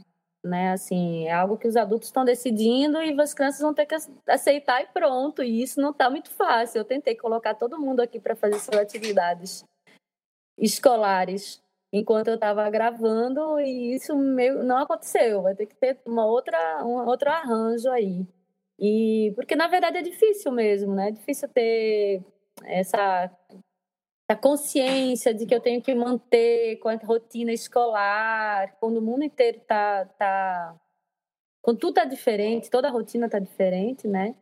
né? 0.44 0.72
Assim, 0.72 1.28
é 1.28 1.32
algo 1.32 1.58
que 1.58 1.68
os 1.68 1.76
adultos 1.76 2.08
estão 2.08 2.26
decidindo 2.26 3.00
e 3.02 3.20
as 3.22 3.34
crianças 3.36 3.62
vão 3.62 3.74
ter 3.74 3.86
que 3.86 3.96
aceitar 4.28 4.82
e 4.82 4.88
pronto. 4.88 5.44
E 5.44 5.62
isso 5.62 5.80
não 5.80 5.92
está 5.92 6.10
muito 6.10 6.32
fácil. 6.32 6.80
Eu 6.80 6.86
tentei 6.86 7.16
colocar 7.16 7.54
todo 7.54 7.80
mundo 7.80 8.00
aqui 8.00 8.20
para 8.20 8.36
fazer 8.36 8.60
suas 8.60 8.78
atividades 8.78 9.64
escolares 10.58 11.62
enquanto 11.94 12.28
eu 12.30 12.36
estava 12.36 12.68
gravando 12.70 13.60
e 13.60 13.96
isso 13.96 14.16
meio, 14.16 14.64
não 14.64 14.78
aconteceu. 14.78 15.44
Vai 15.44 15.56
ter 15.56 15.68
que 15.68 15.76
ter 15.76 16.00
uma 16.06 16.26
outra, 16.26 16.84
um 16.84 17.06
outro 17.08 17.30
arranjo 17.30 17.92
aí. 17.92 18.26
E 18.80 19.34
porque 19.36 19.56
na 19.56 19.68
verdade 19.68 19.98
é 19.98 20.02
difícil 20.02 20.52
mesmo, 20.52 20.96
né? 20.96 21.10
É 21.10 21.12
difícil 21.12 21.48
ter 21.50 22.24
essa 22.66 23.32
a 24.30 24.36
consciência 24.36 25.34
de 25.34 25.46
que 25.48 25.56
eu 25.56 25.60
tenho 25.60 25.82
que 25.82 25.94
manter 25.96 26.78
com 26.78 26.88
a 26.88 26.96
rotina 26.96 27.52
escolar, 27.52 28.76
quando 28.80 28.98
o 28.98 29.02
mundo 29.02 29.24
inteiro 29.24 29.60
tá, 29.62 30.06
tá 30.06 30.80
quando 31.64 31.80
tudo 31.80 31.96
tá 31.96 32.06
diferente, 32.06 32.70
toda 32.70 32.88
a 32.88 32.92
rotina 32.92 33.28
tá 33.28 33.40
diferente, 33.40 34.08
né? 34.08 34.36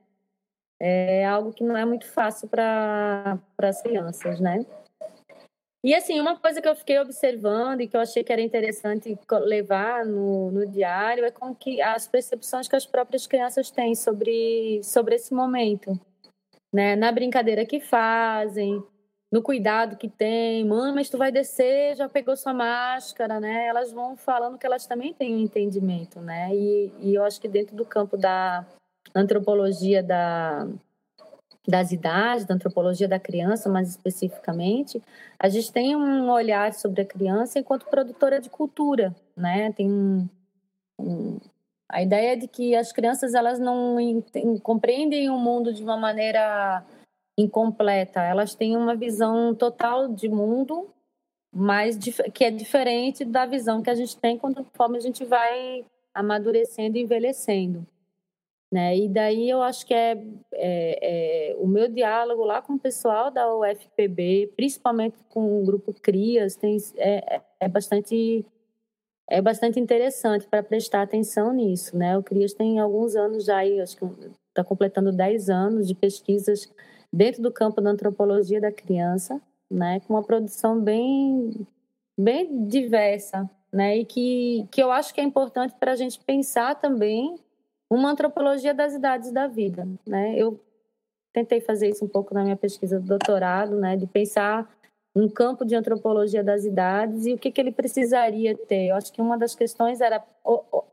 É 0.80 1.26
algo 1.26 1.54
que 1.54 1.64
não 1.64 1.76
é 1.76 1.86
muito 1.86 2.06
fácil 2.06 2.48
para 2.50 3.40
as 3.58 3.82
crianças, 3.82 4.40
né? 4.40 4.66
E 5.84 5.96
assim, 5.96 6.20
uma 6.20 6.38
coisa 6.38 6.62
que 6.62 6.68
eu 6.68 6.76
fiquei 6.76 7.00
observando 7.00 7.82
e 7.82 7.88
que 7.88 7.96
eu 7.96 8.02
achei 8.02 8.24
que 8.24 8.34
era 8.34 8.42
interessante 8.42 9.18
levar 9.44 10.06
no, 10.06 10.52
no 10.52 10.68
diário 10.68 11.24
é 11.24 11.32
com 11.32 11.56
que 11.56 11.82
as 11.82 12.08
percepções 12.08 12.68
que 12.68 12.76
as 12.76 12.86
próprias 12.86 13.26
crianças 13.26 13.72
têm 13.72 13.96
sobre, 13.96 14.82
sobre 14.84 15.16
esse 15.16 15.34
momento, 15.34 15.98
né? 16.72 16.96
Na 16.96 17.12
brincadeira 17.12 17.66
que 17.66 17.80
fazem, 17.80 18.84
no 19.32 19.42
cuidado 19.42 19.98
que 19.98 20.10
tem, 20.10 20.66
mãe, 20.66 20.94
mas 20.94 21.10
tu 21.10 21.18
vai 21.18 21.32
descer, 21.32 21.96
já 21.96 22.08
pegou 22.08 22.36
sua 22.36 22.54
máscara, 22.54 23.40
né? 23.40 23.68
Elas 23.68 23.92
vão 23.92 24.16
falando 24.16 24.58
que 24.58 24.66
elas 24.66 24.86
também 24.86 25.14
têm 25.14 25.36
um 25.36 25.40
entendimento, 25.40 26.20
né? 26.22 26.54
E, 26.56 26.92
e 27.02 27.16
eu 27.16 27.24
acho 27.24 27.40
que 27.42 27.48
dentro 27.48 27.76
do 27.76 27.86
campo 27.86 28.16
da 28.18 28.66
antropologia 29.14 30.02
da, 30.02 30.68
das 31.68 31.92
idades, 31.92 32.46
da 32.46 32.56
antropologia 32.56 33.08
da 33.08 33.20
criança, 33.20 33.70
mais 33.70 33.90
especificamente, 33.90 35.02
a 35.38 35.50
gente 35.50 35.72
tem 35.72 35.96
um 35.96 36.30
olhar 36.30 36.74
sobre 36.74 37.02
a 37.02 37.06
criança 37.06 37.60
enquanto 37.60 37.90
produtora 37.90 38.40
de 38.40 38.50
cultura, 38.50 39.14
né? 39.36 39.74
Tem 39.74 39.92
um, 39.92 40.30
um, 40.98 41.38
a 41.90 42.02
ideia 42.02 42.36
de 42.36 42.48
que 42.48 42.76
as 42.76 42.92
crianças 42.92 43.34
elas 43.34 43.60
não 43.60 43.96
compreendem 44.62 45.30
o 45.30 45.38
mundo 45.38 45.74
de 45.74 45.84
uma 45.84 45.98
maneira 45.98 46.86
incompleta. 47.38 48.22
Elas 48.22 48.56
têm 48.56 48.76
uma 48.76 48.96
visão 48.96 49.56
total 49.56 50.08
de 50.10 50.28
mundo, 50.28 50.90
mas 51.54 51.98
que 52.34 52.44
é 52.44 52.52
diferente 52.52 53.24
da 53.24 53.46
visão 53.46 53.82
que 53.82 53.90
a 53.90 53.96
gente 53.96 54.18
tem 54.18 54.38
conforme 54.38 54.98
a 54.98 55.02
gente 55.02 55.24
vai 55.24 55.86
amadurecendo 56.14 56.98
e 56.98 57.02
envelhecendo. 57.04 57.86
Né? 58.70 58.98
E 58.98 59.08
daí 59.08 59.50
eu 59.50 59.62
acho 59.62 59.86
que 59.86 59.94
é, 59.94 60.22
é, 60.52 61.52
é, 61.52 61.56
o 61.58 61.66
meu 61.66 61.88
diálogo 61.88 62.44
lá 62.44 62.62
com 62.62 62.74
o 62.74 62.80
pessoal 62.80 63.32
da 63.32 63.56
UFPB, 63.56 64.52
principalmente 64.58 65.16
com 65.30 65.62
o 65.62 65.66
grupo 65.66 65.94
CRIAS, 65.94 66.58
tem, 66.58 66.76
é, 66.98 67.36
é, 67.36 67.42
é 67.62 67.68
bastante 67.70 68.46
é 69.30 69.42
bastante 69.42 69.80
interessante 69.80 70.48
para 70.48 70.64
prestar 70.64 71.02
atenção 71.02 71.52
nisso, 71.52 71.98
né? 71.98 72.18
O 72.18 72.24
CRIAS 72.24 72.54
tem 72.54 72.80
alguns 72.80 73.16
anos 73.16 73.44
já 73.46 73.58
aí, 73.58 73.80
acho 73.82 73.98
que 73.98 74.06
está 74.50 74.64
completando 74.64 75.12
10 75.12 75.50
anos 75.50 75.88
de 75.88 75.94
pesquisas 75.94 76.72
dentro 77.12 77.42
do 77.42 77.52
campo 77.52 77.82
da 77.82 77.90
antropologia 77.90 78.60
da 78.60 78.72
criança, 78.72 79.42
né, 79.70 80.00
com 80.02 80.14
uma 80.14 80.24
produção 80.24 80.80
bem, 80.80 81.52
bem 82.18 82.66
diversa, 82.68 83.50
né, 83.72 83.98
e 83.98 84.06
que, 84.06 84.68
que 84.72 84.82
eu 84.82 84.92
acho 84.92 85.14
que 85.14 85.22
é 85.22 85.24
importante 85.24 85.76
para 85.80 85.92
a 85.92 85.96
gente 85.96 86.20
pensar 86.20 86.76
também 86.76 87.36
uma 87.90 88.12
antropologia 88.12 88.74
das 88.74 88.94
idades 88.94 89.32
da 89.32 89.48
vida, 89.48 89.88
né. 90.06 90.36
Eu 90.38 90.60
tentei 91.34 91.62
fazer 91.62 91.90
isso 91.90 92.04
um 92.04 92.08
pouco 92.08 92.34
na 92.34 92.44
minha 92.44 92.58
pesquisa 92.58 93.00
do 93.00 93.06
doutorado, 93.06 93.78
né, 93.78 93.96
de 93.96 94.08
pensar 94.08 94.70
um 95.18 95.28
campo 95.28 95.66
de 95.66 95.74
antropologia 95.76 96.44
das 96.44 96.64
idades 96.64 97.26
e 97.26 97.34
o 97.34 97.38
que, 97.40 97.52
que 97.52 97.60
ele 97.60 97.72
precisaria 97.72 98.56
ter. 98.56 98.90
Eu 98.90 98.96
acho 98.96 99.12
que 99.12 99.20
uma 99.20 99.36
das 99.36 99.56
questões 99.56 100.00
era 100.00 100.24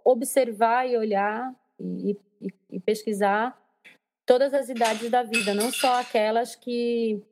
observar 0.03 0.89
e 0.89 0.97
olhar 0.97 1.55
e, 1.79 2.17
e, 2.41 2.49
e 2.71 2.81
pesquisar 2.81 3.59
todas 4.25 4.55
as 4.55 4.71
idades 4.71 5.11
da 5.11 5.23
vida, 5.23 5.53
não 5.53 5.71
só 5.71 6.01
aquelas 6.01 6.55
que 6.55 7.23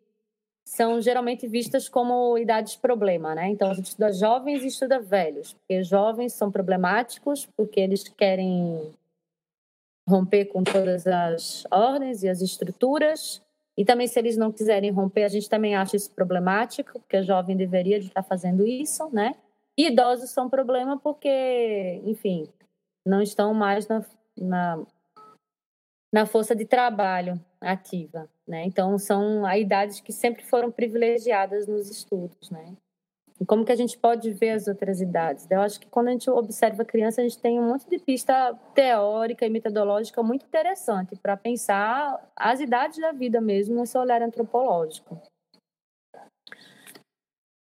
são 0.67 1.01
geralmente 1.01 1.47
vistas 1.47 1.89
como 1.89 2.37
idades 2.37 2.77
problema, 2.77 3.35
né? 3.35 3.49
Então 3.49 3.71
a 3.71 3.75
gente 3.75 3.87
estuda 3.87 4.13
jovens 4.13 4.63
e 4.63 4.67
estuda 4.67 5.01
velhos, 5.01 5.55
porque 5.55 5.83
jovens 5.83 6.35
são 6.35 6.51
problemáticos 6.51 7.49
porque 7.57 7.81
eles 7.81 8.07
querem 8.07 8.93
romper 10.07 10.47
com 10.47 10.63
todas 10.63 11.07
as 11.07 11.65
ordens 11.71 12.23
e 12.23 12.29
as 12.29 12.43
estruturas. 12.43 13.41
E 13.83 13.85
também 13.85 14.07
se 14.07 14.17
eles 14.17 14.37
não 14.37 14.53
quiserem 14.53 14.93
romper, 14.93 15.25
a 15.25 15.29
gente 15.29 15.49
também 15.49 15.75
acha 15.75 15.97
isso 15.97 16.09
problemático, 16.13 17.01
porque 17.01 17.17
a 17.17 17.23
jovem 17.23 17.57
deveria 17.57 17.99
de 17.99 18.07
estar 18.07 18.23
fazendo 18.23 18.65
isso, 18.65 19.11
né? 19.13 19.35
E 19.77 19.89
idosos 19.89 20.31
são 20.31 20.49
problema 20.49 20.97
porque, 20.97 22.01
enfim, 22.05 22.49
não 23.05 23.21
estão 23.21 23.53
mais 23.53 23.89
na, 23.89 24.05
na 24.39 24.87
na 26.13 26.27
força 26.27 26.55
de 26.55 26.65
trabalho 26.65 27.45
ativa, 27.61 28.29
né? 28.47 28.65
Então 28.65 28.97
são 29.01 29.51
idades 29.53 30.01
que 30.01 30.13
sempre 30.13 30.45
foram 30.45 30.71
privilegiadas 30.71 31.67
nos 31.67 31.91
estudos, 31.91 32.53
né? 32.53 32.77
E 33.43 33.45
como 33.45 33.65
que 33.65 33.73
a 33.73 33.77
gente 33.77 33.99
pode 33.99 34.31
ver 34.31 34.51
as 34.51 34.69
outras 34.69 35.01
idades? 35.01 35.51
Eu 35.51 35.61
acho 35.61 35.81
que 35.81 35.89
quando 35.89 36.07
a 36.07 36.11
gente 36.13 36.31
observa 36.31 36.83
a 36.83 36.87
criança, 36.87 37.21
a 37.21 37.25
gente 37.25 37.41
tem 37.41 37.59
um 37.59 37.71
monte 37.71 37.91
de 37.91 37.99
pista 37.99 38.55
teórica 38.73 39.45
e 39.45 39.51
metodológica 39.51 40.23
muito 40.23 40.47
interessante 40.47 41.17
para 41.17 41.37
pensar 41.37 42.31
as 42.37 42.61
idades 42.61 43.01
da 43.01 43.11
vida 43.11 43.41
mesmo 43.41 43.75
nesse 43.75 43.99
olhar 43.99 44.23
antropológico. 44.23 45.21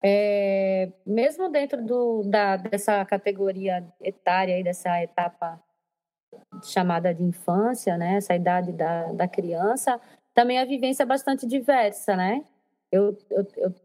é, 0.03 0.91
mesmo 1.05 1.49
dentro 1.49 1.85
do, 1.85 2.23
da, 2.23 2.55
dessa 2.57 3.05
categoria 3.05 3.85
etária 4.01 4.59
e 4.59 4.63
dessa 4.63 5.03
etapa 5.03 5.61
chamada 6.63 7.13
de 7.13 7.23
infância, 7.23 7.95
né, 7.95 8.15
essa 8.15 8.33
idade 8.33 8.71
da, 8.71 9.11
da 9.11 9.27
criança, 9.27 10.01
também 10.33 10.57
a 10.57 10.65
vivência 10.65 11.03
é 11.03 11.05
bastante 11.05 11.45
diversa, 11.45 12.15
né? 12.15 12.43
Eu, 12.91 13.15
eu, 13.29 13.47
eu 13.57 13.75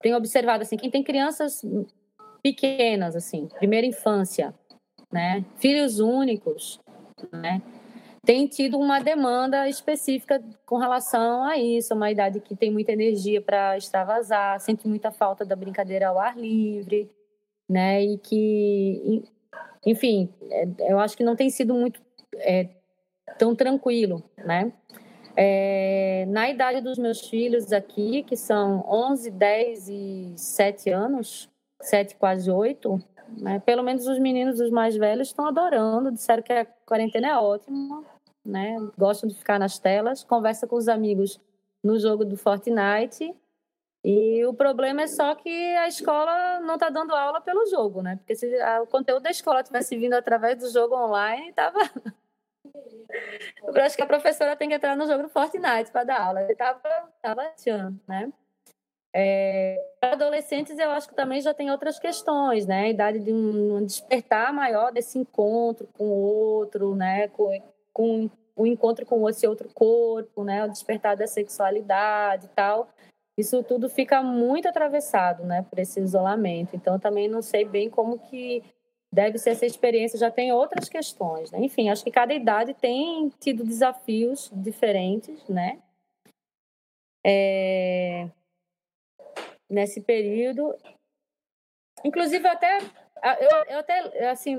tenho 0.00 0.16
observado 0.16 0.62
assim, 0.62 0.76
quem 0.76 0.90
tem 0.90 1.02
crianças 1.02 1.62
pequenas, 2.42 3.16
assim, 3.16 3.48
primeira 3.58 3.86
infância, 3.86 4.54
né, 5.12 5.44
filhos 5.56 5.98
únicos, 5.98 6.80
né, 7.32 7.62
tem 8.26 8.48
tido 8.48 8.76
uma 8.76 8.98
demanda 8.98 9.68
específica 9.68 10.42
com 10.66 10.78
relação 10.78 11.44
a 11.44 11.56
isso, 11.56 11.94
uma 11.94 12.10
idade 12.10 12.40
que 12.40 12.56
tem 12.56 12.72
muita 12.72 12.90
energia 12.90 13.40
para 13.40 13.78
extravasar, 13.78 14.58
sente 14.58 14.88
muita 14.88 15.12
falta 15.12 15.44
da 15.44 15.54
brincadeira 15.54 16.08
ao 16.08 16.18
ar 16.18 16.36
livre, 16.36 17.08
né? 17.68 18.02
E 18.04 18.18
que, 18.18 19.22
enfim, 19.86 20.28
é, 20.50 20.66
eu 20.90 20.98
acho 20.98 21.16
que 21.16 21.22
não 21.22 21.36
tem 21.36 21.48
sido 21.48 21.72
muito 21.72 22.00
é, 22.38 22.68
tão 23.38 23.54
tranquilo, 23.54 24.20
né? 24.44 24.72
É, 25.36 26.24
na 26.28 26.48
idade 26.48 26.80
dos 26.80 26.96
meus 26.96 27.28
filhos 27.28 27.70
aqui, 27.70 28.22
que 28.22 28.36
são 28.36 28.82
11, 28.88 29.30
10 29.30 29.88
e 29.88 30.32
7 30.34 30.90
anos, 30.90 31.50
7, 31.82 32.16
quase 32.16 32.50
8, 32.50 32.98
né? 33.38 33.60
pelo 33.60 33.82
menos 33.82 34.06
os 34.06 34.18
meninos, 34.18 34.60
os 34.60 34.70
mais 34.70 34.96
velhos, 34.96 35.28
estão 35.28 35.46
adorando, 35.46 36.10
disseram 36.10 36.42
que 36.42 36.52
a 36.52 36.64
quarentena 36.86 37.28
é 37.28 37.36
ótima, 37.36 38.02
né? 38.44 38.76
Gostam 38.96 39.28
de 39.28 39.34
ficar 39.34 39.58
nas 39.58 39.78
telas, 39.78 40.24
conversa 40.24 40.66
com 40.66 40.76
os 40.76 40.88
amigos 40.88 41.38
no 41.82 41.98
jogo 41.98 42.24
do 42.24 42.36
Fortnite. 42.36 43.34
E 44.02 44.44
o 44.46 44.54
problema 44.54 45.02
é 45.02 45.06
só 45.08 45.34
que 45.34 45.50
a 45.50 45.88
escola 45.88 46.60
não 46.60 46.74
está 46.74 46.88
dando 46.88 47.12
aula 47.12 47.40
pelo 47.40 47.66
jogo, 47.66 48.02
né? 48.02 48.16
Porque 48.16 48.36
se 48.36 48.46
o 48.80 48.86
conteúdo 48.86 49.24
da 49.24 49.30
escola 49.30 49.64
tivesse 49.64 49.96
vindo 49.96 50.14
através 50.14 50.58
do 50.58 50.70
jogo 50.70 50.94
online, 50.94 51.48
estava. 51.48 51.80
Eu 53.62 53.82
acho 53.82 53.96
que 53.96 54.02
a 54.02 54.06
professora 54.06 54.56
tem 54.56 54.68
que 54.68 54.74
entrar 54.74 54.96
no 54.96 55.06
jogo 55.06 55.24
do 55.24 55.28
Fortnite 55.28 55.90
para 55.90 56.04
dar 56.04 56.20
aula. 56.20 56.42
Ele 56.42 56.52
estava 56.52 56.80
tava 57.22 57.42
achando, 57.42 57.98
né? 58.06 58.32
É, 59.14 59.78
adolescentes, 60.02 60.78
eu 60.78 60.90
acho 60.90 61.08
que 61.08 61.14
também 61.14 61.40
já 61.40 61.54
tem 61.54 61.70
outras 61.70 61.98
questões, 61.98 62.66
né? 62.66 62.84
A 62.84 62.88
idade 62.88 63.20
de 63.20 63.32
um, 63.32 63.76
um 63.76 63.84
despertar 63.84 64.52
maior 64.52 64.92
desse 64.92 65.18
encontro 65.18 65.88
com 65.96 66.04
o 66.04 66.20
outro, 66.20 66.94
né? 66.94 67.28
Com, 67.28 67.62
com 67.92 68.30
o 68.56 68.66
encontro 68.66 69.04
com 69.04 69.28
esse 69.28 69.46
outro 69.46 69.68
corpo, 69.68 70.42
né, 70.42 70.64
o 70.64 70.68
despertar 70.68 71.14
da 71.14 71.26
sexualidade 71.26 72.46
e 72.46 72.48
tal. 72.48 72.88
Isso 73.38 73.62
tudo 73.62 73.90
fica 73.90 74.22
muito 74.22 74.66
atravessado, 74.66 75.44
né, 75.44 75.64
por 75.68 75.78
esse 75.78 76.00
isolamento. 76.00 76.74
Então, 76.74 76.98
também 76.98 77.28
não 77.28 77.42
sei 77.42 77.66
bem 77.66 77.90
como 77.90 78.18
que 78.18 78.64
deve 79.12 79.38
ser 79.38 79.50
essa 79.50 79.66
experiência. 79.66 80.18
Já 80.18 80.30
tem 80.30 80.52
outras 80.52 80.88
questões, 80.88 81.50
né? 81.50 81.58
Enfim, 81.60 81.88
acho 81.88 82.04
que 82.04 82.10
cada 82.10 82.34
idade 82.34 82.74
tem 82.74 83.28
tido 83.40 83.64
desafios 83.64 84.50
diferentes, 84.52 85.46
né? 85.48 85.80
É... 87.24 88.28
Nesse 89.68 90.00
período. 90.00 90.76
Inclusive, 92.04 92.46
até 92.46 92.78
eu, 93.40 93.64
eu 93.70 93.78
até, 93.78 94.28
assim, 94.28 94.56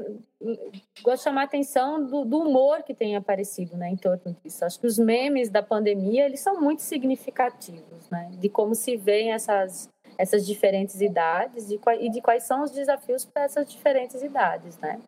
gosto 1.02 1.18
de 1.20 1.24
chamar 1.24 1.42
a 1.42 1.46
atenção 1.46 2.04
do, 2.04 2.26
do, 2.26 2.40
humor 2.40 2.84
que 2.84 2.94
tem 2.94 3.16
aparecido, 3.16 3.78
né, 3.78 3.90
em 3.90 3.96
torno 3.96 4.36
disso. 4.44 4.66
Acho 4.66 4.80
que 4.80 4.88
os 4.88 4.98
memes 4.98 5.50
da 5.50 5.62
pandemia, 5.62 6.26
eles 6.26 6.40
são 6.40 6.60
muito 6.60 6.82
significativos, 6.82 8.10
né, 8.10 8.32
de 8.34 8.50
como 8.50 8.74
se 8.74 8.98
veem 8.98 9.32
essas, 9.32 9.88
essas 10.18 10.46
diferentes 10.46 11.00
idades 11.02 11.68
de, 11.68 11.80
e 12.00 12.10
de 12.10 12.22
quais 12.22 12.44
são 12.44 12.64
os 12.64 12.72
desafios 12.72 13.26
para 13.26 13.44
essas 13.44 13.72
diferentes 13.72 14.22
idades, 14.22 14.78
né. 14.80 15.00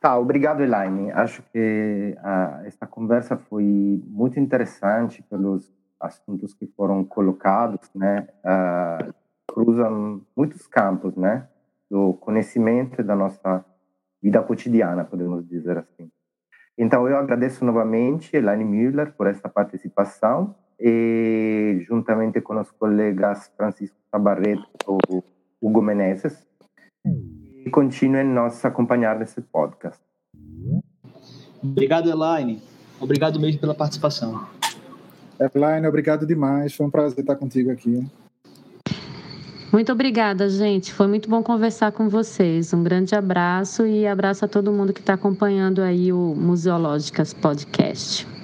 Tá, 0.00 0.18
obrigado, 0.18 0.62
Elaine. 0.62 1.10
Acho 1.12 1.42
que 1.50 2.14
uh, 2.18 2.66
essa 2.66 2.86
conversa 2.86 3.36
foi 3.36 4.02
muito 4.06 4.38
interessante 4.38 5.22
pelos 5.22 5.72
assuntos 5.98 6.54
que 6.54 6.66
foram 6.66 7.04
colocados, 7.04 7.90
né, 7.94 8.28
uh, 8.44 9.12
cruzam 9.46 10.22
muitos 10.36 10.66
campos, 10.66 11.16
né, 11.16 11.48
do 11.90 12.12
conhecimento 12.14 13.02
da 13.02 13.16
nossa 13.16 13.64
vida 14.22 14.42
cotidiana, 14.42 15.04
podemos 15.04 15.48
dizer 15.48 15.78
assim. 15.78 16.10
Então, 16.76 17.08
eu 17.08 17.16
agradeço 17.16 17.64
novamente 17.64 18.36
Elaine 18.36 18.64
Müller 18.64 19.12
por 19.14 19.26
esta 19.26 19.48
participação 19.48 20.54
e 20.80 21.84
juntamente 21.88 22.40
com 22.40 22.60
os 22.60 22.70
colegas 22.72 23.50
Francisco 23.56 23.96
Tabarreto 24.10 24.66
e 25.10 25.22
Hugo 25.60 25.82
Menezes 25.82 26.46
e 27.64 27.70
continuem 27.70 28.24
nos 28.24 28.64
acompanhar 28.64 29.18
nesse 29.18 29.40
podcast. 29.40 30.00
Obrigado, 31.62 32.08
Elaine. 32.08 32.62
Obrigado 33.00 33.40
mesmo 33.40 33.60
pela 33.60 33.74
participação. 33.74 34.46
Elaine, 35.54 35.86
obrigado 35.86 36.26
demais. 36.26 36.74
Foi 36.74 36.86
um 36.86 36.90
prazer 36.90 37.20
estar 37.20 37.36
contigo 37.36 37.70
aqui. 37.70 38.04
Muito 39.72 39.92
obrigada, 39.92 40.48
gente. 40.48 40.92
Foi 40.94 41.06
muito 41.06 41.28
bom 41.28 41.42
conversar 41.42 41.92
com 41.92 42.08
vocês. 42.08 42.72
Um 42.72 42.82
grande 42.82 43.14
abraço 43.14 43.86
e 43.86 44.06
abraço 44.06 44.44
a 44.44 44.48
todo 44.48 44.72
mundo 44.72 44.92
que 44.92 45.00
está 45.00 45.14
acompanhando 45.14 45.82
aí 45.82 46.12
o 46.12 46.34
Museológicas 46.34 47.34
Podcast. 47.34 48.37